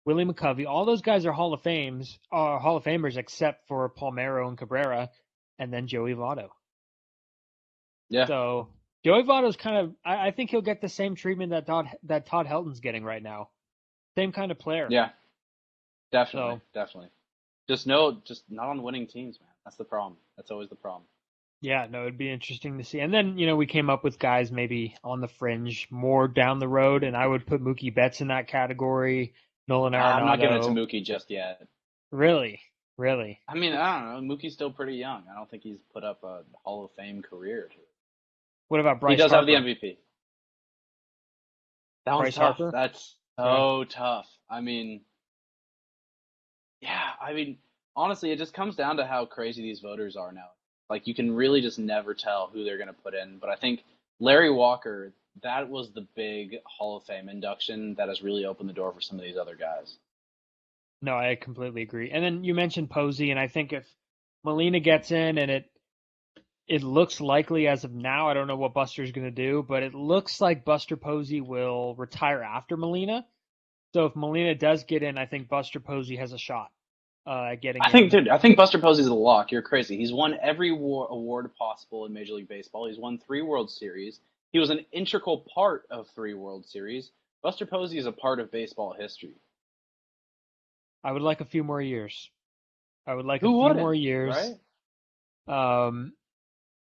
Willie 0.06 0.26
McCovey. 0.26 0.68
All 0.68 0.86
those 0.86 1.02
guys 1.02 1.26
are 1.26 1.32
Hall 1.32 1.54
of 1.54 1.62
Fames, 1.62 2.20
are 2.32 2.60
Hall 2.60 2.78
of 2.78 2.84
Famers 2.84 3.18
except 3.18 3.68
for 3.68 3.90
Palmeiro 3.90 4.48
and 4.48 4.58
Cabrera, 4.58 5.10
and 5.58 5.74
then 5.74 5.88
Joey 5.88 6.14
Votto. 6.14 6.50
Yeah. 8.10 8.28
So 8.28 8.70
Joey 9.04 9.24
Votto's 9.24 9.56
kind 9.56 9.78
of. 9.78 9.96
I, 10.06 10.28
I 10.28 10.32
think 10.32 10.52
he'll 10.52 10.62
get 10.62 10.82
the 10.82 10.90
same 10.90 11.16
treatment 11.16 11.52
that 11.52 11.66
Todd 11.66 11.88
that 12.04 12.28
Todd 12.28 12.46
Helton's 12.46 12.80
getting 12.80 13.04
right 13.04 13.22
now. 13.24 13.50
Same 14.16 14.32
kind 14.32 14.52
of 14.52 14.60
player. 14.60 14.88
Yeah. 14.90 15.10
Definitely. 16.12 16.58
So- 16.58 16.62
Definitely. 16.80 17.10
Just 17.68 17.88
no, 17.88 18.22
just 18.26 18.44
not 18.48 18.68
on 18.70 18.84
winning 18.84 19.08
teams, 19.08 19.40
man. 19.42 19.50
That's 19.64 19.76
the 19.76 19.86
problem. 19.86 20.18
That's 20.38 20.52
always 20.52 20.70
the 20.70 20.76
problem. 20.76 21.06
Yeah, 21.62 21.88
no, 21.90 22.02
it'd 22.02 22.18
be 22.18 22.32
interesting 22.32 22.78
to 22.78 22.84
see. 22.84 23.00
And 23.00 23.14
then, 23.14 23.38
you 23.38 23.48
know, 23.48 23.56
we 23.56 23.66
came 23.66 23.90
up 23.90 24.04
with 24.04 24.20
guys 24.20 24.52
maybe 24.52 24.96
on 25.04 25.22
the 25.22 25.28
fringe, 25.28 25.88
more 25.90 26.28
down 26.28 26.60
the 26.60 26.68
road, 26.68 27.04
and 27.04 27.16
I 27.16 27.26
would 27.26 27.48
put 27.48 27.64
Mookie 27.64 27.94
Betts 27.94 28.22
in 28.22 28.28
that 28.28 28.48
category. 28.48 29.34
Nolan 29.68 29.94
Arenado. 29.94 30.16
I'm 30.20 30.26
not 30.26 30.40
giving 30.40 30.58
it 30.58 30.62
to 30.64 30.70
Mookie 30.70 31.04
just 31.04 31.32
yet. 31.32 31.68
Really, 32.12 32.62
really. 32.98 33.42
I 33.48 33.56
mean, 33.56 33.74
I 33.74 34.00
don't 34.00 34.28
know. 34.28 34.36
Mookie's 34.36 34.54
still 34.54 34.72
pretty 34.72 34.96
young. 34.96 35.24
I 35.32 35.36
don't 35.36 35.50
think 35.50 35.64
he's 35.64 35.80
put 35.92 36.04
up 36.04 36.24
a 36.24 36.44
Hall 36.64 36.86
of 36.86 36.92
Fame 36.92 37.22
career. 37.22 37.70
What 38.68 38.80
about 38.80 39.00
Bryce? 39.00 39.14
he 39.14 39.18
does 39.18 39.32
Harper? 39.32 39.52
have 39.52 39.64
the 39.64 39.70
MVP. 39.70 39.98
That 42.06 42.18
Bryce 42.18 42.36
tough. 42.36 42.58
Harper? 42.58 42.72
That's 42.72 43.16
so 43.40 43.86
tough. 43.90 44.28
I 44.50 44.62
mean, 44.62 45.02
yeah. 46.82 47.10
I 47.20 47.34
mean, 47.34 47.58
honestly, 47.96 48.32
it 48.32 48.38
just 48.38 48.54
comes 48.54 48.76
down 48.76 48.98
to 48.98 49.06
how 49.06 49.26
crazy 49.26 49.64
these 49.64 49.80
voters 49.80 50.16
are 50.16 50.32
now. 50.32 50.50
Like, 50.90 51.08
you 51.08 51.16
can 51.16 51.36
really 51.36 51.62
just 51.62 51.80
never 51.80 52.14
tell 52.14 52.50
who 52.52 52.64
they're 52.64 52.78
going 52.78 52.88
to 52.88 52.94
put 52.94 53.14
in. 53.14 53.38
But 53.40 53.50
I 53.50 53.56
think 53.56 53.84
Larry 54.20 54.52
Walker, 54.52 55.14
that 55.44 55.70
was 55.70 55.92
the 55.92 56.08
big 56.16 56.58
Hall 56.66 56.98
of 56.98 57.04
Fame 57.06 57.30
induction 57.30 57.96
that 57.96 58.08
has 58.08 58.22
really 58.22 58.46
opened 58.46 58.70
the 58.70 58.74
door 58.74 58.92
for 58.94 59.02
some 59.02 59.18
of 59.18 59.26
these 59.26 59.38
other 59.38 59.56
guys. 59.56 59.98
No, 61.02 61.16
I 61.16 61.36
completely 61.36 61.82
agree. 61.82 62.12
And 62.12 62.24
then 62.24 62.44
you 62.44 62.54
mentioned 62.54 62.90
Posey, 62.90 63.32
and 63.32 63.40
I 63.40 63.48
think 63.48 63.74
if 63.74 63.86
Molina 64.44 64.80
gets 64.80 65.12
in, 65.12 65.38
and 65.38 65.52
it 65.52 65.70
it 66.68 66.82
looks 66.82 67.22
likely 67.22 67.68
as 67.68 67.84
of 67.84 67.94
now, 67.94 68.28
I 68.28 68.34
don't 68.34 68.48
know 68.48 68.56
what 68.56 68.74
Buster's 68.74 69.12
going 69.12 69.28
to 69.28 69.32
do, 69.32 69.64
but 69.68 69.84
it 69.84 69.94
looks 69.94 70.42
like 70.42 70.66
Buster 70.66 70.98
Posey 70.98 71.42
will 71.42 71.94
retire 71.96 72.42
after 72.42 72.76
Molina. 72.76 73.26
So 73.94 74.06
if 74.06 74.16
Molina 74.16 74.56
does 74.56 74.84
get 74.84 75.04
in, 75.04 75.18
I 75.18 75.26
think 75.26 75.48
Buster 75.48 75.80
Posey 75.80 76.16
has 76.16 76.34
a 76.34 76.40
shot 76.40 76.72
uh, 77.26 77.56
getting 77.56 77.82
I 77.82 77.88
in. 77.88 77.92
think, 77.92 78.12
dude, 78.12 78.28
I 78.30 78.38
think 78.38 78.58
Buster 78.58 78.80
Posey's 78.80 79.08
a 79.08 79.14
lock. 79.14 79.52
You're 79.52 79.62
crazy. 79.62 79.98
He's 79.98 80.14
won 80.14 80.38
every 80.42 80.72
war, 80.72 81.08
award 81.10 81.50
possible 81.56 82.06
in 82.06 82.14
Major 82.14 82.34
League 82.34 82.48
Baseball. 82.48 82.88
He's 82.88 83.00
won 83.00 83.18
three 83.18 83.42
World 83.42 83.72
Series. 83.72 84.20
He 84.52 84.60
was 84.60 84.70
an 84.70 84.86
integral 84.92 85.46
part 85.54 85.86
of 85.90 86.08
three 86.16 86.34
World 86.34 86.66
Series. 86.66 87.12
Buster 87.42 87.66
Posey 87.66 87.98
is 87.98 88.06
a 88.06 88.12
part 88.12 88.40
of 88.40 88.52
baseball 88.52 88.96
history. 88.98 89.36
I 91.04 91.12
would 91.12 91.22
like 91.22 91.42
a 91.42 91.46
few 91.46 91.64
more 91.64 91.82
years. 91.82 92.30
I 93.06 93.14
would 93.14 93.26
like 93.26 93.42
Who 93.42 93.62
a 93.66 93.74
few 93.74 93.80
more 93.82 93.94
years. 93.94 94.36
Right? 95.48 95.88
Um, 95.88 96.14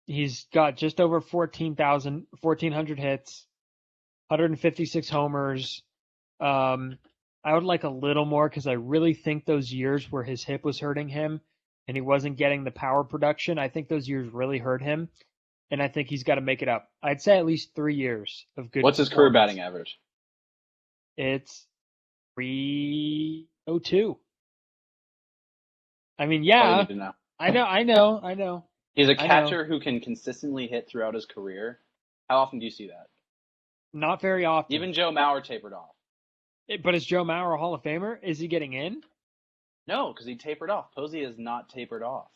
he's 0.08 0.48
got 0.54 0.78
just 0.78 1.00
over 1.00 1.22
14,000, 1.22 2.26
1,400 2.42 3.00
hits, 3.00 3.46
156 4.30 5.10
homers. 5.10 5.84
Um, 6.40 6.98
I 7.48 7.54
would 7.54 7.64
like 7.64 7.86
a 7.86 7.90
little 7.90 8.26
more 8.26 8.50
because 8.50 8.68
I 8.68 8.74
really 8.74 9.14
think 9.14 9.46
those 9.46 9.72
years 9.72 10.12
where 10.12 10.24
his 10.24 10.44
hip 10.44 10.66
was 10.66 10.82
hurting 10.82 11.08
him 11.08 11.40
and 11.88 11.96
he 11.96 12.02
wasn't 12.02 12.36
getting 12.36 12.66
the 12.66 12.72
power 12.72 13.06
production, 13.06 13.58
I 13.58 13.70
think 13.70 13.88
those 13.88 14.06
years 14.06 14.28
really 14.34 14.58
hurt 14.58 14.82
him. 14.82 15.08
And 15.72 15.82
I 15.82 15.88
think 15.88 16.10
he's 16.10 16.24
got 16.24 16.36
to 16.36 16.42
make 16.42 16.62
it 16.62 16.68
up. 16.68 16.90
I'd 17.02 17.22
say 17.22 17.38
at 17.38 17.46
least 17.46 17.74
three 17.74 17.96
years 17.96 18.46
of 18.58 18.70
good. 18.70 18.84
What's 18.84 18.98
his 18.98 19.08
career 19.08 19.32
batting 19.32 19.62
average? 19.62 19.98
It's 21.16 21.66
302. 22.36 24.18
I 26.20 26.26
mean, 26.26 26.44
yeah, 26.44 26.76
oh, 26.76 26.78
need 26.80 26.88
to 26.90 26.96
know. 26.96 27.12
I 27.40 27.52
know, 27.52 27.64
I 27.64 27.84
know, 27.84 28.20
I 28.22 28.34
know. 28.34 28.66
He's 28.94 29.08
a 29.08 29.16
catcher 29.16 29.64
who 29.64 29.80
can 29.80 30.02
consistently 30.02 30.68
hit 30.68 30.90
throughout 30.90 31.14
his 31.14 31.26
career. 31.26 31.80
How 32.30 32.40
often 32.40 32.60
do 32.60 32.66
you 32.66 32.72
see 32.72 32.88
that? 32.88 33.08
Not 33.94 34.20
very 34.20 34.44
often. 34.44 34.76
Even 34.76 34.92
Joe 34.92 35.12
Mauer 35.12 35.42
tapered 35.42 35.72
off. 35.72 35.97
Eh, 36.70 36.78
But 36.84 36.96
is 36.96 37.06
Joe 37.06 37.24
Mauer 37.24 37.56
a 37.56 37.58
Hall 37.58 37.74
of 37.74 37.84
Famer? 37.84 38.18
Is 38.22 38.40
he 38.40 38.48
getting 38.48 38.74
in? 38.74 39.02
No, 39.88 40.12
because 40.12 40.26
he 40.26 40.36
tapered 40.36 40.70
off. 40.70 40.94
Posey 40.94 41.22
is 41.22 41.38
not 41.38 41.70
tapered 41.70 42.04
off. 42.04 42.30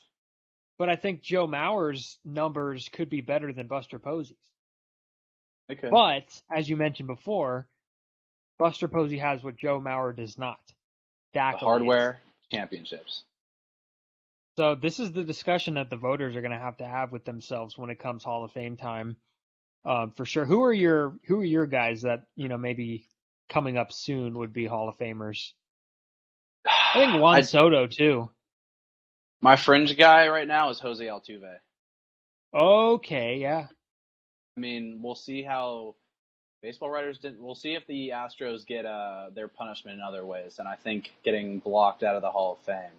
But 0.78 0.90
I 0.90 0.96
think 0.96 1.22
Joe 1.22 1.48
Mauer's 1.48 2.18
numbers 2.24 2.90
could 2.90 3.10
be 3.10 3.22
better 3.22 3.52
than 3.54 3.68
Buster 3.68 4.00
Posey's. 4.00 4.38
Okay. 5.72 5.90
But 5.90 6.26
as 6.50 6.70
you 6.70 6.76
mentioned 6.78 7.08
before, 7.08 7.68
Buster 8.58 8.88
Posey 8.88 9.18
has 9.20 9.44
what 9.44 9.58
Joe 9.58 9.80
Mauer 9.80 10.16
does 10.16 10.38
not. 10.38 10.60
the 11.34 11.66
hardware 11.66 12.22
championships. 12.52 13.24
So 14.58 14.76
this 14.76 15.00
is 15.00 15.12
the 15.12 15.24
discussion 15.24 15.76
that 15.76 15.90
the 15.90 15.96
voters 15.96 16.36
are 16.36 16.42
going 16.42 16.52
to 16.52 16.58
have 16.58 16.78
to 16.78 16.86
have 16.86 17.12
with 17.12 17.24
themselves 17.26 17.78
when 17.78 17.90
it 17.90 18.00
comes 18.00 18.24
Hall 18.24 18.44
of 18.44 18.52
Fame 18.52 18.76
time, 18.76 19.16
um, 19.86 20.12
for 20.12 20.26
sure. 20.26 20.46
Who 20.46 20.64
are 20.64 20.74
your 20.74 21.14
Who 21.28 21.40
are 21.40 21.46
your 21.46 21.66
guys 21.66 22.02
that 22.02 22.24
you 22.36 22.50
know 22.50 22.58
maybe 22.58 23.08
coming 23.52 23.78
up 23.78 23.92
soon 23.92 24.38
would 24.40 24.54
be 24.54 24.66
Hall 24.66 24.90
of 24.90 24.98
Famers? 24.98 25.52
I 26.68 26.94
think 26.94 27.14
Juan 27.22 27.36
I- 27.38 27.42
Soto 27.42 27.86
too. 27.88 28.30
my 29.42 29.56
fringe 29.56 29.96
guy 29.98 30.28
right 30.30 30.48
now 30.48 30.70
is 30.72 30.80
Jose 30.80 31.04
Altuve. 31.06 31.56
Okay, 32.54 33.38
yeah. 33.38 33.68
I 34.58 34.60
mean, 34.60 35.00
we'll 35.02 35.16
see 35.16 35.42
how 35.44 35.96
baseball 36.62 36.90
writers 36.90 37.18
did. 37.20 37.40
We'll 37.40 37.56
see 37.56 37.74
if 37.76 37.88
the 37.88 38.10
Astros 38.10 38.66
get 38.66 38.86
uh, 38.86 39.30
their 39.34 39.48
punishment 39.48 39.98
in 39.98 40.04
other 40.04 40.26
ways, 40.26 40.58
and 40.60 40.68
I 40.68 40.76
think 40.76 41.12
getting 41.24 41.60
blocked 41.60 42.04
out 42.04 42.16
of 42.16 42.22
the 42.22 42.30
Hall 42.30 42.54
of 42.60 42.66
Fame 42.66 42.92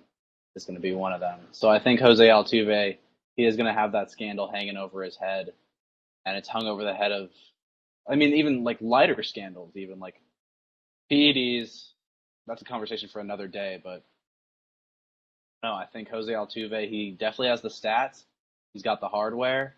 is 0.57 0.65
going 0.65 0.77
to 0.77 0.81
be 0.83 0.95
one 0.95 1.13
of 1.13 1.21
them. 1.21 1.39
So 1.53 1.69
I 1.69 1.79
think 1.79 2.01
Jose 2.01 2.27
Altuve, 2.27 2.97
he 3.37 3.45
is 3.45 3.57
going 3.57 3.67
to 3.67 3.79
have 3.79 3.93
that 3.93 4.11
scandal 4.11 4.51
hanging 4.51 4.77
over 4.79 5.03
his 5.03 5.17
head, 5.17 5.53
and 6.25 6.37
it's 6.37 6.49
hung 6.49 6.67
over 6.67 6.83
the 6.85 6.95
head 6.95 7.13
of, 7.13 7.29
I 8.11 8.15
mean, 8.17 8.33
even 8.35 8.65
like 8.65 8.79
lighter 8.81 9.23
scandals, 9.23 9.77
even 9.77 10.01
like 10.01 10.15
PEDs. 11.13 11.89
That's 12.47 12.63
a 12.63 12.65
conversation 12.65 13.09
for 13.09 13.21
another 13.21 13.47
day, 13.47 13.81
but 13.83 14.05
no, 15.63 15.73
I 15.73 15.87
think 15.87 16.09
Jose 16.09 16.33
Altuve, 16.33 16.89
he 16.89 17.13
definitely 17.13 17.49
has 17.49 17.61
the 17.61 17.69
stats. 17.69 18.25
He's 18.73 18.83
got 18.83 19.01
the 19.01 19.09
hardware 19.09 19.77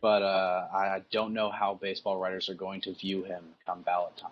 but 0.00 0.22
uh, 0.22 0.66
I 0.72 1.02
don't 1.10 1.32
know 1.32 1.50
how 1.50 1.78
baseball 1.80 2.18
writers 2.18 2.48
are 2.48 2.54
going 2.54 2.80
to 2.82 2.94
view 2.94 3.24
him 3.24 3.44
come 3.66 3.82
ballot 3.82 4.16
time. 4.16 4.30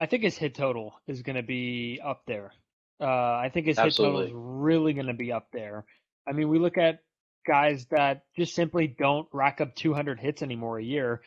I 0.00 0.06
think 0.06 0.22
his 0.22 0.36
hit 0.36 0.54
total 0.54 0.94
is 1.06 1.22
going 1.22 1.36
to 1.36 1.42
be 1.42 2.00
up 2.04 2.22
there. 2.26 2.52
Uh, 3.00 3.04
I 3.06 3.50
think 3.52 3.66
his 3.66 3.78
hit 3.78 3.96
total 3.96 4.20
is 4.20 4.30
really 4.32 4.92
going 4.92 5.06
to 5.06 5.14
be 5.14 5.32
up 5.32 5.48
there. 5.52 5.84
I 6.26 6.32
mean, 6.32 6.48
we 6.48 6.58
look 6.58 6.78
at 6.78 7.02
guys 7.46 7.86
that 7.90 8.22
just 8.36 8.54
simply 8.54 8.86
don't 8.86 9.26
rack 9.32 9.60
up 9.60 9.74
200 9.74 10.20
hits 10.20 10.42
anymore 10.42 10.78
a 10.78 10.84
year, 10.84 11.22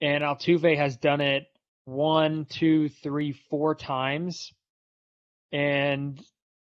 and 0.00 0.22
Altuve 0.22 0.76
has 0.76 0.96
done 0.96 1.20
it 1.20 1.46
one, 1.84 2.44
two, 2.46 2.88
three, 2.88 3.32
four 3.32 3.74
times, 3.74 4.52
and 5.52 6.20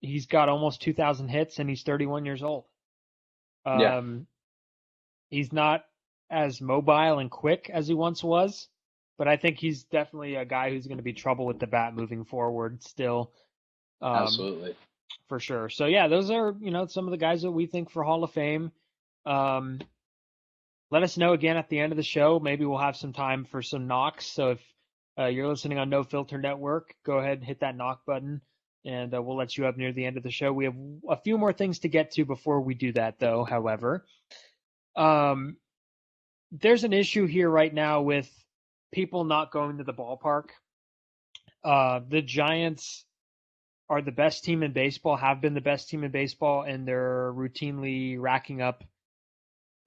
he's 0.01 0.26
got 0.28 0.49
almost 0.49 0.82
2,000 0.82 1.28
hits, 1.28 1.60
and 1.60 1.70
he's 1.70 1.84
31 1.84 2.26
years 2.26 2.43
old. 2.43 2.66
Um, 3.66 3.80
Yeah. 3.80 4.01
He's 5.32 5.53
not 5.53 5.86
as 6.32 6.60
mobile 6.60 7.20
and 7.20 7.30
quick 7.30 7.70
as 7.72 7.88
he 7.88 7.93
once 7.93 8.24
was, 8.24 8.68
but 9.18 9.28
I 9.28 9.38
think 9.38 9.57
he's 9.60 9.84
definitely 9.84 10.36
a 10.36 10.45
guy 10.45 10.72
who's 10.72 10.88
going 10.88 10.97
to 10.97 11.03
be 11.03 11.14
trouble 11.14 11.45
with 11.45 11.60
the 11.60 11.68
bat 11.68 11.95
moving 11.95 12.26
forward 12.26 12.82
still. 12.84 13.32
Um, 14.01 14.24
Absolutely. 14.24 14.76
for 15.28 15.39
sure. 15.39 15.70
So 15.70 15.86
yeah, 15.86 16.07
those 16.07 16.32
are 16.32 16.55
you 16.60 16.72
know 16.72 16.88
some 16.88 17.05
of 17.05 17.12
the 17.12 17.18
guys 17.18 17.43
that 17.43 17.51
we 17.51 17.68
think 17.68 17.91
for 17.91 18.03
Hall 18.03 18.24
of 18.24 18.32
Fame. 18.32 18.72
Um, 19.26 19.80
let 20.89 21.03
us 21.03 21.18
know 21.18 21.34
again 21.34 21.57
at 21.57 21.70
the 21.70 21.80
end 21.80 21.91
of 21.93 21.97
the 21.97 22.03
show. 22.03 22.39
Maybe 22.39 22.66
we'll 22.66 22.80
have 22.80 22.95
some 22.95 23.14
time 23.14 23.45
for 23.45 23.62
some 23.62 23.86
knocks. 23.88 24.26
So 24.26 24.51
if 24.51 24.60
uh, 25.20 25.26
you're 25.28 25.47
listening 25.47 25.78
on 25.78 25.89
No 25.89 26.03
Filter 26.03 26.38
Network, 26.38 26.95
go 27.05 27.17
ahead 27.17 27.39
and 27.39 27.45
hit 27.45 27.59
that 27.59 27.76
knock 27.76 28.05
button, 28.05 28.41
and 28.86 29.13
uh, 29.13 29.22
we'll 29.22 29.38
let 29.38 29.57
you 29.57 29.67
up 29.67 29.78
near 29.78 29.91
the 29.91 30.05
end 30.05 30.17
of 30.17 30.24
the 30.24 30.32
show. 30.32 30.53
We 30.53 30.65
have 30.65 30.76
a 31.09 31.17
few 31.17 31.38
more 31.38 31.51
things 31.51 31.80
to 31.80 31.89
get 31.89 32.11
to 32.11 32.26
before 32.26 32.61
we 32.61 32.74
do 32.74 32.93
that, 32.93 33.20
though. 33.20 33.43
However, 33.43 34.05
um, 34.95 35.57
there's 36.51 36.86
an 36.86 36.93
issue 36.93 37.26
here 37.26 37.49
right 37.49 37.74
now 37.74 38.01
with 38.01 38.30
people 38.93 39.26
not 39.26 39.51
going 39.51 39.78
to 39.78 39.84
the 39.84 39.93
ballpark. 39.93 40.45
Uh, 41.63 41.99
the 42.07 42.22
Giants 42.22 43.05
are 43.89 44.01
the 44.01 44.11
best 44.11 44.43
team 44.43 44.63
in 44.63 44.72
baseball, 44.72 45.17
have 45.17 45.41
been 45.41 45.53
the 45.53 45.61
best 45.61 45.89
team 45.89 46.03
in 46.03 46.11
baseball, 46.11 46.63
and 46.63 46.88
they're 46.88 47.34
routinely 47.36 48.15
racking 48.20 48.61
up 48.61 48.84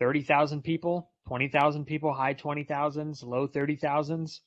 30,000 0.00 0.62
people, 0.62 1.10
20,000 1.28 1.84
people, 1.86 2.12
high 2.12 2.34
20,000s, 2.34 3.24
low 3.24 3.48
30,000s. 3.48 4.40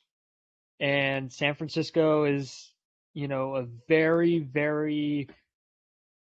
And 0.80 1.32
San 1.32 1.55
Francisco 1.55 2.26
is, 2.26 2.71
you 3.13 3.28
know, 3.28 3.55
a 3.55 3.65
very, 3.88 4.39
very, 4.39 5.30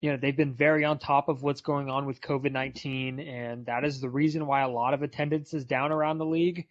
you 0.00 0.11
know, 0.11 0.16
they've 0.16 0.36
been 0.36 0.55
very 0.55 0.84
on 0.84 0.98
top 0.98 1.28
of 1.28 1.42
what's 1.42 1.61
going 1.61 1.90
on 1.90 2.07
with 2.07 2.20
COVID 2.20 2.52
19. 2.52 3.20
And 3.20 3.66
that 3.66 3.84
is 3.84 4.00
the 4.00 4.11
reason 4.11 4.46
why 4.46 4.62
a 4.62 4.68
lot 4.68 4.94
of 4.94 5.02
attendance 5.02 5.55
is 5.55 5.64
down 5.64 5.92
around 5.92 6.18
the 6.18 6.26
league. 6.26 6.66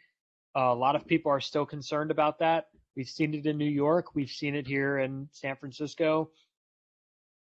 Uh, 0.56 0.72
a 0.72 0.76
lot 0.76 0.96
of 0.96 1.08
people 1.08 1.32
are 1.32 1.42
still 1.42 1.66
concerned 1.66 2.12
about 2.12 2.40
that. 2.40 2.68
We've 2.96 3.08
seen 3.08 3.34
it 3.34 3.46
in 3.46 3.58
New 3.58 3.66
York, 3.66 4.14
we've 4.14 4.30
seen 4.30 4.56
it 4.56 4.68
here 4.68 5.00
in 5.00 5.28
San 5.32 5.56
Francisco 5.56 6.30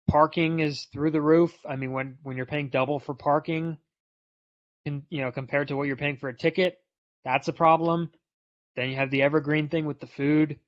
parking 0.06 0.60
is 0.60 0.84
through 0.92 1.10
the 1.10 1.20
roof. 1.20 1.52
I 1.68 1.76
mean, 1.76 1.92
when 1.92 2.18
when 2.22 2.36
you're 2.36 2.46
paying 2.46 2.68
double 2.68 2.98
for 2.98 3.14
parking, 3.14 3.78
and 4.84 5.02
you 5.10 5.20
know 5.20 5.32
compared 5.32 5.68
to 5.68 5.76
what 5.76 5.86
you're 5.86 5.96
paying 5.96 6.16
for 6.16 6.28
a 6.28 6.36
ticket, 6.36 6.78
that's 7.24 7.48
a 7.48 7.52
problem. 7.52 8.10
Then 8.76 8.90
you 8.90 8.96
have 8.96 9.10
the 9.10 9.22
evergreen 9.22 9.68
thing 9.68 9.86
with 9.86 10.00
the 10.00 10.06
food 10.06 10.58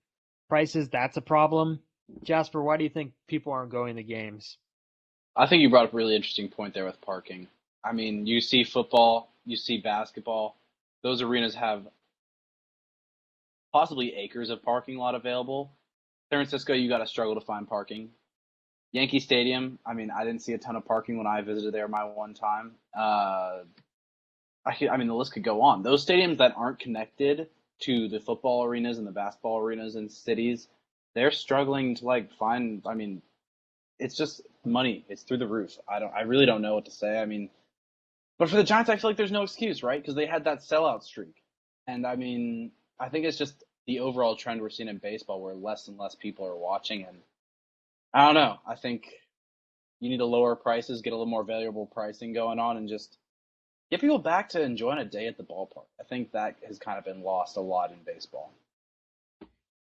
prices. 0.48 0.88
That's 0.88 1.16
a 1.16 1.22
problem. 1.22 1.80
Jasper, 2.22 2.62
why 2.62 2.78
do 2.78 2.84
you 2.84 2.90
think 2.90 3.12
people 3.28 3.52
aren't 3.52 3.70
going 3.70 3.96
to 3.96 4.02
games? 4.02 4.56
I 5.36 5.46
think 5.46 5.62
you 5.62 5.70
brought 5.70 5.84
up 5.84 5.92
a 5.92 5.96
really 5.96 6.16
interesting 6.16 6.48
point 6.48 6.74
there 6.74 6.86
with 6.86 7.00
parking. 7.00 7.48
I 7.84 7.92
mean, 7.92 8.26
you 8.26 8.40
see 8.40 8.64
football, 8.64 9.32
you 9.44 9.56
see 9.56 9.78
basketball. 9.78 10.56
Those 11.02 11.22
arenas 11.22 11.54
have 11.54 11.86
possibly 13.72 14.14
acres 14.16 14.50
of 14.50 14.62
parking 14.62 14.96
lot 14.96 15.14
available. 15.14 15.70
San 16.30 16.38
Francisco, 16.38 16.72
you 16.72 16.88
got 16.88 16.98
to 16.98 17.06
struggle 17.06 17.34
to 17.34 17.40
find 17.40 17.68
parking. 17.68 18.08
Yankee 18.92 19.20
Stadium. 19.20 19.78
I 19.86 19.92
mean, 19.92 20.10
I 20.10 20.24
didn't 20.24 20.42
see 20.42 20.54
a 20.54 20.58
ton 20.58 20.76
of 20.76 20.84
parking 20.86 21.18
when 21.18 21.26
I 21.26 21.42
visited 21.42 21.74
there 21.74 21.88
my 21.88 22.04
one 22.04 22.34
time. 22.34 22.72
Uh, 22.98 23.60
I, 24.64 24.88
I 24.90 24.96
mean, 24.96 25.08
the 25.08 25.14
list 25.14 25.32
could 25.32 25.44
go 25.44 25.62
on. 25.62 25.82
Those 25.82 26.04
stadiums 26.04 26.38
that 26.38 26.54
aren't 26.56 26.78
connected 26.78 27.48
to 27.80 28.08
the 28.08 28.20
football 28.20 28.64
arenas 28.64 28.98
and 28.98 29.06
the 29.06 29.12
basketball 29.12 29.58
arenas 29.58 29.96
in 29.96 30.08
cities, 30.08 30.68
they're 31.14 31.30
struggling 31.30 31.94
to 31.96 32.04
like 32.04 32.32
find. 32.34 32.82
I 32.86 32.94
mean, 32.94 33.22
it's 33.98 34.16
just 34.16 34.42
money. 34.64 35.04
It's 35.08 35.22
through 35.22 35.38
the 35.38 35.46
roof. 35.46 35.78
I 35.88 35.98
don't. 35.98 36.12
I 36.14 36.22
really 36.22 36.46
don't 36.46 36.62
know 36.62 36.74
what 36.74 36.84
to 36.86 36.90
say. 36.90 37.20
I 37.20 37.26
mean, 37.26 37.50
but 38.38 38.48
for 38.48 38.56
the 38.56 38.64
Giants, 38.64 38.90
I 38.90 38.96
feel 38.96 39.10
like 39.10 39.16
there's 39.16 39.32
no 39.32 39.42
excuse, 39.42 39.82
right? 39.82 40.00
Because 40.00 40.14
they 40.14 40.26
had 40.26 40.44
that 40.44 40.60
sellout 40.60 41.02
streak, 41.02 41.42
and 41.86 42.06
I 42.06 42.16
mean, 42.16 42.72
I 43.00 43.08
think 43.08 43.24
it's 43.24 43.38
just 43.38 43.64
the 43.86 44.00
overall 44.00 44.36
trend 44.36 44.60
we're 44.60 44.70
seeing 44.70 44.88
in 44.88 44.98
baseball, 44.98 45.40
where 45.40 45.54
less 45.54 45.88
and 45.88 45.98
less 45.98 46.14
people 46.14 46.46
are 46.46 46.56
watching, 46.56 47.04
and 47.04 47.18
I 48.12 48.26
don't 48.26 48.34
know. 48.34 48.58
I 48.66 48.76
think 48.76 49.08
you 50.00 50.08
need 50.08 50.18
to 50.18 50.26
lower 50.26 50.54
prices, 50.54 51.02
get 51.02 51.12
a 51.12 51.16
little 51.16 51.26
more 51.26 51.44
valuable 51.44 51.86
pricing 51.86 52.32
going 52.32 52.58
on, 52.58 52.76
and 52.76 52.88
just 52.88 53.16
get 53.90 54.00
people 54.00 54.18
back 54.18 54.50
to 54.50 54.62
enjoying 54.62 54.98
a 54.98 55.04
day 55.04 55.26
at 55.26 55.36
the 55.36 55.44
ballpark. 55.44 55.86
I 56.00 56.04
think 56.04 56.32
that 56.32 56.56
has 56.66 56.78
kind 56.78 56.98
of 56.98 57.04
been 57.04 57.22
lost 57.22 57.56
a 57.56 57.60
lot 57.60 57.90
in 57.90 57.98
baseball. 58.04 58.52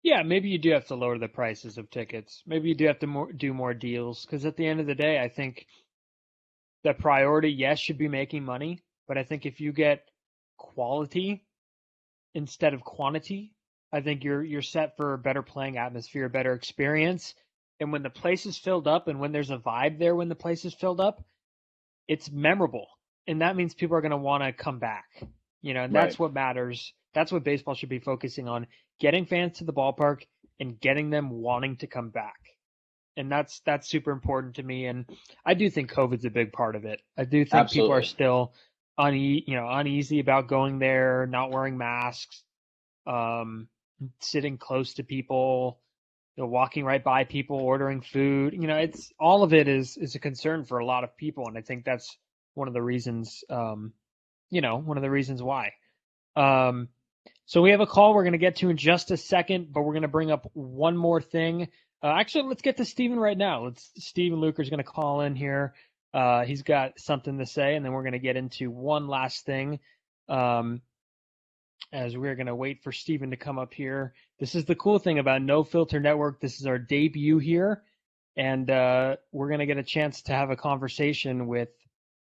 Yeah, 0.01 0.23
maybe 0.23 0.49
you 0.49 0.57
do 0.57 0.71
have 0.71 0.87
to 0.87 0.95
lower 0.95 1.17
the 1.17 1.29
prices 1.29 1.77
of 1.77 1.89
tickets. 1.89 2.43
Maybe 2.45 2.67
you 2.69 2.75
do 2.75 2.87
have 2.87 2.99
to 2.99 3.07
more, 3.07 3.31
do 3.31 3.53
more 3.53 3.73
deals 3.73 4.25
because 4.25 4.45
at 4.45 4.57
the 4.57 4.67
end 4.67 4.81
of 4.81 4.87
the 4.87 4.95
day, 4.95 5.19
I 5.19 5.29
think 5.29 5.65
the 6.83 6.93
priority, 6.93 7.49
yes, 7.51 7.79
should 7.79 7.97
be 7.97 8.09
making 8.09 8.43
money, 8.43 8.83
but 9.07 9.17
I 9.17 9.23
think 9.23 9.45
if 9.45 9.61
you 9.61 9.71
get 9.71 10.03
quality 10.57 11.45
instead 12.33 12.73
of 12.73 12.81
quantity, 12.81 13.53
I 13.93 14.01
think 14.01 14.23
you're 14.23 14.43
you're 14.43 14.61
set 14.61 14.97
for 14.97 15.13
a 15.13 15.17
better 15.17 15.41
playing 15.41 15.77
atmosphere, 15.77 16.27
better 16.27 16.53
experience, 16.53 17.33
and 17.79 17.91
when 17.91 18.03
the 18.03 18.09
place 18.09 18.45
is 18.45 18.57
filled 18.57 18.87
up 18.87 19.07
and 19.07 19.19
when 19.19 19.31
there's 19.31 19.51
a 19.51 19.57
vibe 19.57 19.99
there 19.99 20.15
when 20.15 20.29
the 20.29 20.35
place 20.35 20.65
is 20.65 20.73
filled 20.73 20.99
up, 20.99 21.23
it's 22.07 22.29
memorable. 22.29 22.87
And 23.27 23.41
that 23.41 23.55
means 23.55 23.73
people 23.73 23.95
are 23.95 24.01
going 24.01 24.11
to 24.11 24.17
want 24.17 24.43
to 24.43 24.51
come 24.51 24.79
back. 24.79 25.05
You 25.61 25.73
know, 25.73 25.83
and 25.83 25.95
that's 25.95 26.15
right. 26.15 26.19
what 26.19 26.33
matters. 26.33 26.93
That's 27.13 27.31
what 27.31 27.43
baseball 27.43 27.73
should 27.73 27.89
be 27.89 27.99
focusing 27.99 28.49
on 28.49 28.67
getting 28.99 29.25
fans 29.25 29.57
to 29.57 29.63
the 29.63 29.73
ballpark 29.73 30.23
and 30.59 30.79
getting 30.79 31.09
them 31.09 31.29
wanting 31.29 31.77
to 31.77 31.87
come 31.87 32.09
back. 32.09 32.39
And 33.15 33.31
that's 33.31 33.61
that's 33.65 33.87
super 33.87 34.11
important 34.11 34.55
to 34.55 34.63
me 34.63 34.87
and 34.87 35.05
I 35.45 35.53
do 35.53 35.69
think 35.69 35.91
COVID's 35.91 36.25
a 36.25 36.31
big 36.31 36.51
part 36.51 36.75
of 36.75 36.85
it. 36.85 37.01
I 37.17 37.25
do 37.25 37.45
think 37.45 37.53
Absolutely. 37.53 37.87
people 37.87 37.97
are 37.97 38.03
still 38.03 38.53
une- 38.99 39.43
you 39.45 39.55
know, 39.55 39.67
uneasy 39.69 40.19
about 40.19 40.47
going 40.47 40.79
there, 40.79 41.27
not 41.27 41.51
wearing 41.51 41.77
masks, 41.77 42.43
um 43.05 43.67
sitting 44.19 44.57
close 44.57 44.95
to 44.95 45.03
people, 45.03 45.79
you 46.35 46.43
know, 46.43 46.49
walking 46.49 46.83
right 46.85 47.03
by 47.03 47.23
people, 47.23 47.57
ordering 47.57 48.01
food. 48.01 48.53
You 48.53 48.67
know, 48.67 48.77
it's 48.77 49.11
all 49.19 49.43
of 49.43 49.53
it 49.53 49.67
is 49.67 49.95
is 49.97 50.15
a 50.15 50.19
concern 50.19 50.65
for 50.65 50.79
a 50.79 50.85
lot 50.85 51.03
of 51.03 51.15
people, 51.15 51.47
and 51.47 51.57
I 51.57 51.61
think 51.61 51.85
that's 51.85 52.17
one 52.53 52.67
of 52.67 52.73
the 52.73 52.81
reasons. 52.81 53.43
Um, 53.49 53.93
you 54.49 54.61
know, 54.61 54.77
one 54.77 54.97
of 54.97 55.03
the 55.03 55.09
reasons 55.09 55.41
why. 55.41 55.71
Um, 56.35 56.89
so 57.45 57.61
we 57.61 57.71
have 57.71 57.81
a 57.81 57.87
call 57.87 58.13
we're 58.13 58.23
going 58.23 58.33
to 58.33 58.37
get 58.37 58.57
to 58.57 58.69
in 58.69 58.77
just 58.77 59.11
a 59.11 59.17
second, 59.17 59.73
but 59.73 59.81
we're 59.81 59.93
going 59.93 60.03
to 60.03 60.07
bring 60.07 60.31
up 60.31 60.49
one 60.53 60.95
more 60.95 61.21
thing. 61.21 61.69
Uh, 62.01 62.07
actually, 62.07 62.47
let's 62.47 62.61
get 62.61 62.77
to 62.77 62.85
Steven 62.85 63.19
right 63.19 63.37
now. 63.37 63.65
Let's 63.65 63.91
Steven 63.97 64.39
Luker's 64.39 64.69
going 64.69 64.83
to 64.83 64.83
call 64.83 65.21
in 65.21 65.35
here. 65.35 65.73
Uh, 66.13 66.43
he's 66.43 66.61
got 66.61 66.99
something 66.99 67.39
to 67.39 67.45
say, 67.45 67.75
and 67.75 67.83
then 67.83 67.91
we're 67.91 68.03
going 68.03 68.13
to 68.13 68.19
get 68.19 68.37
into 68.37 68.69
one 68.69 69.07
last 69.07 69.45
thing. 69.45 69.79
Um, 70.29 70.81
as 71.91 72.17
we're 72.17 72.35
going 72.35 72.47
to 72.47 72.55
wait 72.55 72.81
for 72.81 72.91
Steven 72.91 73.29
to 73.29 73.37
come 73.37 73.59
up 73.59 73.73
here. 73.73 74.13
This 74.39 74.55
is 74.55 74.65
the 74.65 74.75
cool 74.75 74.99
thing 74.99 75.19
about 75.19 75.41
No 75.41 75.63
Filter 75.63 75.99
Network. 75.99 76.41
This 76.41 76.59
is 76.59 76.65
our 76.65 76.79
debut 76.79 77.37
here, 77.37 77.83
and 78.35 78.69
uh, 78.69 79.17
we're 79.31 79.49
going 79.49 79.59
to 79.59 79.65
get 79.65 79.77
a 79.77 79.83
chance 79.83 80.23
to 80.23 80.33
have 80.33 80.49
a 80.49 80.55
conversation 80.55 81.47
with 81.47 81.69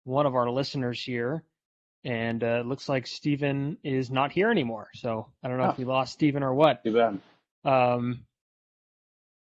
one 0.06 0.26
of 0.26 0.36
our 0.36 0.50
listeners 0.50 1.04
here. 1.04 1.44
And 2.06 2.44
uh, 2.44 2.60
it 2.62 2.68
looks 2.68 2.88
like 2.88 3.08
Stephen 3.08 3.78
is 3.84 4.12
not 4.12 4.32
here 4.32 4.52
anymore. 4.52 4.90
So 4.94 5.28
I 5.44 5.48
don't 5.48 5.58
know 5.58 5.66
oh. 5.66 5.70
if 5.72 5.78
we 5.78 5.86
lost 5.86 6.14
Stephen 6.14 6.44
or 6.44 6.54
what. 6.54 6.84
Too 6.84 6.94
bad. 6.94 7.20
Um, 7.66 8.26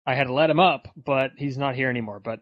I 0.07 0.15
had 0.15 0.29
to 0.29 0.33
let 0.33 0.49
him 0.49 0.61
up, 0.61 0.89
but 0.97 1.33
he's 1.37 1.59
not 1.59 1.75
here 1.75 1.91
anymore. 1.91 2.21
But 2.21 2.41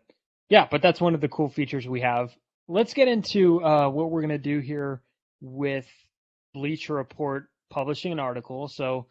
yeah, 0.49 0.69
but 0.71 0.83
that's 0.83 1.01
one 1.01 1.15
of 1.15 1.21
the 1.21 1.29
cool 1.29 1.49
features 1.49 1.89
we 1.89 2.03
have. 2.03 2.31
Let's 2.69 2.95
get 2.95 3.09
into 3.09 3.65
uh, 3.65 3.89
what 3.89 4.11
we're 4.11 4.21
going 4.21 4.31
to 4.31 4.39
do 4.39 4.61
here 4.61 5.03
with 5.41 5.87
Bleacher 6.55 6.95
Report 6.95 7.47
publishing 7.71 8.13
an 8.13 8.21
article. 8.21 8.69
So, 8.69 9.07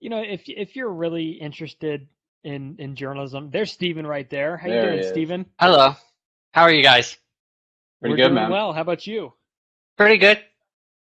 you 0.00 0.08
know, 0.10 0.22
if 0.22 0.42
if 0.46 0.74
you're 0.74 0.92
really 0.92 1.30
interested 1.30 2.08
in 2.44 2.76
in 2.78 2.96
journalism, 2.96 3.50
there's 3.50 3.72
Stephen 3.72 4.06
right 4.06 4.28
there. 4.30 4.56
How 4.56 4.68
there 4.68 4.94
you 4.94 5.00
doing, 5.02 5.12
Stephen? 5.12 5.46
Hello. 5.58 5.94
How 6.52 6.62
are 6.62 6.72
you 6.72 6.82
guys? 6.82 7.16
Pretty 8.00 8.12
We're 8.12 8.16
good, 8.16 8.22
doing 8.24 8.34
man. 8.34 8.50
Well, 8.50 8.72
how 8.72 8.80
about 8.80 9.06
you? 9.06 9.32
Pretty 9.96 10.18
good. 10.18 10.40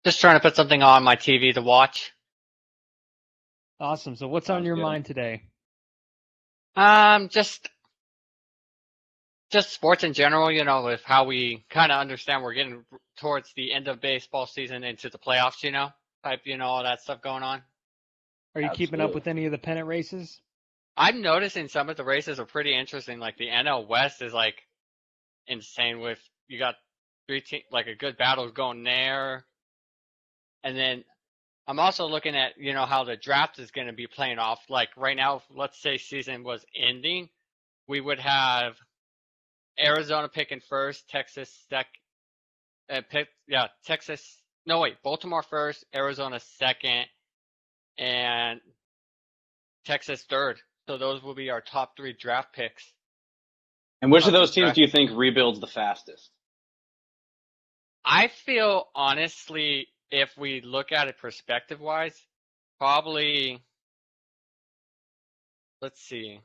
Just 0.03 0.19
trying 0.19 0.35
to 0.35 0.39
put 0.41 0.55
something 0.55 0.81
on 0.81 1.03
my 1.03 1.15
TV 1.15 1.53
to 1.53 1.61
watch. 1.61 2.11
Awesome. 3.79 4.15
So, 4.15 4.27
what's 4.27 4.47
Sounds 4.47 4.59
on 4.61 4.65
your 4.65 4.75
good. 4.75 4.81
mind 4.81 5.05
today? 5.05 5.43
Um, 6.75 7.29
just 7.29 7.69
just 9.51 9.71
sports 9.71 10.03
in 10.03 10.13
general, 10.13 10.51
you 10.51 10.63
know, 10.63 10.83
with 10.83 11.01
how 11.03 11.25
we 11.25 11.65
kind 11.69 11.91
of 11.91 11.99
understand 11.99 12.43
we're 12.43 12.53
getting 12.53 12.83
towards 13.19 13.53
the 13.55 13.73
end 13.73 13.87
of 13.87 14.01
baseball 14.01 14.45
season 14.45 14.83
into 14.83 15.09
the 15.09 15.17
playoffs, 15.17 15.63
you 15.63 15.71
know, 15.71 15.89
type, 16.23 16.41
you 16.45 16.57
know, 16.57 16.65
all 16.65 16.83
that 16.83 17.01
stuff 17.01 17.21
going 17.21 17.43
on. 17.43 17.61
Are 18.55 18.61
you 18.61 18.67
Absolutely. 18.67 18.85
keeping 18.85 19.01
up 19.01 19.13
with 19.13 19.27
any 19.27 19.45
of 19.45 19.51
the 19.51 19.57
pennant 19.57 19.87
races? 19.87 20.41
I'm 20.97 21.21
noticing 21.21 21.67
some 21.67 21.89
of 21.89 21.97
the 21.97 22.03
races 22.03 22.39
are 22.39 22.45
pretty 22.45 22.75
interesting. 22.75 23.19
Like 23.19 23.37
the 23.37 23.47
NL 23.47 23.87
West 23.87 24.21
is 24.21 24.33
like 24.33 24.55
insane 25.47 25.99
with 25.99 26.19
you 26.47 26.59
got 26.59 26.75
three 27.27 27.41
teams, 27.41 27.63
like 27.71 27.87
a 27.87 27.95
good 27.95 28.17
battle 28.17 28.49
going 28.49 28.83
there. 28.83 29.45
And 30.63 30.77
then 30.77 31.03
I'm 31.67 31.79
also 31.79 32.05
looking 32.07 32.35
at, 32.35 32.57
you 32.57 32.73
know, 32.73 32.85
how 32.85 33.03
the 33.03 33.17
draft 33.17 33.59
is 33.59 33.71
going 33.71 33.87
to 33.87 33.93
be 33.93 34.07
playing 34.07 34.39
off. 34.39 34.59
Like 34.69 34.89
right 34.95 35.17
now, 35.17 35.43
let's 35.53 35.81
say 35.81 35.97
season 35.97 36.43
was 36.43 36.65
ending, 36.75 37.29
we 37.87 37.99
would 37.99 38.19
have 38.19 38.75
Arizona 39.79 40.29
picking 40.29 40.61
first, 40.61 41.09
Texas 41.09 41.53
second, 41.69 41.91
uh, 42.89 43.01
pick, 43.09 43.27
yeah, 43.47 43.67
Texas. 43.85 44.41
No, 44.65 44.79
wait, 44.79 44.95
Baltimore 45.03 45.43
first, 45.43 45.85
Arizona 45.95 46.39
second, 46.39 47.05
and 47.97 48.59
Texas 49.85 50.23
third. 50.29 50.59
So 50.87 50.97
those 50.97 51.21
will 51.21 51.35
be 51.35 51.49
our 51.49 51.61
top 51.61 51.97
three 51.97 52.15
draft 52.17 52.53
picks. 52.53 52.93
And 54.01 54.11
which 54.11 54.25
of 54.25 54.31
those 54.31 54.51
teams 54.51 54.65
draft. 54.65 54.75
do 54.75 54.81
you 54.81 54.87
think 54.87 55.11
rebuilds 55.13 55.59
the 55.59 55.67
fastest? 55.67 56.29
I 58.09 58.29
feel 58.29 58.87
honestly, 58.95 59.87
if 60.09 60.37
we 60.37 60.61
look 60.61 60.93
at 60.93 61.09
it 61.09 61.17
perspective 61.17 61.81
wise, 61.81 62.17
probably 62.79 63.61
let's 65.81 66.01
see. 66.01 66.39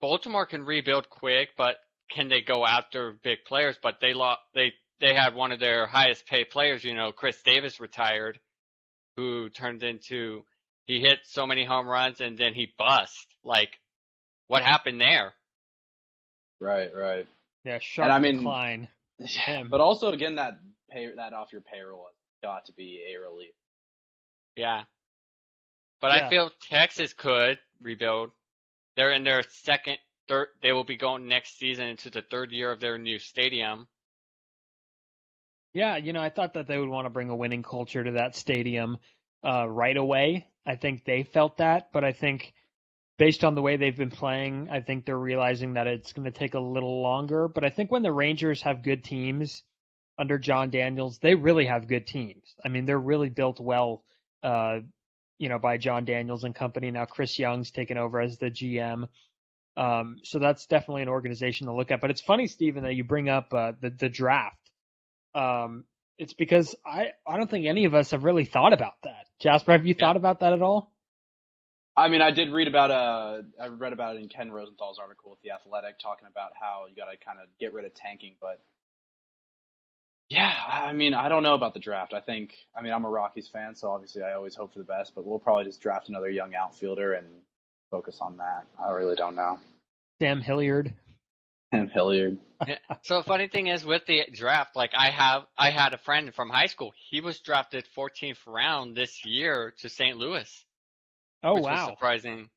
Baltimore 0.00 0.44
can 0.44 0.64
rebuild 0.64 1.08
quick, 1.08 1.50
but 1.56 1.76
can 2.10 2.28
they 2.28 2.40
go 2.40 2.66
after 2.66 3.12
big 3.22 3.38
players? 3.46 3.76
But 3.80 4.00
they 4.00 4.12
lost. 4.12 4.40
They 4.54 4.72
they 5.00 5.14
had 5.14 5.36
one 5.36 5.52
of 5.52 5.60
their 5.60 5.86
highest 5.86 6.26
paid 6.26 6.50
players. 6.50 6.82
You 6.82 6.94
know, 6.94 7.12
Chris 7.12 7.40
Davis 7.42 7.78
retired, 7.78 8.40
who 9.16 9.48
turned 9.50 9.84
into 9.84 10.42
he 10.86 11.00
hit 11.00 11.20
so 11.24 11.46
many 11.46 11.64
home 11.64 11.86
runs 11.86 12.20
and 12.20 12.36
then 12.36 12.54
he 12.54 12.72
bust. 12.76 13.26
Like, 13.44 13.78
what 14.48 14.62
happened 14.62 15.00
there? 15.00 15.32
Right, 16.60 16.90
right. 16.92 17.26
Yeah, 17.64 17.78
sharp 17.80 18.06
And 18.06 18.12
I 18.12 18.18
mean, 18.18 18.38
decline. 18.38 18.88
Yeah, 19.18 19.62
but 19.68 19.80
also 19.80 20.12
again 20.12 20.36
that 20.36 20.58
pay 20.90 21.08
that 21.16 21.32
off 21.32 21.52
your 21.52 21.62
payroll 21.62 22.08
got 22.42 22.66
to 22.66 22.72
be 22.72 23.02
a 23.14 23.20
relief. 23.20 23.54
Yeah. 24.56 24.84
But 26.00 26.14
Yeah. 26.14 26.26
I 26.26 26.30
feel 26.30 26.50
Texas 26.68 27.12
could 27.12 27.58
rebuild. 27.80 28.30
They're 28.96 29.12
in 29.12 29.24
their 29.24 29.42
second, 29.48 29.98
third. 30.28 30.48
They 30.62 30.72
will 30.72 30.84
be 30.84 30.96
going 30.96 31.28
next 31.28 31.58
season 31.58 31.88
into 31.88 32.10
the 32.10 32.22
third 32.22 32.52
year 32.52 32.70
of 32.70 32.80
their 32.80 32.98
new 32.98 33.18
stadium. 33.18 33.88
Yeah, 35.72 35.96
you 35.96 36.12
know, 36.12 36.22
I 36.22 36.30
thought 36.30 36.54
that 36.54 36.66
they 36.66 36.78
would 36.78 36.88
want 36.88 37.04
to 37.04 37.10
bring 37.10 37.28
a 37.28 37.36
winning 37.36 37.62
culture 37.62 38.02
to 38.02 38.12
that 38.12 38.34
stadium 38.34 38.96
uh, 39.44 39.68
right 39.68 39.96
away. 39.96 40.46
I 40.64 40.76
think 40.76 41.04
they 41.04 41.22
felt 41.22 41.58
that, 41.58 41.92
but 41.92 42.02
I 42.02 42.12
think 42.12 42.54
based 43.18 43.44
on 43.44 43.54
the 43.54 43.62
way 43.62 43.76
they've 43.76 43.96
been 43.96 44.10
playing, 44.10 44.68
I 44.70 44.80
think 44.80 45.06
they're 45.06 45.18
realizing 45.18 45.74
that 45.74 45.86
it's 45.86 46.12
going 46.12 46.30
to 46.30 46.38
take 46.38 46.54
a 46.54 46.60
little 46.60 47.02
longer. 47.02 47.48
But 47.48 47.64
I 47.64 47.70
think 47.70 47.90
when 47.90 48.02
the 48.02 48.12
Rangers 48.12 48.62
have 48.62 48.82
good 48.82 49.04
teams 49.04 49.62
under 50.18 50.38
John 50.38 50.70
Daniels, 50.70 51.18
they 51.18 51.34
really 51.34 51.66
have 51.66 51.88
good 51.88 52.06
teams. 52.06 52.54
I 52.64 52.68
mean, 52.68 52.84
they're 52.86 52.98
really 52.98 53.30
built 53.30 53.60
well, 53.60 54.04
uh, 54.42 54.80
you 55.38 55.48
know, 55.48 55.58
by 55.58 55.78
John 55.78 56.04
Daniels 56.04 56.44
and 56.44 56.54
company. 56.54 56.90
Now 56.90 57.04
Chris 57.06 57.38
Young's 57.38 57.70
taken 57.70 57.98
over 57.98 58.20
as 58.20 58.38
the 58.38 58.50
GM. 58.50 59.08
Um, 59.76 60.18
so 60.24 60.38
that's 60.38 60.66
definitely 60.66 61.02
an 61.02 61.08
organization 61.08 61.66
to 61.66 61.74
look 61.74 61.90
at. 61.90 62.00
But 62.00 62.10
it's 62.10 62.22
funny, 62.22 62.46
Stephen, 62.46 62.84
that 62.84 62.94
you 62.94 63.04
bring 63.04 63.28
up 63.28 63.52
uh, 63.54 63.72
the 63.80 63.90
the 63.90 64.08
draft. 64.08 64.56
Um, 65.34 65.84
it's 66.18 66.32
because 66.34 66.74
I 66.86 67.08
I 67.26 67.36
don't 67.36 67.50
think 67.50 67.66
any 67.66 67.84
of 67.84 67.94
us 67.94 68.12
have 68.12 68.24
really 68.24 68.46
thought 68.46 68.72
about 68.72 68.94
that. 69.04 69.26
Jasper, 69.40 69.72
have 69.72 69.86
you 69.86 69.94
Yeah. 69.94 70.06
thought 70.06 70.16
about 70.16 70.40
that 70.40 70.54
at 70.54 70.62
all? 70.62 70.92
I 71.96 72.08
mean, 72.08 72.20
I 72.20 72.30
did 72.30 72.52
read 72.52 72.68
about 72.68 72.90
uh, 72.90 73.42
I 73.60 73.68
read 73.68 73.92
about 73.92 74.16
it 74.16 74.22
in 74.22 74.28
Ken 74.28 74.50
Rosenthal's 74.50 74.98
article 74.98 75.30
with 75.30 75.40
the 75.42 75.52
Athletic, 75.52 75.98
talking 75.98 76.28
about 76.30 76.50
how 76.60 76.84
you 76.88 76.94
got 76.94 77.10
to 77.10 77.16
kind 77.16 77.38
of 77.42 77.48
get 77.58 77.72
rid 77.72 77.86
of 77.86 77.94
tanking. 77.94 78.34
But 78.40 78.60
yeah, 80.28 80.52
I 80.68 80.92
mean, 80.92 81.14
I 81.14 81.28
don't 81.28 81.42
know 81.42 81.54
about 81.54 81.72
the 81.72 81.80
draft. 81.80 82.12
I 82.12 82.20
think, 82.20 82.54
I 82.76 82.82
mean, 82.82 82.92
I'm 82.92 83.04
a 83.04 83.08
Rockies 83.08 83.48
fan, 83.48 83.74
so 83.74 83.90
obviously 83.90 84.22
I 84.22 84.34
always 84.34 84.54
hope 84.54 84.74
for 84.74 84.78
the 84.78 84.84
best. 84.84 85.14
But 85.14 85.24
we'll 85.24 85.38
probably 85.38 85.64
just 85.64 85.80
draft 85.80 86.08
another 86.10 86.28
young 86.28 86.54
outfielder 86.54 87.14
and 87.14 87.26
focus 87.90 88.18
on 88.20 88.36
that. 88.38 88.66
I 88.78 88.90
really 88.90 89.16
don't 89.16 89.36
know. 89.36 89.58
Sam 90.20 90.42
Hilliard. 90.42 90.92
Sam 91.72 91.88
Hilliard. 91.88 92.38
So 93.02 93.18
the 93.18 93.22
funny 93.22 93.48
thing 93.48 93.68
is 93.68 93.84
with 93.84 94.04
the 94.06 94.24
draft, 94.32 94.76
like 94.76 94.92
I 94.96 95.10
have, 95.10 95.44
I 95.56 95.70
had 95.70 95.94
a 95.94 95.98
friend 95.98 96.34
from 96.34 96.50
high 96.50 96.66
school. 96.66 96.92
He 97.10 97.20
was 97.20 97.40
drafted 97.40 97.86
14th 97.96 98.38
round 98.46 98.96
this 98.96 99.24
year 99.24 99.74
to 99.80 99.88
St. 99.88 100.16
Louis. 100.16 100.65
Oh 101.42 101.56
which 101.56 101.64
was 101.64 101.64
wow. 101.64 101.86
surprising. 101.86 102.50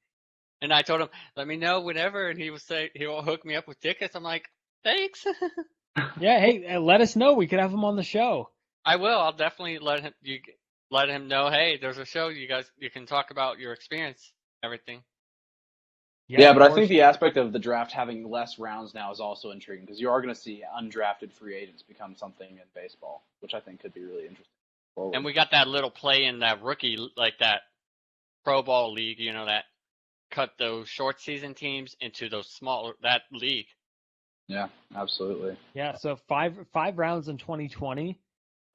And 0.62 0.74
I 0.74 0.82
told 0.82 1.02
him, 1.02 1.10
let 1.38 1.48
me 1.48 1.58
know 1.58 1.82
whenever, 1.82 2.30
and 2.30 2.40
he 2.40 2.50
will 2.50 2.60
say 2.60 2.92
he 2.96 3.08
will 3.08 3.22
hook 3.24 3.46
me 3.46 3.56
up 3.56 3.68
with 3.68 3.80
tickets. 3.80 4.16
I'm 4.16 4.24
like, 4.24 4.50
thanks. 4.84 5.26
Yeah, 6.16 6.40
hey, 6.40 6.66
uh, 6.68 6.80
let 6.80 7.02
us 7.02 7.16
know. 7.16 7.34
We 7.34 7.48
could 7.48 7.60
have 7.60 7.74
him 7.74 7.86
on 7.86 7.96
the 7.96 8.04
show. 8.04 8.50
I 8.86 8.98
will. 8.98 9.20
I'll 9.20 9.34
definitely 9.34 9.80
let 9.80 10.02
him 10.02 10.14
you 10.22 10.40
let 10.92 11.10
him 11.10 11.28
know. 11.28 11.50
Hey, 11.50 11.78
there's 11.82 11.98
a 11.98 12.06
show. 12.06 12.30
You 12.30 12.48
guys, 12.48 12.72
you 12.78 12.90
can 12.90 13.06
talk 13.06 13.32
about 13.32 13.60
your 13.60 13.74
experience, 13.74 14.34
everything. 14.64 15.04
Yeah, 16.28 16.52
of 16.52 16.56
but 16.56 16.62
I 16.64 16.70
course. 16.70 16.76
think 16.76 16.90
the 16.90 17.02
aspect 17.02 17.38
of 17.38 17.54
the 17.54 17.60
draft 17.60 17.92
having 17.92 18.30
less 18.30 18.60
rounds 18.60 18.94
now 18.94 19.12
is 19.12 19.20
also 19.20 19.52
intriguing 19.52 19.86
because 19.86 20.00
you 20.00 20.10
are 20.10 20.22
going 20.22 20.34
to 20.34 20.40
see 20.40 20.64
undrafted 20.80 21.34
free 21.34 21.56
agents 21.56 21.84
become 21.84 22.16
something 22.16 22.50
in 22.50 22.64
baseball, 22.76 23.24
which 23.42 23.54
I 23.54 23.60
think 23.60 23.82
could 23.82 23.94
be 23.94 24.02
really 24.02 24.24
interesting. 24.24 24.46
forward. 24.96 25.16
And 25.16 25.26
we 25.26 25.34
got 25.34 25.52
that 25.52 25.68
little 25.68 25.92
play 25.92 26.26
in 26.26 26.40
that 26.40 26.62
rookie, 26.62 26.98
like 27.18 27.40
that 27.40 27.62
pro 28.44 28.62
ball 28.62 28.94
league. 28.94 29.20
You 29.20 29.34
know 29.34 29.46
that 29.46 29.66
cut 30.32 30.52
those 30.60 30.88
short 30.88 31.20
season 31.22 31.54
teams 31.54 31.96
into 32.00 32.30
those 32.30 32.48
small 32.52 32.94
that 33.02 33.24
league. 33.32 33.68
yeah, 34.48 34.68
absolutely. 34.96 35.58
Yeah, 35.74 35.96
so 35.96 36.18
five 36.28 36.56
five 36.74 36.98
rounds 36.98 37.28
in 37.28 37.38
2020. 37.38 38.20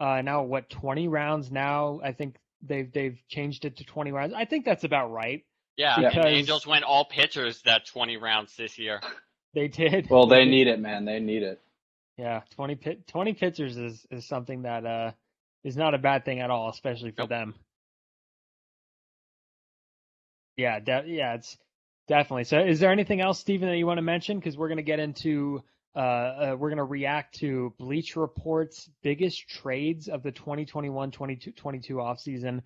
Uh, 0.00 0.22
now 0.22 0.42
what? 0.42 0.68
20 0.70 1.06
rounds 1.08 1.52
now. 1.52 2.00
I 2.02 2.12
think 2.12 2.36
they've 2.62 2.90
they've 2.92 3.18
changed 3.28 3.64
it 3.64 3.76
to 3.76 3.84
20 3.84 4.10
rounds. 4.12 4.34
I 4.34 4.44
think 4.44 4.64
that's 4.64 4.84
about 4.84 5.12
right. 5.12 5.44
Yeah, 5.76 5.98
Yeah. 6.00 6.08
and 6.12 6.22
the 6.24 6.28
Angels 6.28 6.66
went 6.66 6.84
all 6.84 7.04
pitchers 7.04 7.62
that 7.62 7.86
20 7.86 8.16
rounds 8.16 8.54
this 8.56 8.78
year. 8.78 9.00
They 9.54 9.68
did. 9.68 10.10
Well, 10.10 10.26
they 10.26 10.44
need 10.44 10.66
it, 10.66 10.80
man. 10.80 11.04
They 11.04 11.20
need 11.20 11.44
it. 11.44 11.60
Yeah, 12.18 12.42
20 12.56 12.74
pit 12.74 13.06
20 13.06 13.34
pitchers 13.34 13.76
is 13.76 14.04
is 14.10 14.26
something 14.26 14.62
that 14.62 14.84
uh 14.84 15.12
is 15.62 15.76
not 15.76 15.94
a 15.94 15.98
bad 15.98 16.24
thing 16.24 16.40
at 16.40 16.50
all, 16.50 16.68
especially 16.70 17.10
for 17.12 17.22
Nope. 17.22 17.28
them. 17.28 17.54
Yeah, 20.56 20.80
de- 20.80 21.04
yeah, 21.06 21.34
it's 21.34 21.56
definitely. 22.08 22.44
So, 22.44 22.58
is 22.58 22.80
there 22.80 22.92
anything 22.92 23.20
else, 23.20 23.40
Stephen, 23.40 23.68
that 23.68 23.76
you 23.76 23.86
want 23.86 23.98
to 23.98 24.02
mention? 24.02 24.38
Because 24.38 24.56
we're 24.56 24.68
going 24.68 24.76
to 24.76 24.82
get 24.82 25.00
into 25.00 25.62
uh, 25.96 25.98
uh 25.98 26.56
we're 26.58 26.70
going 26.70 26.78
to 26.78 26.84
react 26.84 27.36
to 27.36 27.72
Bleach 27.78 28.16
Report's 28.16 28.88
biggest 29.02 29.48
trades 29.48 30.08
of 30.08 30.22
the 30.22 30.32
2021-22 30.32 31.56
22 31.56 31.94
offseason. 31.94 32.62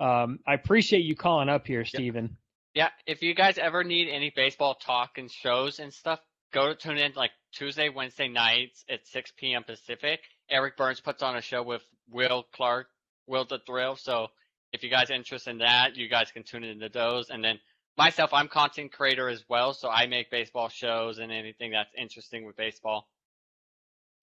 Um, 0.00 0.40
I 0.46 0.54
appreciate 0.54 1.04
you 1.04 1.14
calling 1.14 1.48
up 1.48 1.66
here, 1.66 1.84
Stephen. 1.84 2.36
Yeah, 2.74 2.88
if 3.06 3.22
you 3.22 3.34
guys 3.34 3.58
ever 3.58 3.84
need 3.84 4.08
any 4.08 4.32
baseball 4.34 4.74
talk 4.74 5.18
and 5.18 5.30
shows 5.30 5.78
and 5.78 5.92
stuff, 5.92 6.20
go 6.52 6.68
to 6.68 6.74
tune 6.74 6.98
in 6.98 7.12
like 7.14 7.30
Tuesday, 7.52 7.88
Wednesday 7.88 8.28
nights 8.28 8.84
at 8.88 9.06
6 9.06 9.32
p.m. 9.36 9.62
Pacific. 9.62 10.20
Eric 10.50 10.76
Burns 10.76 11.00
puts 11.00 11.22
on 11.22 11.36
a 11.36 11.42
show 11.42 11.62
with 11.62 11.82
Will 12.10 12.44
Clark, 12.54 12.88
Will 13.26 13.44
the 13.44 13.58
Thrill. 13.66 13.96
So 13.96 14.28
if 14.72 14.82
you 14.82 14.90
guys 14.90 15.10
are 15.10 15.14
interested 15.14 15.50
in 15.50 15.58
that, 15.58 15.96
you 15.96 16.08
guys 16.08 16.30
can 16.30 16.42
tune 16.42 16.64
into 16.64 16.88
those. 16.88 17.30
And 17.30 17.44
then 17.44 17.58
myself, 17.96 18.30
I'm 18.32 18.48
content 18.48 18.92
creator 18.92 19.28
as 19.28 19.44
well, 19.48 19.74
so 19.74 19.88
I 19.88 20.06
make 20.06 20.30
baseball 20.30 20.68
shows 20.68 21.18
and 21.18 21.30
anything 21.30 21.72
that's 21.72 21.90
interesting 21.96 22.46
with 22.46 22.56
baseball. 22.56 23.08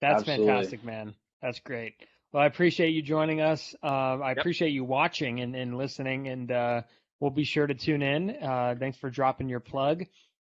That's 0.00 0.22
Absolutely. 0.22 0.46
fantastic, 0.46 0.84
man. 0.84 1.14
That's 1.42 1.60
great. 1.60 1.94
Well, 2.32 2.42
I 2.42 2.46
appreciate 2.46 2.90
you 2.90 3.02
joining 3.02 3.40
us. 3.40 3.74
Um, 3.82 4.22
I 4.22 4.30
Yep. 4.30 4.38
appreciate 4.38 4.70
you 4.70 4.84
watching 4.84 5.40
and, 5.40 5.54
and 5.54 5.76
listening, 5.76 6.28
and 6.28 6.50
uh, 6.50 6.82
we'll 7.18 7.30
be 7.30 7.44
sure 7.44 7.66
to 7.66 7.74
tune 7.74 8.02
in. 8.02 8.30
Uh, 8.30 8.74
thanks 8.78 8.98
for 8.98 9.10
dropping 9.10 9.48
your 9.48 9.60
plug, 9.60 10.04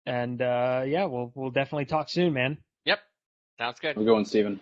and 0.06 0.40
uh, 0.42 0.82
yeah, 0.86 1.04
we'll 1.04 1.32
we'll 1.34 1.50
definitely 1.50 1.84
talk 1.86 2.08
soon, 2.10 2.32
man. 2.32 2.58
Yep, 2.86 2.98
sounds 3.58 3.78
good. 3.80 3.96
We're 3.96 4.04
going, 4.04 4.24
Steven. 4.24 4.60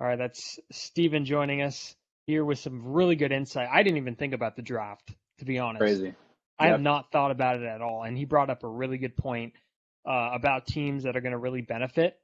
All 0.00 0.06
right, 0.06 0.18
that's 0.18 0.58
Steven 0.72 1.24
joining 1.24 1.62
us 1.62 1.94
here 2.30 2.44
with 2.44 2.58
some 2.58 2.92
really 2.92 3.16
good 3.16 3.32
insight. 3.32 3.68
I 3.70 3.82
didn't 3.82 3.98
even 3.98 4.16
think 4.16 4.32
about 4.32 4.56
the 4.56 4.62
draft, 4.62 5.12
to 5.38 5.44
be 5.44 5.58
honest. 5.58 5.80
Crazy. 5.80 6.14
I 6.58 6.68
have 6.68 6.80
not 6.80 7.10
thought 7.10 7.30
about 7.30 7.56
it 7.56 7.62
at 7.64 7.80
all. 7.80 8.02
And 8.02 8.16
he 8.16 8.26
brought 8.26 8.50
up 8.50 8.64
a 8.64 8.68
really 8.68 8.98
good 8.98 9.16
point 9.16 9.54
uh, 10.06 10.30
about 10.34 10.66
teams 10.66 11.04
that 11.04 11.16
are 11.16 11.20
going 11.20 11.32
to 11.32 11.38
really 11.38 11.62
benefit, 11.62 12.18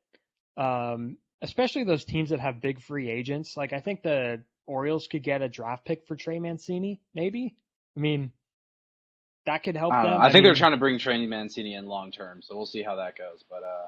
um, 0.57 1.17
especially 1.43 1.85
those 1.85 2.05
teams 2.05 2.31
that 2.31 2.41
have 2.41 2.61
big 2.61 2.83
free 2.83 3.11
agents. 3.11 3.57
Like 3.57 3.73
I 3.73 3.81
think 3.81 4.03
the 4.03 4.43
Orioles 4.67 5.09
could 5.09 5.23
get 5.23 5.43
a 5.43 5.49
draft 5.49 5.85
pick 5.85 6.07
for 6.07 6.17
Trey 6.17 6.39
Mancini, 6.39 7.01
maybe. 7.15 7.57
I 7.97 8.01
mean, 8.01 8.33
that 9.47 9.63
could 9.63 9.77
help 9.77 9.95
I, 9.95 10.03
them. 10.03 10.13
know. 10.13 10.19
I 10.19 10.31
think 10.31 10.45
they're 10.45 10.55
trying 10.55 10.73
to 10.73 10.77
bring 10.77 10.99
Trey 10.99 11.25
Mancini 11.25 11.75
in 11.75 11.87
long 11.87 12.11
term, 12.11 12.43
so 12.43 12.57
we'll 12.57 12.67
see 12.67 12.83
how 12.83 12.97
that 12.97 13.17
goes. 13.17 13.45
But 13.49 13.63
uh, 13.63 13.87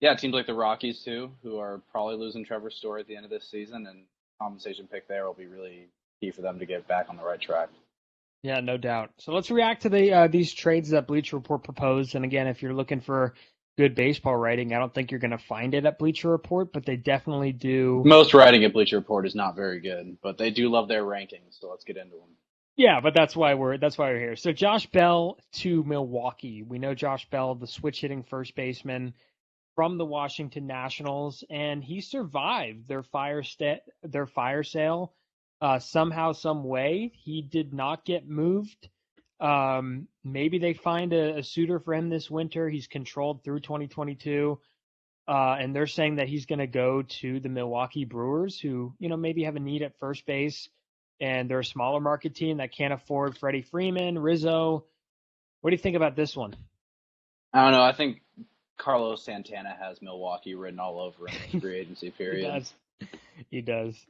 yeah, 0.00 0.14
teams 0.14 0.34
like 0.34 0.46
the 0.46 0.54
Rockies 0.54 1.02
too, 1.04 1.30
who 1.42 1.58
are 1.58 1.82
probably 1.92 2.16
losing 2.16 2.44
Trevor 2.44 2.70
Story 2.70 3.02
at 3.02 3.06
the 3.06 3.14
end 3.14 3.24
of 3.24 3.30
this 3.30 3.48
season, 3.48 3.86
and 3.86 4.04
compensation 4.40 4.88
pick 4.90 5.06
there 5.06 5.26
will 5.26 5.34
be 5.34 5.46
really 5.46 5.88
key 6.20 6.30
for 6.30 6.42
them 6.42 6.58
to 6.58 6.66
get 6.66 6.88
back 6.88 7.06
on 7.08 7.16
the 7.16 7.22
right 7.22 7.40
track. 7.40 7.68
Yeah, 8.42 8.60
no 8.60 8.78
doubt. 8.78 9.10
So 9.18 9.32
let's 9.32 9.50
react 9.50 9.82
to 9.82 9.90
the 9.90 10.12
uh, 10.12 10.28
these 10.28 10.52
trades 10.52 10.90
that 10.90 11.06
Bleacher 11.06 11.36
Report 11.36 11.62
proposed. 11.62 12.14
And 12.14 12.24
again, 12.24 12.46
if 12.46 12.62
you're 12.62 12.72
looking 12.72 13.00
for 13.00 13.34
good 13.76 13.94
baseball 13.94 14.36
writing, 14.36 14.72
I 14.72 14.78
don't 14.78 14.94
think 14.94 15.10
you're 15.10 15.20
going 15.20 15.30
to 15.32 15.38
find 15.38 15.74
it 15.74 15.84
at 15.84 15.98
Bleacher 15.98 16.30
Report, 16.30 16.72
but 16.72 16.86
they 16.86 16.96
definitely 16.96 17.52
do. 17.52 18.02
Most 18.04 18.32
writing 18.32 18.64
at 18.64 18.72
Bleacher 18.72 18.96
Report 18.96 19.26
is 19.26 19.34
not 19.34 19.56
very 19.56 19.80
good, 19.80 20.16
but 20.22 20.38
they 20.38 20.50
do 20.50 20.70
love 20.70 20.88
their 20.88 21.04
rankings, 21.04 21.60
so 21.60 21.68
let's 21.70 21.84
get 21.84 21.98
into 21.98 22.16
them. 22.16 22.28
Yeah, 22.76 23.00
but 23.00 23.12
that's 23.14 23.36
why 23.36 23.54
we're 23.54 23.76
that's 23.76 23.98
why 23.98 24.10
we're 24.10 24.18
here. 24.18 24.36
So 24.36 24.52
Josh 24.52 24.86
Bell 24.86 25.36
to 25.56 25.84
Milwaukee. 25.84 26.62
We 26.62 26.78
know 26.78 26.94
Josh 26.94 27.28
Bell, 27.28 27.54
the 27.54 27.66
switch 27.66 28.00
hitting 28.00 28.22
first 28.22 28.54
baseman 28.54 29.12
from 29.80 29.96
the 29.96 30.04
Washington 30.04 30.66
Nationals, 30.66 31.42
and 31.48 31.82
he 31.82 32.02
survived 32.02 32.86
their 32.86 33.02
fire 33.02 33.42
their 34.02 34.26
fire 34.26 34.62
sale 34.62 35.14
uh, 35.62 35.78
somehow, 35.78 36.32
some 36.32 36.64
way. 36.64 37.10
He 37.14 37.40
did 37.40 37.72
not 37.72 38.04
get 38.04 38.28
moved. 38.28 38.90
Um, 39.40 40.06
maybe 40.22 40.58
they 40.58 40.74
find 40.74 41.14
a, 41.14 41.38
a 41.38 41.42
suitor 41.42 41.80
for 41.80 41.94
him 41.94 42.10
this 42.10 42.30
winter. 42.30 42.68
He's 42.68 42.88
controlled 42.88 43.42
through 43.42 43.60
2022. 43.60 44.60
Uh, 45.26 45.56
and 45.58 45.74
they're 45.74 45.86
saying 45.86 46.16
that 46.16 46.28
he's 46.28 46.44
going 46.44 46.58
to 46.58 46.66
go 46.66 47.00
to 47.00 47.40
the 47.40 47.48
Milwaukee 47.48 48.04
Brewers, 48.04 48.60
who, 48.60 48.92
you 48.98 49.08
know, 49.08 49.16
maybe 49.16 49.44
have 49.44 49.56
a 49.56 49.60
need 49.60 49.80
at 49.80 49.98
first 49.98 50.26
base 50.26 50.68
and 51.22 51.48
they're 51.48 51.60
a 51.60 51.64
smaller 51.64 52.00
market 52.00 52.34
team 52.34 52.58
that 52.58 52.70
can't 52.70 52.92
afford 52.92 53.38
Freddie 53.38 53.62
Freeman, 53.62 54.18
Rizzo. 54.18 54.84
What 55.62 55.70
do 55.70 55.74
you 55.74 55.82
think 55.82 55.96
about 55.96 56.16
this 56.16 56.36
one? 56.36 56.54
I 57.52 57.62
don't 57.64 57.72
know. 57.72 57.82
I 57.82 57.92
think 57.92 58.20
Carlos 58.80 59.22
Santana 59.22 59.76
has 59.78 60.00
Milwaukee 60.00 60.54
written 60.54 60.80
all 60.80 60.98
over 60.98 61.28
him 61.28 61.36
in 61.46 61.52
the 61.52 61.60
free 61.66 61.78
agency 61.78 62.10
period. 62.10 62.44
He 62.44 62.50
does. 62.50 62.74
He 63.50 63.60
does. 63.60 64.06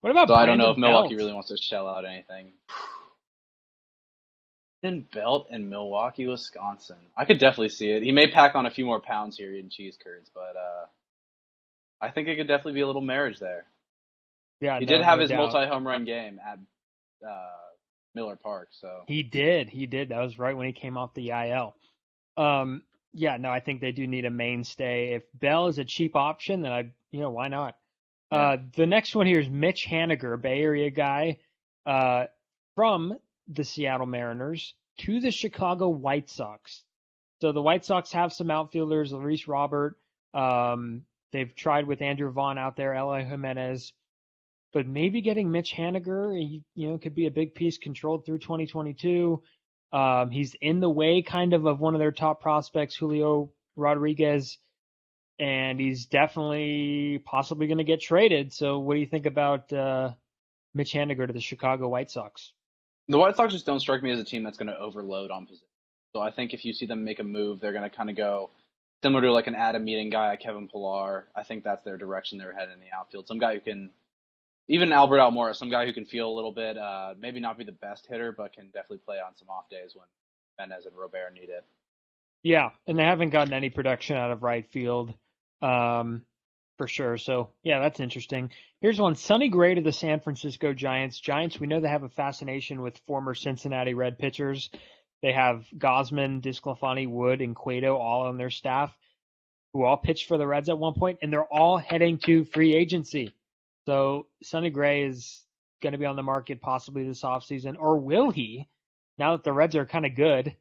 What 0.00 0.10
about? 0.10 0.28
So 0.28 0.34
I 0.34 0.46
don't 0.46 0.58
know 0.58 0.70
if 0.70 0.76
Brandon 0.76 0.90
Milwaukee 0.92 1.14
Belt? 1.14 1.20
really 1.20 1.32
wants 1.34 1.48
to 1.48 1.56
shell 1.56 1.88
out 1.88 2.04
anything. 2.04 2.52
Then 4.82 5.06
Belt 5.12 5.48
in 5.50 5.68
Milwaukee, 5.68 6.26
Wisconsin. 6.26 6.96
I 7.16 7.24
could 7.24 7.38
definitely 7.38 7.70
see 7.70 7.90
it. 7.90 8.02
He 8.02 8.12
may 8.12 8.30
pack 8.30 8.54
on 8.54 8.66
a 8.66 8.70
few 8.70 8.84
more 8.86 9.00
pounds 9.00 9.36
here 9.36 9.54
in 9.54 9.68
cheese 9.70 9.98
curds, 10.02 10.30
but 10.32 10.54
uh, 10.56 10.86
I 12.00 12.10
think 12.10 12.28
it 12.28 12.36
could 12.36 12.46
definitely 12.48 12.74
be 12.74 12.82
a 12.82 12.86
little 12.86 13.02
marriage 13.02 13.38
there. 13.38 13.64
Yeah, 14.60 14.78
He 14.78 14.86
no, 14.86 14.92
did 14.96 15.02
have 15.02 15.18
no 15.18 15.22
his 15.22 15.30
doubt. 15.30 15.52
multi 15.52 15.66
home 15.68 15.86
run 15.86 16.04
game 16.04 16.40
at 16.46 16.58
uh, 17.26 17.50
Miller 18.14 18.36
Park, 18.36 18.68
so 18.70 19.02
He 19.08 19.22
did. 19.22 19.68
He 19.68 19.86
did. 19.86 20.10
That 20.10 20.20
was 20.20 20.38
right 20.38 20.56
when 20.56 20.66
he 20.66 20.72
came 20.72 20.96
off 20.96 21.14
the 21.14 21.30
IL. 21.30 21.74
Um, 22.36 22.82
yeah, 23.16 23.38
no, 23.38 23.50
I 23.50 23.60
think 23.60 23.80
they 23.80 23.92
do 23.92 24.06
need 24.06 24.26
a 24.26 24.30
mainstay. 24.30 25.14
If 25.14 25.22
Bell 25.34 25.68
is 25.68 25.78
a 25.78 25.84
cheap 25.84 26.14
option, 26.14 26.60
then 26.60 26.72
I, 26.72 26.90
you 27.10 27.20
know, 27.20 27.30
why 27.30 27.48
not? 27.48 27.76
Yeah. 28.30 28.38
Uh, 28.38 28.56
the 28.76 28.86
next 28.86 29.14
one 29.14 29.26
here 29.26 29.40
is 29.40 29.48
Mitch 29.48 29.86
Haniger, 29.88 30.40
Bay 30.40 30.60
Area 30.60 30.90
guy, 30.90 31.38
uh, 31.86 32.26
from 32.74 33.16
the 33.48 33.64
Seattle 33.64 34.06
Mariners 34.06 34.74
to 34.98 35.20
the 35.20 35.30
Chicago 35.30 35.88
White 35.88 36.28
Sox. 36.28 36.82
So 37.40 37.52
the 37.52 37.62
White 37.62 37.84
Sox 37.84 38.12
have 38.12 38.32
some 38.32 38.50
outfielders, 38.50 39.12
Luis 39.12 39.48
Robert. 39.48 39.96
Um, 40.34 41.02
they've 41.32 41.54
tried 41.54 41.86
with 41.86 42.02
Andrew 42.02 42.30
Vaughn 42.30 42.58
out 42.58 42.76
there, 42.76 42.94
Eloy 42.94 43.24
Jimenez, 43.24 43.92
but 44.72 44.86
maybe 44.86 45.22
getting 45.22 45.50
Mitch 45.50 45.72
Haniger, 45.72 46.60
you 46.74 46.90
know, 46.90 46.98
could 46.98 47.14
be 47.14 47.26
a 47.26 47.30
big 47.30 47.54
piece 47.54 47.78
controlled 47.78 48.26
through 48.26 48.38
2022. 48.38 49.42
Um, 49.92 50.30
he's 50.30 50.54
in 50.60 50.80
the 50.80 50.90
way 50.90 51.22
kind 51.22 51.52
of 51.52 51.66
of 51.66 51.80
one 51.80 51.94
of 51.94 52.00
their 52.00 52.12
top 52.12 52.40
prospects, 52.40 52.96
Julio 52.96 53.50
Rodriguez, 53.76 54.58
and 55.38 55.78
he's 55.78 56.06
definitely 56.06 57.22
possibly 57.24 57.66
going 57.66 57.78
to 57.78 57.84
get 57.84 58.00
traded. 58.00 58.52
So 58.52 58.78
what 58.78 58.94
do 58.94 59.00
you 59.00 59.06
think 59.06 59.26
about 59.26 59.72
uh, 59.72 60.12
Mitch 60.74 60.92
Haniger 60.92 61.26
to 61.26 61.32
the 61.32 61.40
Chicago 61.40 61.88
White 61.88 62.10
Sox? 62.10 62.52
the 63.08 63.18
White 63.18 63.36
Sox 63.36 63.52
just 63.52 63.66
don't 63.66 63.80
strike 63.80 64.02
me 64.02 64.10
as 64.10 64.18
a 64.18 64.24
team 64.24 64.42
that's 64.42 64.58
going 64.58 64.68
to 64.68 64.78
overload 64.78 65.30
on 65.30 65.46
position. 65.46 65.68
So 66.14 66.20
I 66.20 66.30
think 66.30 66.54
if 66.54 66.64
you 66.64 66.72
see 66.72 66.86
them 66.86 67.04
make 67.04 67.20
a 67.20 67.24
move, 67.24 67.60
they're 67.60 67.72
going 67.72 67.88
to 67.88 67.94
kind 67.94 68.10
of 68.10 68.16
go 68.16 68.50
similar 69.02 69.22
to 69.22 69.32
like 69.32 69.46
an 69.46 69.54
Adam 69.54 69.84
Meeting 69.84 70.10
guy, 70.10 70.36
Kevin 70.36 70.68
Pillar. 70.68 71.28
I 71.36 71.42
think 71.42 71.62
that's 71.62 71.84
their 71.84 71.96
direction 71.96 72.38
they're 72.38 72.54
heading 72.54 72.74
in 72.74 72.80
the 72.80 72.96
outfield. 72.96 73.28
Some 73.28 73.38
guy 73.38 73.54
who 73.54 73.60
can, 73.60 73.90
even 74.68 74.92
Albert 74.92 75.18
Almora, 75.18 75.54
some 75.54 75.70
guy 75.70 75.86
who 75.86 75.92
can 75.92 76.04
feel 76.04 76.28
a 76.28 76.34
little 76.34 76.52
bit, 76.52 76.76
uh, 76.76 77.14
maybe 77.18 77.40
not 77.40 77.58
be 77.58 77.64
the 77.64 77.72
best 77.72 78.06
hitter, 78.06 78.32
but 78.32 78.52
can 78.52 78.66
definitely 78.66 78.98
play 78.98 79.16
on 79.16 79.36
some 79.36 79.48
off 79.48 79.68
days 79.68 79.94
when 79.94 80.06
Mendez 80.58 80.86
and 80.86 80.96
Robert 80.96 81.32
need 81.34 81.50
it. 81.50 81.64
Yeah, 82.42 82.70
and 82.86 82.98
they 82.98 83.04
haven't 83.04 83.30
gotten 83.30 83.52
any 83.52 83.70
production 83.70 84.16
out 84.16 84.30
of 84.30 84.42
right 84.42 84.66
field, 84.70 85.14
um, 85.62 86.22
for 86.78 86.86
sure. 86.86 87.16
So 87.18 87.50
yeah, 87.62 87.80
that's 87.80 88.00
interesting. 88.00 88.50
Here's 88.80 89.00
one: 89.00 89.14
Sonny 89.14 89.48
Gray 89.48 89.74
to 89.74 89.80
the 89.80 89.92
San 89.92 90.20
Francisco 90.20 90.72
Giants. 90.72 91.18
Giants, 91.18 91.58
we 91.58 91.66
know 91.66 91.80
they 91.80 91.88
have 91.88 92.02
a 92.02 92.08
fascination 92.08 92.82
with 92.82 92.98
former 93.06 93.34
Cincinnati 93.34 93.94
Red 93.94 94.18
pitchers. 94.18 94.70
They 95.22 95.32
have 95.32 95.64
Gausman, 95.76 96.42
DeSclafani, 96.42 97.08
Wood, 97.08 97.40
and 97.40 97.56
Cueto 97.56 97.96
all 97.96 98.26
on 98.26 98.36
their 98.36 98.50
staff, 98.50 98.96
who 99.72 99.84
all 99.84 99.96
pitched 99.96 100.28
for 100.28 100.38
the 100.38 100.46
Reds 100.46 100.68
at 100.68 100.78
one 100.78 100.94
point, 100.94 101.18
and 101.22 101.32
they're 101.32 101.52
all 101.52 101.78
heading 101.78 102.18
to 102.26 102.44
free 102.44 102.74
agency. 102.74 103.34
So 103.86 104.26
Sonny 104.42 104.70
Gray 104.70 105.04
is 105.04 105.42
going 105.82 105.92
to 105.92 105.98
be 105.98 106.06
on 106.06 106.16
the 106.16 106.22
market 106.22 106.60
possibly 106.60 107.04
this 107.04 107.22
offseason, 107.22 107.76
or 107.78 107.98
will 107.98 108.30
he? 108.30 108.68
Now 109.18 109.36
that 109.36 109.44
the 109.44 109.52
Reds 109.52 109.76
are 109.76 109.86
kind 109.86 110.04
of 110.04 110.14
good, 110.14 110.54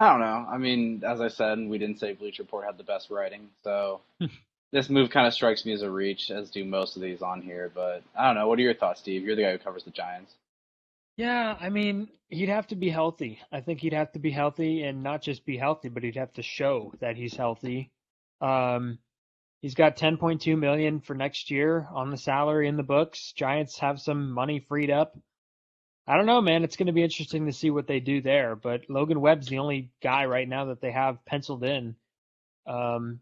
I 0.00 0.10
don't 0.10 0.20
know. 0.20 0.46
I 0.50 0.58
mean, 0.58 1.02
as 1.06 1.20
I 1.20 1.28
said, 1.28 1.58
we 1.58 1.78
didn't 1.78 2.00
say 2.00 2.12
Bleach 2.14 2.38
Report 2.38 2.64
had 2.64 2.78
the 2.78 2.84
best 2.84 3.10
writing, 3.10 3.50
so 3.62 4.00
this 4.72 4.90
move 4.90 5.10
kind 5.10 5.26
of 5.26 5.34
strikes 5.34 5.64
me 5.64 5.72
as 5.72 5.82
a 5.82 5.90
reach, 5.90 6.30
as 6.30 6.50
do 6.50 6.64
most 6.64 6.96
of 6.96 7.02
these 7.02 7.22
on 7.22 7.42
here. 7.42 7.70
But 7.72 8.02
I 8.16 8.26
don't 8.26 8.34
know. 8.34 8.48
What 8.48 8.58
are 8.58 8.62
your 8.62 8.74
thoughts, 8.74 9.00
Steve? 9.00 9.22
You're 9.22 9.36
the 9.36 9.42
guy 9.42 9.52
who 9.52 9.58
covers 9.58 9.84
the 9.84 9.90
Giants. 9.90 10.34
Yeah, 11.16 11.56
I 11.60 11.68
mean, 11.68 12.08
he'd 12.28 12.48
have 12.48 12.66
to 12.68 12.76
be 12.76 12.90
healthy. 12.90 13.38
I 13.52 13.60
think 13.60 13.80
he'd 13.80 13.92
have 13.92 14.10
to 14.12 14.18
be 14.18 14.32
healthy 14.32 14.82
and 14.82 15.04
not 15.04 15.22
just 15.22 15.46
be 15.46 15.56
healthy, 15.56 15.88
but 15.88 16.02
he'd 16.02 16.16
have 16.16 16.32
to 16.34 16.42
show 16.42 16.92
that 16.98 17.16
he's 17.16 17.36
healthy. 17.36 17.92
Um, 18.40 18.98
he's 19.64 19.74
got 19.74 19.96
10.2 19.96 20.58
million 20.58 21.00
for 21.00 21.14
next 21.14 21.50
year 21.50 21.88
on 21.90 22.10
the 22.10 22.18
salary 22.18 22.68
in 22.68 22.76
the 22.76 22.82
books. 22.82 23.32
Giants 23.32 23.78
have 23.78 23.98
some 23.98 24.30
money 24.30 24.58
freed 24.58 24.90
up. 24.90 25.16
I 26.06 26.18
don't 26.18 26.26
know, 26.26 26.42
man. 26.42 26.64
It's 26.64 26.76
going 26.76 26.88
to 26.88 26.92
be 26.92 27.02
interesting 27.02 27.46
to 27.46 27.52
see 27.54 27.70
what 27.70 27.86
they 27.86 27.98
do 27.98 28.20
there. 28.20 28.56
But 28.56 28.82
Logan 28.90 29.22
Webb's 29.22 29.46
the 29.46 29.60
only 29.60 29.90
guy 30.02 30.26
right 30.26 30.46
now 30.46 30.66
that 30.66 30.82
they 30.82 30.92
have 30.92 31.24
penciled 31.24 31.64
in. 31.64 31.96
Um, 32.66 33.20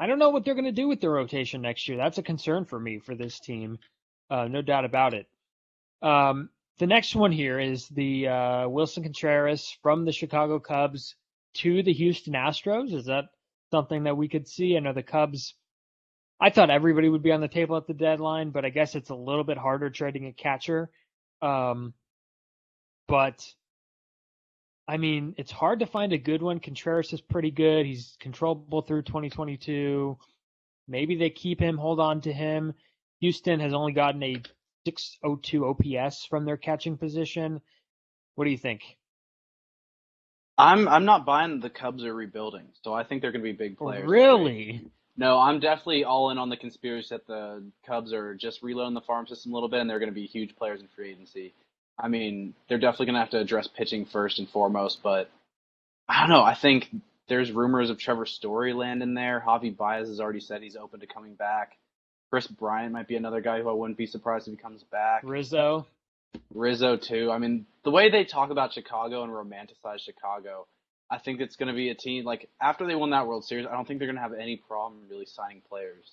I 0.00 0.08
don't 0.08 0.18
know 0.18 0.30
what 0.30 0.44
they're 0.44 0.56
going 0.56 0.64
to 0.64 0.72
do 0.72 0.88
with 0.88 1.00
their 1.00 1.12
rotation 1.12 1.62
next 1.62 1.86
year. 1.86 1.96
That's 1.96 2.18
a 2.18 2.24
concern 2.24 2.64
for 2.64 2.80
me 2.80 2.98
for 2.98 3.14
this 3.14 3.38
team. 3.38 3.78
Uh, 4.28 4.48
no 4.48 4.62
doubt 4.62 4.84
about 4.84 5.14
it. 5.14 5.26
Um, 6.02 6.50
the 6.80 6.88
next 6.88 7.14
one 7.14 7.30
here 7.30 7.60
is 7.60 7.86
the 7.86 8.26
uh, 8.26 8.68
Willson 8.68 9.04
Contreras 9.04 9.78
from 9.80 10.04
the 10.04 10.10
Chicago 10.12 10.58
Cubs 10.58 11.14
to 11.58 11.84
the 11.84 11.92
Houston 11.92 12.34
Astros. 12.34 12.92
Is 12.92 13.04
that 13.04 13.26
something 13.70 14.02
that 14.02 14.16
we 14.16 14.26
could 14.26 14.48
see? 14.48 14.76
I 14.76 14.80
know 14.80 14.92
the 14.92 15.04
Cubs. 15.04 15.54
I 16.40 16.50
thought 16.50 16.70
everybody 16.70 17.08
would 17.08 17.22
be 17.22 17.32
on 17.32 17.40
the 17.40 17.48
table 17.48 17.76
at 17.76 17.86
the 17.86 17.94
deadline, 17.94 18.50
but 18.50 18.64
I 18.64 18.70
guess 18.70 18.94
it's 18.94 19.10
a 19.10 19.14
little 19.14 19.44
bit 19.44 19.58
harder 19.58 19.90
trading 19.90 20.26
a 20.26 20.32
catcher. 20.32 20.88
Um, 21.42 21.94
but 23.08 23.44
I 24.86 24.96
mean, 24.96 25.34
it's 25.36 25.50
hard 25.50 25.80
to 25.80 25.86
find 25.86 26.12
a 26.12 26.18
good 26.18 26.42
one. 26.42 26.60
Contreras 26.60 27.12
is 27.12 27.20
pretty 27.20 27.50
good. 27.50 27.86
He's 27.86 28.16
controllable 28.20 28.82
through 28.82 29.02
2022. 29.02 30.16
Maybe 30.86 31.16
they 31.16 31.30
keep 31.30 31.60
him, 31.60 31.76
hold 31.76 32.00
on 32.00 32.20
to 32.22 32.32
him. 32.32 32.72
Houston 33.20 33.60
has 33.60 33.74
only 33.74 33.92
gotten 33.92 34.22
a 34.22 34.40
602 34.86 35.66
OPS 35.66 36.24
from 36.24 36.44
their 36.44 36.56
catching 36.56 36.96
position. 36.96 37.60
What 38.36 38.44
do 38.44 38.50
you 38.50 38.58
think? 38.58 38.82
I'm 40.56 40.88
I'm 40.88 41.04
not 41.04 41.26
buying 41.26 41.60
the 41.60 41.70
Cubs 41.70 42.04
are 42.04 42.14
rebuilding, 42.14 42.68
so 42.82 42.92
I 42.92 43.04
think 43.04 43.22
they're 43.22 43.30
going 43.30 43.44
to 43.44 43.52
be 43.52 43.56
big 43.56 43.76
players. 43.76 44.08
Really? 44.08 44.90
No, 45.18 45.40
I'm 45.40 45.58
definitely 45.58 46.04
all 46.04 46.30
in 46.30 46.38
on 46.38 46.48
the 46.48 46.56
conspiracy 46.56 47.08
that 47.10 47.26
the 47.26 47.64
Cubs 47.84 48.12
are 48.12 48.36
just 48.36 48.62
reloading 48.62 48.94
the 48.94 49.00
farm 49.00 49.26
system 49.26 49.50
a 49.50 49.54
little 49.54 49.68
bit, 49.68 49.80
and 49.80 49.90
they're 49.90 49.98
going 49.98 50.10
to 50.10 50.14
be 50.14 50.26
huge 50.26 50.54
players 50.54 50.80
in 50.80 50.86
free 50.94 51.10
agency. 51.10 51.52
I 51.98 52.06
mean, 52.06 52.54
they're 52.68 52.78
definitely 52.78 53.06
going 53.06 53.14
to 53.14 53.20
have 53.20 53.30
to 53.30 53.40
address 53.40 53.66
pitching 53.66 54.06
first 54.06 54.38
and 54.38 54.48
foremost, 54.48 55.00
but 55.02 55.28
I 56.08 56.20
don't 56.20 56.30
know. 56.30 56.44
I 56.44 56.54
think 56.54 56.88
there's 57.28 57.50
rumors 57.50 57.90
of 57.90 57.98
Trevor 57.98 58.26
Story 58.26 58.72
landing 58.72 59.14
there. 59.14 59.42
Javi 59.44 59.76
Baez 59.76 60.06
has 60.06 60.20
already 60.20 60.38
said 60.38 60.62
he's 60.62 60.76
open 60.76 61.00
to 61.00 61.06
coming 61.08 61.34
back. 61.34 61.72
Kris 62.30 62.46
Bryant 62.46 62.92
might 62.92 63.08
be 63.08 63.16
another 63.16 63.40
guy 63.40 63.60
who 63.60 63.68
I 63.68 63.72
wouldn't 63.72 63.98
be 63.98 64.06
surprised 64.06 64.46
if 64.46 64.54
he 64.54 64.62
comes 64.62 64.84
back. 64.84 65.22
Rizzo? 65.24 65.84
Rizzo 66.54 66.96
too. 66.96 67.32
I 67.32 67.38
mean, 67.38 67.66
the 67.82 67.90
way 67.90 68.08
they 68.08 68.24
talk 68.24 68.50
about 68.50 68.72
Chicago 68.72 69.24
and 69.24 69.32
romanticize 69.32 69.98
Chicago, 69.98 70.68
I 71.10 71.18
think 71.18 71.40
it's 71.40 71.56
going 71.56 71.68
to 71.68 71.74
be 71.74 71.88
a 71.90 71.94
team 71.94 72.24
like 72.24 72.48
after 72.60 72.86
they 72.86 72.94
won 72.94 73.10
that 73.10 73.26
World 73.26 73.44
Series. 73.44 73.66
I 73.66 73.72
don't 73.72 73.86
think 73.88 73.98
they're 73.98 74.08
going 74.08 74.16
to 74.16 74.22
have 74.22 74.34
any 74.34 74.56
problem 74.56 75.02
really 75.08 75.26
signing 75.26 75.62
players. 75.68 76.12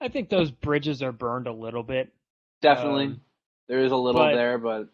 I 0.00 0.08
think 0.08 0.28
those 0.28 0.50
bridges 0.50 1.02
are 1.02 1.12
burned 1.12 1.46
a 1.46 1.52
little 1.52 1.82
bit. 1.82 2.12
Definitely, 2.62 3.04
Um, 3.06 3.20
there 3.68 3.80
is 3.84 3.92
a 3.92 3.96
little 3.96 4.20
but- 4.20 4.34
there, 4.34 4.58
but 4.58 4.88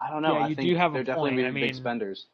I 0.00 0.10
don't 0.10 0.22
know. 0.22 0.34
Yeah, 0.38 0.44
I 0.44 0.48
you 0.48 0.54
think 0.56 0.68
do 0.68 0.76
have 0.76 0.92
a 0.92 0.94
they're 0.94 1.04
definitely 1.04 1.30
gonna 1.36 1.48
I 1.48 1.50
be 1.52 1.60
big 1.60 1.70
mean- 1.70 1.74
spenders. 1.74 2.26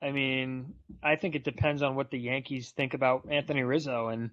I 0.00 0.10
mean, 0.10 0.74
I 1.00 1.14
think 1.14 1.36
it 1.36 1.44
depends 1.44 1.80
on 1.80 1.94
what 1.94 2.10
the 2.10 2.18
Yankees 2.18 2.72
think 2.72 2.92
about 2.94 3.28
Anthony 3.30 3.62
Rizzo. 3.62 4.08
And, 4.08 4.30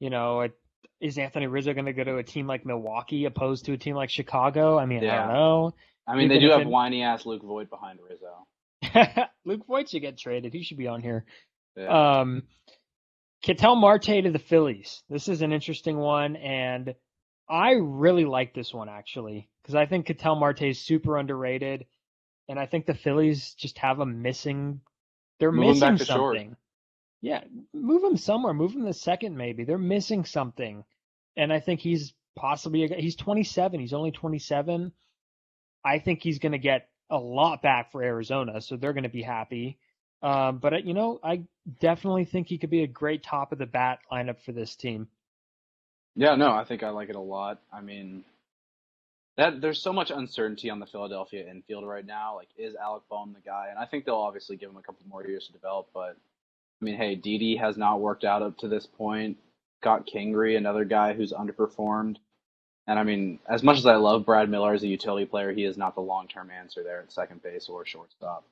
you 0.00 0.10
know, 0.10 0.42
it, 0.42 0.52
is 1.00 1.16
Anthony 1.16 1.46
Rizzo 1.46 1.72
going 1.72 1.86
to 1.86 1.94
go 1.94 2.04
to 2.04 2.18
a 2.18 2.22
team 2.22 2.46
like 2.46 2.66
Milwaukee 2.66 3.24
opposed 3.24 3.64
to 3.64 3.72
a 3.72 3.78
team 3.78 3.96
like 3.96 4.10
Chicago? 4.10 4.78
I 4.78 4.84
mean, 4.84 4.98
I 5.08 5.16
don't 5.16 5.28
know. 5.32 5.74
I 6.06 6.14
mean, 6.14 6.28
they 6.28 6.38
do 6.38 6.50
have 6.50 6.60
it- 6.60 6.66
whiny 6.66 7.02
ass 7.02 7.24
Luke 7.24 7.42
Voit 7.42 7.70
behind 7.70 8.00
Rizzo. 8.06 8.46
Luke 9.44 9.66
Voit 9.66 9.88
should 9.88 10.02
get 10.02 10.18
traded. 10.18 10.52
He 10.52 10.62
should 10.62 10.78
be 10.78 10.88
on 10.88 11.00
here. 11.00 11.24
Yeah. 11.76 12.20
Um, 12.20 12.42
Ketel 13.42 13.76
Marte 13.76 14.02
to 14.24 14.30
the 14.30 14.38
Phillies. 14.38 15.02
This 15.08 15.28
is 15.28 15.42
an 15.42 15.52
interesting 15.52 15.96
one, 15.96 16.36
and 16.36 16.94
I 17.48 17.72
really 17.72 18.24
like 18.24 18.52
this 18.54 18.74
one 18.74 18.88
actually 18.88 19.48
because 19.62 19.74
I 19.74 19.86
think 19.86 20.06
Ketel 20.06 20.36
Marte 20.36 20.62
is 20.62 20.80
super 20.80 21.16
underrated, 21.16 21.86
and 22.48 22.58
I 22.58 22.66
think 22.66 22.86
the 22.86 22.94
Phillies 22.94 23.54
just 23.54 23.78
have 23.78 24.00
a 24.00 24.06
missing. 24.06 24.80
They're 25.38 25.52
Move 25.52 25.76
missing 25.80 25.98
to 25.98 26.04
short. 26.04 26.36
something. 26.36 26.56
Yeah, 27.20 27.44
move 27.72 28.02
him 28.04 28.16
somewhere. 28.16 28.54
Move 28.54 28.74
him 28.74 28.84
the 28.84 28.92
second 28.92 29.36
maybe. 29.36 29.64
They're 29.64 29.78
missing 29.78 30.24
something, 30.24 30.84
and 31.36 31.52
I 31.52 31.60
think 31.60 31.80
he's 31.80 32.14
possibly 32.36 32.84
a, 32.84 32.94
he's 32.96 33.16
27. 33.16 33.78
He's 33.80 33.92
only 33.92 34.10
27. 34.10 34.92
I 35.84 35.98
think 36.00 36.22
he's 36.22 36.38
going 36.38 36.52
to 36.52 36.58
get 36.58 36.88
a 37.10 37.18
lot 37.18 37.62
back 37.62 37.92
for 37.92 38.02
Arizona, 38.02 38.60
so 38.60 38.76
they're 38.76 38.92
going 38.92 39.04
to 39.04 39.08
be 39.08 39.22
happy. 39.22 39.78
Um, 40.22 40.58
but 40.58 40.84
you 40.84 40.94
know, 40.94 41.20
I 41.22 41.42
definitely 41.80 42.24
think 42.24 42.48
he 42.48 42.58
could 42.58 42.70
be 42.70 42.82
a 42.82 42.88
great 42.88 43.22
top 43.22 43.52
of 43.52 43.58
the 43.58 43.66
bat 43.66 44.00
lineup 44.10 44.40
for 44.44 44.52
this 44.52 44.74
team. 44.74 45.08
Yeah, 46.16 46.34
no, 46.34 46.50
I 46.50 46.64
think 46.64 46.82
I 46.82 46.90
like 46.90 47.10
it 47.10 47.16
a 47.16 47.20
lot. 47.20 47.60
I 47.72 47.80
mean, 47.80 48.24
that 49.36 49.60
there's 49.60 49.80
so 49.80 49.92
much 49.92 50.10
uncertainty 50.10 50.68
on 50.68 50.80
the 50.80 50.86
Philadelphia 50.86 51.48
infield 51.48 51.86
right 51.86 52.04
now. 52.04 52.34
Like, 52.34 52.48
is 52.56 52.74
Alec 52.74 53.04
Bohm 53.08 53.32
the 53.32 53.40
guy? 53.40 53.68
And 53.70 53.78
I 53.78 53.86
think 53.86 54.04
they'll 54.04 54.16
obviously 54.16 54.56
give 54.56 54.68
him 54.68 54.76
a 54.76 54.82
couple 54.82 55.06
more 55.08 55.24
years 55.24 55.46
to 55.46 55.52
develop. 55.52 55.88
But 55.94 56.16
I 56.80 56.84
mean, 56.84 56.96
hey, 56.96 57.14
Didi 57.14 57.56
has 57.56 57.76
not 57.76 58.00
worked 58.00 58.24
out 58.24 58.42
up 58.42 58.58
to 58.58 58.68
this 58.68 58.86
point. 58.86 59.38
Got 59.80 60.08
Kingery, 60.08 60.56
another 60.56 60.84
guy 60.84 61.12
who's 61.14 61.32
underperformed, 61.32 62.16
And 62.88 62.98
I 62.98 63.02
mean, 63.02 63.38
as 63.46 63.62
much 63.62 63.76
as 63.76 63.84
I 63.84 63.96
love 63.96 64.24
Brad 64.24 64.48
Miller 64.48 64.72
as 64.72 64.82
a 64.82 64.88
utility 64.88 65.26
player, 65.26 65.52
he 65.52 65.64
is 65.64 65.76
not 65.76 65.94
the 65.94 66.00
long 66.00 66.26
term 66.26 66.50
answer 66.50 66.82
there 66.82 67.00
at 67.00 67.12
second 67.12 67.42
base 67.42 67.68
or 67.68 67.84
shortstop. 67.84 68.44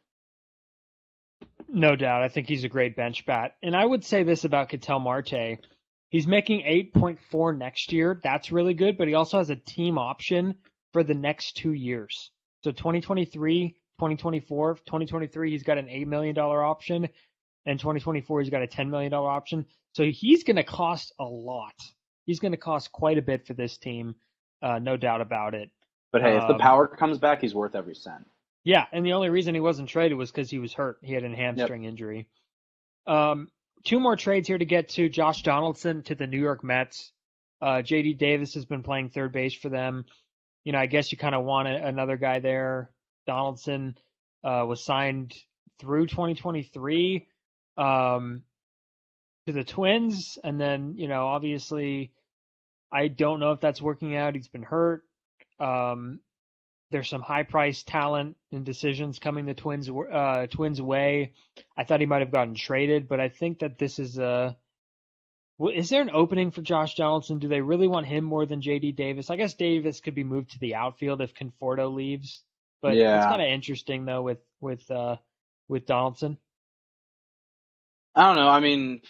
No 1.69 1.97
doubt. 1.97 2.23
I 2.23 2.29
think 2.29 2.47
he's 2.47 2.63
a 2.63 2.69
great 2.69 2.95
bench 2.95 3.25
bat. 3.25 3.57
And 3.63 3.75
I 3.75 3.83
would 3.83 4.05
say 4.05 4.25
this 4.25 4.45
about 4.45 4.69
Ketel 4.69 5.01
Marte. 5.01 5.59
He's 6.11 6.27
making 6.27 6.61
8.4 6.95 7.57
next 7.57 7.93
year. 7.93 8.21
That's 8.23 8.53
really 8.53 8.75
good, 8.75 8.99
but 8.99 9.09
he 9.09 9.15
also 9.15 9.39
has 9.39 9.49
a 9.49 9.57
team 9.57 9.97
option 9.97 10.55
for 10.93 11.03
the 11.03 11.15
next 11.15 11.57
two 11.57 11.73
years. 11.73 12.31
So 12.63 12.73
2023, 12.73 13.71
2024, 13.71 14.75
2023, 14.75 15.51
he's 15.51 15.63
got 15.63 15.79
an 15.79 15.87
$8 15.87 16.07
million 16.07 16.39
option. 16.39 17.09
And 17.65 17.81
2024, 17.81 18.43
he's 18.43 18.51
got 18.51 18.63
a 18.63 18.67
$10 18.67 18.91
million 18.91 19.15
option. 19.15 19.65
So 19.95 20.05
he's 20.05 20.45
going 20.45 20.57
to 20.57 20.63
cost 20.63 21.15
a 21.19 21.25
lot. 21.25 21.75
He's 22.27 22.39
going 22.39 22.53
to 22.53 22.59
cost 22.59 22.93
quite 22.93 23.17
a 23.17 23.23
bit 23.23 23.47
for 23.47 23.55
this 23.55 23.79
team. 23.79 24.15
Uh, 24.63 24.79
no 24.79 24.97
doubt 24.97 25.21
about 25.21 25.55
it. 25.55 25.71
But 26.13 26.23
hey, 26.23 26.37
if 26.37 26.47
the 26.47 26.55
Um, 26.55 26.59
power 26.59 26.87
comes 26.87 27.19
back, 27.19 27.41
he's 27.41 27.55
worth 27.55 27.75
every 27.75 27.95
cent. 27.95 28.27
Yeah, 28.65 28.87
and 28.91 29.05
the 29.05 29.13
only 29.13 29.29
reason 29.29 29.55
he 29.55 29.61
wasn't 29.61 29.89
traded 29.89 30.19
was 30.19 30.31
because 30.31 30.51
he 30.51 30.59
was 30.59 30.73
hurt. 30.73 30.99
He 31.03 31.13
had 31.13 31.25
a 31.25 31.35
hamstring 31.35 31.85
injury. 31.85 32.29
Um, 33.07 33.49
two 33.85 34.01
more 34.01 34.17
trades 34.17 34.49
here 34.49 34.59
to 34.59 34.65
get 34.65 34.89
to. 34.91 35.09
Josh 35.09 35.43
Donaldson 35.43 36.03
to 36.05 36.15
the 36.15 36.27
New 36.27 36.41
York 36.41 36.65
Mets. 36.65 37.13
Uh, 37.61 37.83
J.D. 37.83 38.15
Davis 38.15 38.55
has 38.55 38.65
been 38.65 38.83
playing 38.83 39.11
third 39.11 39.33
base 39.33 39.55
for 39.55 39.69
them. 39.69 40.05
You 40.65 40.73
know, 40.73 40.79
I 40.79 40.87
guess 40.87 41.13
you 41.13 41.19
kind 41.19 41.35
of 41.35 41.45
want 41.45 41.69
a, 41.69 41.87
another 41.87 42.17
guy 42.17 42.41
there. 42.41 42.91
Donaldson 43.27 43.97
uh, 44.43 44.65
was 44.67 44.85
signed 44.85 45.35
through 45.79 46.07
2023 46.07 47.29
um, 47.77 48.43
to 49.47 49.53
the 49.53 49.65
Twins, 49.65 50.39
and 50.43 50.61
then 50.61 50.95
you 50.97 51.09
know, 51.09 51.27
obviously, 51.29 52.13
I 52.97 53.09
don't 53.09 53.41
know 53.41 53.53
if 53.53 53.61
that's 53.61 53.83
working 53.83 54.17
out. 54.17 54.35
He's 54.35 54.49
been 54.49 54.63
hurt. 54.63 55.03
Um, 55.61 56.21
there's 56.91 57.11
some 57.11 57.21
high 57.21 57.43
price 57.43 57.83
talent 57.83 58.37
and 58.53 58.65
decisions 58.65 59.19
coming 59.19 59.45
the 59.45 59.53
Twins 59.53 59.91
uh, 59.91 60.47
Twins 60.47 60.81
way. 60.81 61.35
I 61.77 61.85
thought 61.85 62.01
he 62.01 62.07
might 62.07 62.21
have 62.23 62.33
gotten 62.33 62.55
traded, 62.55 63.07
but 63.07 63.21
I 63.21 63.29
think 63.29 63.59
that 63.59 63.79
this 63.79 63.99
is 63.99 64.19
a. 64.19 64.57
Well, 65.59 65.75
is 65.75 65.91
there 65.91 66.01
an 66.01 66.11
opening 66.11 66.51
for 66.51 66.63
Josh 66.63 66.95
Donaldson? 66.95 67.39
Do 67.39 67.49
they 67.49 67.61
really 67.61 67.89
want 67.89 68.07
him 68.07 68.25
more 68.25 68.47
than 68.47 68.63
J.D. 68.63 68.93
Davis? 68.93 69.31
I 69.31 69.37
guess 69.37 69.55
Davis 69.55 70.01
could 70.01 70.15
be 70.15 70.25
moved 70.25 70.53
to 70.53 70.59
the 70.59 70.75
outfield 70.75 71.21
if 71.21 71.35
Conforto 71.35 71.93
leaves, 71.95 72.43
but 72.81 72.95
yeah. 72.95 73.19
it's 73.19 73.27
kind 73.27 73.43
of 73.43 73.49
interesting 73.49 74.07
though 74.07 74.23
with 74.23 74.39
with 74.61 74.91
uh, 74.91 75.17
with 75.69 75.85
Donaldson. 75.85 76.39
I 78.15 78.29
don't 78.29 78.37
know. 78.37 78.49
I 78.49 78.61
mean, 78.61 79.03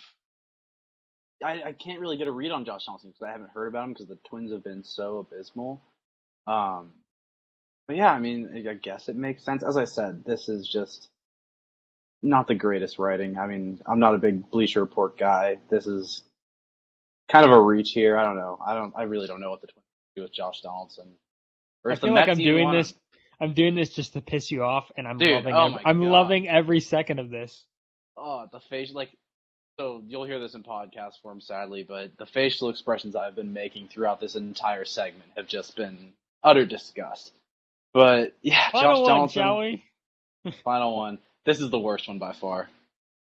I, 1.45 1.63
I 1.69 1.73
can't 1.73 2.01
really 2.01 2.17
get 2.17 2.29
a 2.29 2.33
read 2.33 2.51
on 2.51 2.65
Josh 2.65 2.87
Donaldson 2.87 3.11
because 3.11 3.23
I 3.29 3.33
haven't 3.33 3.51
heard 3.51 3.69
about 3.69 3.85
him 3.85 3.93
because 3.93 4.09
the 4.09 4.19
Twins 4.29 4.53
have 4.53 4.65
been 4.65 4.83
so 4.83 5.19
abysmal. 5.19 5.83
Um, 6.47 6.93
but 7.87 7.97
yeah, 7.97 8.13
I 8.13 8.19
mean, 8.19 8.65
I 8.69 8.75
guess 8.75 9.09
it 9.09 9.17
makes 9.17 9.45
sense. 9.45 9.63
As 9.63 9.77
I 9.77 9.85
said, 9.85 10.25
this 10.25 10.49
is 10.49 10.67
just 10.67 11.09
not 12.23 12.49
the 12.49 12.55
greatest 12.55 12.99
writing. 12.99 13.39
I 13.39 13.47
mean, 13.47 13.81
I'm 13.87 13.99
not 13.99 14.15
a 14.15 14.19
big 14.19 14.51
Bleacher 14.51 14.81
Report 14.81 15.19
guy. 15.19 15.59
This 15.71 15.87
is 15.87 16.23
kind 17.31 17.45
of 17.45 17.53
a 17.53 17.61
reach 17.61 17.91
here. 17.93 18.17
I 18.17 18.25
don't 18.25 18.37
know. 18.37 18.59
I 18.67 18.75
don't. 18.75 18.93
I 18.97 19.03
really 19.03 19.27
don't 19.27 19.41
know 19.41 19.51
what 19.51 19.61
the 19.61 19.67
Twins 19.69 19.85
do 20.17 20.23
with 20.23 20.33
Josh 20.33 20.63
Donaldson. 20.63 21.13
Or 21.85 21.93
I 21.93 21.97
feel 21.97 22.13
like 22.15 22.27
Mets 22.27 22.39
I'm 22.39 22.45
doing 22.45 22.65
wanna- 22.65 22.79
this. 22.79 22.95
I'm 23.39 23.53
doing 23.53 23.75
this 23.75 23.91
just 23.91 24.15
to 24.15 24.23
piss 24.23 24.51
you 24.51 24.65
off, 24.65 24.91
and 24.97 25.07
I'm 25.07 25.19
Dude, 25.19 25.45
loving. 25.45 25.55
oh 25.55 25.79
I'm 25.85 26.01
God. 26.01 26.09
loving 26.11 26.49
every 26.49 26.81
second 26.81 27.19
of 27.19 27.29
this. 27.29 27.67
Oh, 28.17 28.47
the 28.51 28.61
face 28.61 28.93
like 28.95 29.11
so 29.79 30.03
you'll 30.07 30.25
hear 30.25 30.39
this 30.41 30.55
in 30.55 30.63
podcast 30.63 31.21
form 31.23 31.41
sadly, 31.41 31.85
but 31.87 32.17
the 32.19 32.27
facial 32.27 32.71
expressions 32.71 33.15
I've 33.17 33.35
been 33.37 33.53
making 33.53 33.89
throughout 33.89 34.21
this 34.21 34.35
entire 34.37 34.85
segment 34.85 35.31
have 35.37 35.47
just 35.47 35.77
been 35.77 36.13
utter 36.43 36.65
disgust. 36.65 37.33
But 37.93 38.35
yeah, 38.43 38.71
Final 38.71 38.93
Josh 38.95 39.01
one, 39.01 39.09
Donaldson, 39.09 39.43
shall 39.43 39.59
we? 39.59 39.85
final 40.65 40.97
one. 40.97 41.19
This 41.45 41.61
is 41.61 41.71
the 41.71 41.79
worst 41.79 42.09
one 42.09 42.19
by 42.19 42.33
far. 42.33 42.69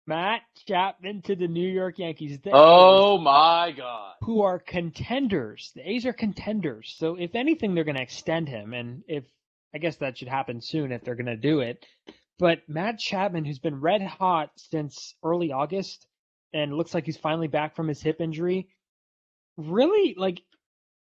Matt 0.08 0.42
Chapman 0.68 1.22
to 1.24 1.36
the 1.36 1.48
New 1.48 1.68
York 1.70 2.00
Yankees. 2.00 2.40
The 2.44 2.50
Oh 2.52 3.20
A's, 3.20 3.24
my 3.24 3.74
god. 3.78 4.16
who 4.22 4.42
are 4.42 4.58
contenders. 4.58 5.72
The 5.76 5.88
A's 5.88 6.06
are 6.08 6.14
contenders. 6.14 6.96
So 6.98 7.16
if 7.16 7.36
anything, 7.36 7.76
they're 7.76 7.84
going 7.84 7.98
to 7.98 8.02
extend 8.04 8.50
him, 8.50 8.74
and 8.74 9.04
if 9.08 9.24
I 9.74 9.78
guess 9.78 9.98
that 9.98 10.18
should 10.18 10.28
happen 10.28 10.62
soon 10.62 10.92
if 10.92 11.04
they're 11.04 11.16
going 11.16 11.28
to 11.28 11.38
do 11.38 11.60
it. 11.60 11.86
But 12.40 12.68
Matt 12.68 12.98
Chapman, 12.98 13.46
who's 13.46 13.60
been 13.60 13.82
red 13.82 14.02
hot 14.02 14.50
since 14.56 15.14
early 15.24 15.52
August, 15.52 16.08
and 16.54 16.76
looks 16.76 16.94
like 16.94 17.06
he's 17.06 17.18
finally 17.18 17.48
back 17.48 17.76
from 17.76 17.88
his 17.88 18.02
hip 18.02 18.22
injury, 18.22 18.68
really 19.58 20.16
like 20.18 20.42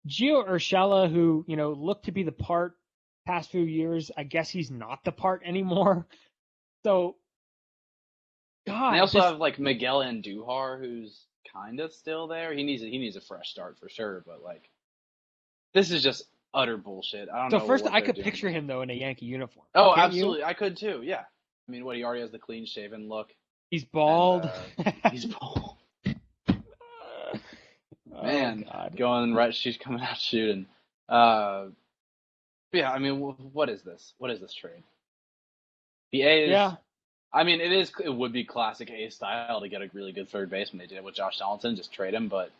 Gio 0.07 0.47
Urshela, 0.47 1.11
who 1.11 1.43
you 1.47 1.55
know 1.57 1.71
looked 1.73 2.05
to 2.05 2.11
be 2.11 2.23
the 2.23 2.31
part 2.31 2.73
past 3.25 3.51
few 3.51 3.61
years. 3.63 4.11
I 4.17 4.23
guess 4.23 4.49
he's 4.49 4.71
not 4.71 5.03
the 5.03 5.11
part 5.11 5.41
anymore. 5.45 6.07
So. 6.83 7.15
God, 8.65 8.87
And 8.87 8.95
they 8.95 8.99
also 9.01 9.17
this- 9.19 9.25
have 9.31 9.39
like 9.39 9.59
Miguel 9.59 9.99
Andujar 9.99 10.79
who's 10.79 11.25
kind 11.51 11.79
of 11.81 11.91
still 11.93 12.27
there. 12.27 12.53
He 12.53 12.63
needs 12.63 12.81
a, 12.81 12.85
he 12.87 12.97
needs 12.97 13.15
a 13.17 13.21
fresh 13.21 13.49
start 13.49 13.77
for 13.77 13.89
sure, 13.89 14.23
but 14.25 14.41
like 14.41 14.69
this 15.73 15.91
is 15.91 16.01
just 16.01 16.23
utter 16.53 16.77
bullshit. 16.77 17.27
I 17.29 17.41
don't 17.41 17.51
know. 17.51 17.59
So 17.59 17.65
first, 17.67 17.85
I 17.87 17.99
could 17.99 18.15
doing. 18.15 18.23
picture 18.23 18.49
him 18.49 18.65
though 18.67 18.81
in 18.81 18.89
a 18.89 18.93
Yankee 18.93 19.25
uniform. 19.25 19.65
Oh, 19.75 19.93
Can't 19.95 20.13
you? 20.13 20.19
absolutely. 20.21 20.43
I 20.45 20.53
could 20.53 20.77
too. 20.77 21.01
Yeah. 21.03 21.21
I 21.67 21.71
mean, 21.71 21.83
what 21.83 21.97
he 21.97 22.03
already 22.05 22.21
has 22.21 22.31
the 22.31 22.39
clean 22.39 22.65
shaven 22.65 23.09
look. 23.09 23.31
He's 23.73 23.85
bald. 23.85 24.45
uh, 24.85 24.91
He's 25.11 25.25
bald. 25.25 25.77
Oh, 28.15 28.21
Man, 28.23 28.65
God. 28.71 28.95
going 28.95 29.33
right. 29.33 29.53
She's 29.55 29.75
coming 29.77 29.99
out 29.99 30.17
shooting. 30.17 30.67
Uh, 31.09 31.69
yeah. 32.71 32.91
I 32.91 32.99
mean, 32.99 33.19
what 33.19 33.69
is 33.69 33.81
this? 33.81 34.13
What 34.19 34.29
is 34.29 34.39
this 34.39 34.53
trade? 34.53 34.83
The 36.11 36.21
A's. 36.21 36.49
Yeah, 36.51 36.75
I 37.33 37.43
mean, 37.43 37.59
it 37.59 37.71
is. 37.71 37.91
It 38.03 38.11
would 38.13 38.31
be 38.31 38.43
classic 38.45 38.91
A 38.91 39.09
style 39.09 39.61
to 39.61 39.67
get 39.67 39.81
a 39.81 39.89
really 39.93 40.11
good 40.11 40.29
third 40.29 40.51
baseman. 40.51 40.77
They 40.79 40.85
did 40.85 40.99
it 40.99 41.03
with 41.03 41.15
Josh 41.15 41.39
Donaldson, 41.39 41.75
just 41.75 41.91
trade 41.91 42.13
him. 42.13 42.27
But 42.27 42.51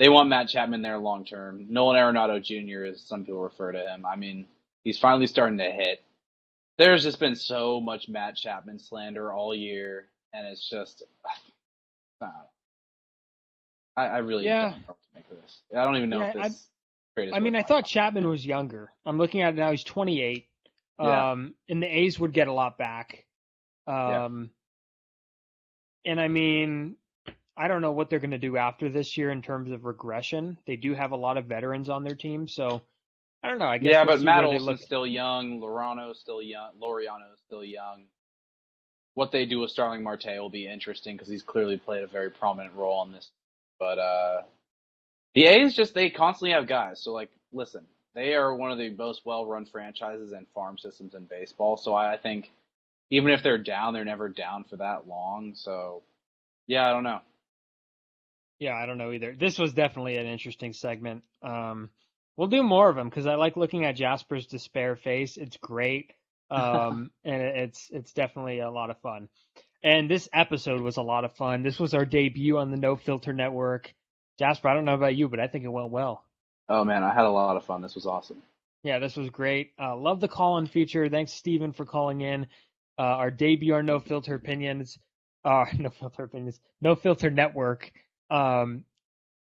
they 0.00 0.08
want 0.08 0.28
Matt 0.28 0.48
Chapman 0.48 0.82
there 0.82 0.98
long 0.98 1.24
term. 1.24 1.66
Nolan 1.70 1.96
Arenado 1.96 2.42
Jr. 2.42 2.86
as 2.86 3.00
some 3.00 3.24
people 3.24 3.42
refer 3.42 3.70
to 3.70 3.78
him. 3.78 4.04
I 4.04 4.16
mean, 4.16 4.46
he's 4.82 4.98
finally 4.98 5.28
starting 5.28 5.58
to 5.58 5.70
hit. 5.70 6.02
There's 6.78 7.04
just 7.04 7.20
been 7.20 7.36
so 7.36 7.80
much 7.80 8.08
Matt 8.08 8.34
Chapman 8.34 8.80
slander 8.80 9.32
all 9.32 9.54
year, 9.54 10.06
and 10.36 10.46
it's 10.46 10.68
just. 10.68 11.02
I. 12.20 12.28
I, 13.96 14.06
I 14.06 14.18
really 14.18 14.44
Yeah. 14.44 14.70
don't 14.70 14.72
know 14.72 14.78
what 14.88 14.96
to 15.00 15.08
make 15.14 15.30
of 15.30 15.42
this. 15.42 15.60
I 15.74 15.84
don't 15.84 15.96
even 15.96 16.10
know 16.10 16.20
Yeah, 16.20 16.30
if 16.30 16.36
I- 16.36 16.48
this 16.48 16.56
is. 16.56 17.32
I 17.32 17.40
mean, 17.40 17.56
I 17.56 17.62
thought. 17.62 17.86
Chapman 17.86 18.28
was 18.28 18.44
younger. 18.44 18.92
I'm 19.06 19.16
looking 19.16 19.40
at 19.40 19.54
it 19.54 19.56
now. 19.56 19.70
He's 19.70 19.84
28. 19.84 20.46
Yeah. 21.00 21.30
Um, 21.32 21.54
and 21.68 21.82
the 21.82 21.86
A's 21.86 22.20
would 22.20 22.34
get 22.34 22.46
a 22.48 22.52
lot 22.52 22.76
back. 22.76 23.24
Yeah. 23.88 24.24
Um, 24.26 24.50
and 26.04 26.20
I 26.20 26.28
mean, 26.28 26.96
I 27.56 27.68
don't 27.68 27.80
know 27.80 27.92
what 27.92 28.10
they're 28.10 28.18
going 28.18 28.32
to 28.32 28.38
do 28.38 28.58
after 28.58 28.90
this 28.90 29.16
year 29.16 29.30
in 29.30 29.40
terms 29.40 29.70
of 29.70 29.86
regression. 29.86 30.58
They 30.66 30.76
do 30.76 30.94
have 30.94 31.12
a 31.12 31.16
lot 31.16 31.38
of 31.38 31.46
veterans 31.46 31.88
on 31.88 32.04
their 32.04 32.14
team, 32.14 32.46
so 32.48 32.82
I 33.42 33.48
don't 33.48 33.58
know. 33.58 33.66
I 33.66 33.78
guess 33.78 33.92
Yeah, 33.92 34.04
we'll 34.04 34.16
but 34.18 34.22
Matt 34.24 34.44
Olson's 34.44 34.82
still 34.82 35.06
young. 35.06 35.58
Laureano's 35.60 36.20
still 36.20 36.42
young. 36.42 36.72
Laureano's 36.78 37.40
still 37.46 37.64
young. 37.64 38.04
What 39.16 39.32
they 39.32 39.46
do 39.46 39.60
with 39.60 39.70
Starling 39.70 40.02
Marte 40.02 40.26
will 40.26 40.50
be 40.50 40.68
interesting 40.68 41.16
because 41.16 41.28
he's 41.28 41.42
clearly 41.42 41.78
played 41.78 42.04
a 42.04 42.06
very 42.06 42.30
prominent 42.30 42.74
role 42.74 43.00
on 43.00 43.12
this. 43.12 43.30
But 43.80 43.98
uh, 43.98 44.42
the 45.34 45.46
A's 45.46 45.74
just 45.74 45.94
they 45.94 46.10
constantly 46.10 46.52
have 46.52 46.68
guys. 46.68 47.00
So 47.02 47.14
like, 47.14 47.30
listen, 47.50 47.86
they 48.14 48.34
are 48.34 48.54
one 48.54 48.72
of 48.72 48.78
the 48.78 48.90
most 48.90 49.22
well-run 49.24 49.64
franchises 49.64 50.32
and 50.32 50.46
farm 50.54 50.76
systems 50.76 51.14
in 51.14 51.24
baseball. 51.24 51.78
So 51.78 51.94
I, 51.94 52.12
I 52.12 52.16
think 52.18 52.50
even 53.10 53.30
if 53.30 53.42
they're 53.42 53.56
down, 53.56 53.94
they're 53.94 54.04
never 54.04 54.28
down 54.28 54.64
for 54.64 54.76
that 54.76 55.08
long. 55.08 55.54
So 55.54 56.02
yeah, 56.66 56.86
I 56.86 56.90
don't 56.90 57.04
know. 57.04 57.20
Yeah, 58.58 58.74
I 58.74 58.84
don't 58.84 58.98
know 58.98 59.12
either. 59.12 59.34
This 59.34 59.58
was 59.58 59.72
definitely 59.72 60.18
an 60.18 60.26
interesting 60.26 60.74
segment. 60.74 61.22
Um, 61.42 61.88
we'll 62.36 62.48
do 62.48 62.62
more 62.62 62.90
of 62.90 62.96
them 62.96 63.08
because 63.08 63.26
I 63.26 63.36
like 63.36 63.56
looking 63.56 63.86
at 63.86 63.96
Jasper's 63.96 64.46
despair 64.46 64.94
face. 64.94 65.38
It's 65.38 65.56
great, 65.56 66.12
um, 66.50 67.10
and 67.24 67.42
it's 67.42 67.88
it's 67.90 68.12
definitely 68.12 68.60
a 68.60 68.70
lot 68.70 68.90
of 68.90 69.00
fun. 69.00 69.28
And 69.82 70.10
this 70.10 70.28
episode 70.32 70.80
was 70.80 70.96
a 70.96 71.02
lot 71.02 71.24
of 71.24 71.36
fun. 71.36 71.62
This 71.62 71.78
was 71.78 71.94
our 71.94 72.04
debut 72.04 72.58
on 72.58 72.70
the 72.70 72.76
No 72.76 72.96
Filter 72.96 73.32
Network. 73.32 73.94
Jasper, 74.38 74.68
I 74.68 74.74
don't 74.74 74.84
know 74.84 74.94
about 74.94 75.16
you, 75.16 75.28
but 75.28 75.40
I 75.40 75.46
think 75.46 75.64
it 75.64 75.68
went 75.68 75.90
well. 75.90 76.24
Oh 76.68 76.84
man, 76.84 77.02
I 77.02 77.14
had 77.14 77.24
a 77.24 77.30
lot 77.30 77.56
of 77.56 77.64
fun. 77.64 77.82
This 77.82 77.94
was 77.94 78.06
awesome. 78.06 78.42
Yeah, 78.82 78.98
this 78.98 79.16
was 79.16 79.30
great. 79.30 79.72
Uh, 79.80 79.96
love 79.96 80.20
the 80.20 80.28
call-in 80.28 80.66
feature. 80.66 81.08
Thanks, 81.08 81.32
Stephen, 81.32 81.72
for 81.72 81.84
calling 81.84 82.20
in. 82.20 82.46
Uh, 82.98 83.02
our 83.02 83.30
debut, 83.30 83.74
our 83.74 83.82
no 83.82 83.98
filter 84.00 84.34
opinions, 84.34 84.98
uh, 85.44 85.64
no 85.78 85.90
filter 85.90 86.24
opinions, 86.24 86.60
no 86.80 86.94
filter 86.94 87.30
network. 87.30 87.90
Um, 88.30 88.84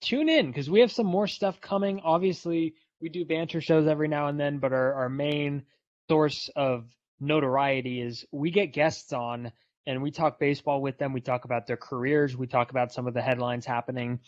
tune 0.01 0.29
in 0.29 0.47
because 0.47 0.69
we 0.69 0.81
have 0.81 0.91
some 0.91 1.05
more 1.05 1.27
stuff 1.27 1.59
coming. 1.61 2.01
Obviously, 2.03 2.75
we 3.01 3.09
do 3.09 3.25
banter 3.25 3.61
shows 3.61 3.87
every 3.87 4.07
now 4.07 4.27
and 4.27 4.39
then, 4.39 4.59
but 4.59 4.71
our, 4.71 4.93
our 4.93 5.09
main 5.09 5.63
source 6.09 6.49
of 6.55 6.85
notoriety 7.19 8.01
is 8.01 8.25
we 8.31 8.51
get 8.51 8.73
guests 8.73 9.13
on 9.13 9.51
and 9.85 10.01
we 10.01 10.11
talk 10.11 10.39
baseball 10.39 10.81
with 10.81 10.97
them. 10.97 11.13
We 11.13 11.21
talk 11.21 11.45
about 11.45 11.67
their 11.67 11.77
careers. 11.77 12.35
We 12.37 12.47
talk 12.47 12.71
about 12.71 12.93
some 12.93 13.07
of 13.07 13.13
the 13.13 13.21
headlines 13.21 13.65
happening, 13.65 14.19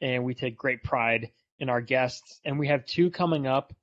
and 0.00 0.24
we 0.24 0.34
take 0.34 0.56
great 0.56 0.82
pride 0.82 1.30
in 1.58 1.68
our 1.68 1.80
guests, 1.80 2.40
and 2.44 2.58
we 2.58 2.68
have 2.68 2.86
two 2.86 3.10
coming 3.10 3.46
up 3.46 3.74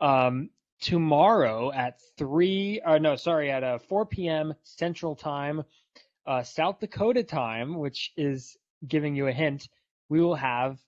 um, 0.00 0.50
tomorrow 0.80 1.72
at 1.72 2.00
three. 2.16 2.80
Uh, 2.80 2.98
no, 2.98 3.16
sorry, 3.16 3.50
at 3.50 3.64
uh, 3.64 3.78
4 3.88 4.06
p.m. 4.06 4.54
Central 4.62 5.16
Time, 5.16 5.64
uh, 6.26 6.42
South 6.42 6.78
Dakota 6.80 7.24
time, 7.24 7.76
which 7.76 8.12
is 8.16 8.56
giving 8.86 9.16
you 9.16 9.26
a 9.26 9.32
hint. 9.32 9.68
We 10.08 10.20
will 10.20 10.36
have, 10.36 10.78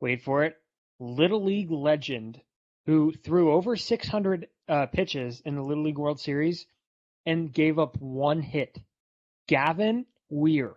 wait 0.00 0.22
for 0.22 0.44
it, 0.44 0.56
Little 1.00 1.44
League 1.44 1.70
legend 1.70 2.40
who 2.86 3.12
threw 3.12 3.52
over 3.52 3.76
600 3.76 4.48
uh, 4.68 4.86
pitches 4.86 5.42
in 5.44 5.54
the 5.54 5.62
Little 5.62 5.84
League 5.84 5.98
World 5.98 6.20
Series 6.20 6.66
and 7.26 7.52
gave 7.52 7.78
up 7.78 7.96
one 7.98 8.40
hit. 8.40 8.78
Gavin 9.46 10.06
Weir 10.28 10.74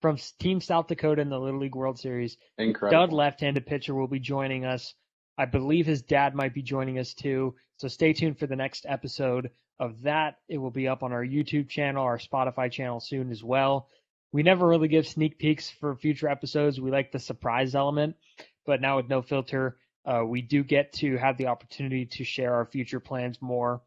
from 0.00 0.16
Team 0.38 0.60
South 0.60 0.88
Dakota 0.88 1.22
in 1.22 1.28
the 1.28 1.38
Little 1.38 1.60
League 1.60 1.74
World 1.74 1.98
Series. 1.98 2.36
Incredible. 2.58 3.06
Stud 3.06 3.12
left-handed 3.12 3.66
pitcher 3.66 3.94
will 3.94 4.08
be 4.08 4.20
joining 4.20 4.64
us. 4.64 4.94
I 5.38 5.46
believe 5.46 5.86
his 5.86 6.02
dad 6.02 6.34
might 6.34 6.54
be 6.54 6.62
joining 6.62 6.98
us 6.98 7.14
too. 7.14 7.54
So 7.76 7.88
stay 7.88 8.12
tuned 8.12 8.38
for 8.38 8.46
the 8.46 8.56
next 8.56 8.86
episode 8.88 9.50
of 9.78 10.02
that. 10.02 10.36
It 10.48 10.58
will 10.58 10.70
be 10.70 10.88
up 10.88 11.02
on 11.02 11.12
our 11.12 11.24
YouTube 11.24 11.68
channel, 11.68 12.04
our 12.04 12.18
Spotify 12.18 12.70
channel 12.70 13.00
soon 13.00 13.30
as 13.30 13.42
well. 13.42 13.88
We 14.32 14.42
never 14.42 14.66
really 14.66 14.88
give 14.88 15.06
sneak 15.06 15.38
peeks 15.38 15.68
for 15.68 15.96
future 15.96 16.28
episodes. 16.28 16.80
We 16.80 16.90
like 16.90 17.12
the 17.12 17.18
surprise 17.18 17.74
element, 17.74 18.16
but 18.64 18.80
now 18.80 18.96
with 18.96 19.08
no 19.08 19.20
filter, 19.20 19.78
uh, 20.04 20.22
we 20.26 20.42
do 20.42 20.64
get 20.64 20.92
to 20.94 21.16
have 21.16 21.36
the 21.36 21.46
opportunity 21.46 22.06
to 22.06 22.24
share 22.24 22.54
our 22.54 22.66
future 22.66 23.00
plans 23.00 23.40
more. 23.40 23.82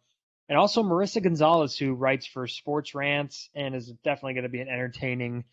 And 0.47 0.57
also 0.57 0.84
Marissa 0.84 1.22
Gonzalez, 1.22 1.78
who 1.78 1.93
writes 1.93 2.28
for 2.28 2.47
Sports 2.47 2.93
Rants 2.93 3.49
and 3.55 3.76
is 3.76 3.88
definitely 4.03 4.36
going 4.36 4.43
to 4.43 4.49
be 4.49 4.61
an 4.61 4.70
entertaining, 4.70 5.43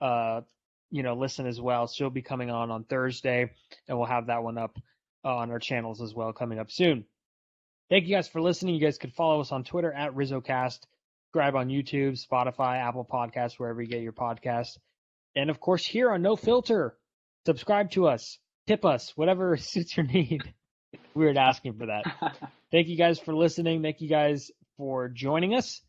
uh, 0.00 0.42
you 0.90 1.02
know, 1.02 1.14
listen 1.14 1.46
as 1.46 1.60
well. 1.60 1.86
She'll 1.86 2.10
be 2.10 2.22
coming 2.22 2.50
on 2.50 2.70
on 2.70 2.84
Thursday, 2.84 3.50
and 3.88 3.98
we'll 3.98 4.06
have 4.06 4.26
that 4.26 4.42
one 4.42 4.58
up 4.58 4.78
uh, 5.24 5.36
on 5.36 5.50
our 5.50 5.58
channels 5.58 6.02
as 6.02 6.14
well 6.14 6.32
coming 6.32 6.58
up 6.58 6.70
soon. 6.70 7.04
Thank 7.88 8.06
you 8.06 8.14
guys 8.14 8.28
for 8.28 8.40
listening. 8.40 8.74
You 8.74 8.80
guys 8.80 8.98
could 8.98 9.14
follow 9.14 9.40
us 9.40 9.52
on 9.52 9.64
Twitter 9.64 9.92
at 9.92 10.14
RizzoCast, 10.14 10.80
subscribe 11.26 11.56
on 11.56 11.68
YouTube, 11.68 12.22
Spotify, 12.22 12.78
Apple 12.78 13.08
Podcasts, 13.10 13.58
wherever 13.58 13.80
you 13.82 13.88
get 13.88 14.02
your 14.02 14.12
podcasts. 14.12 14.78
And 15.34 15.50
of 15.50 15.60
course, 15.60 15.84
here 15.84 16.10
on 16.10 16.22
No 16.22 16.36
Filter, 16.36 16.96
subscribe 17.46 17.90
to 17.92 18.08
us, 18.08 18.38
tip 18.66 18.84
us, 18.84 19.12
whatever 19.16 19.56
suits 19.58 19.96
your 19.96 20.06
need. 20.06 20.52
Weird 21.14 21.36
asking 21.36 21.74
for 21.74 21.86
that. 21.86 22.04
Thank 22.70 22.88
you 22.88 22.96
guys 22.96 23.18
for 23.18 23.34
listening. 23.34 23.82
Thank 23.82 24.00
you 24.00 24.08
guys 24.08 24.50
for 24.76 25.08
joining 25.08 25.54
us 25.54 25.82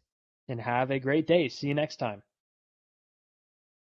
and 0.47 0.59
have 0.59 0.91
a 0.91 0.99
great 0.99 1.27
day. 1.27 1.47
See 1.49 1.67
you 1.67 1.73
next 1.73 1.97
time. 1.97 2.21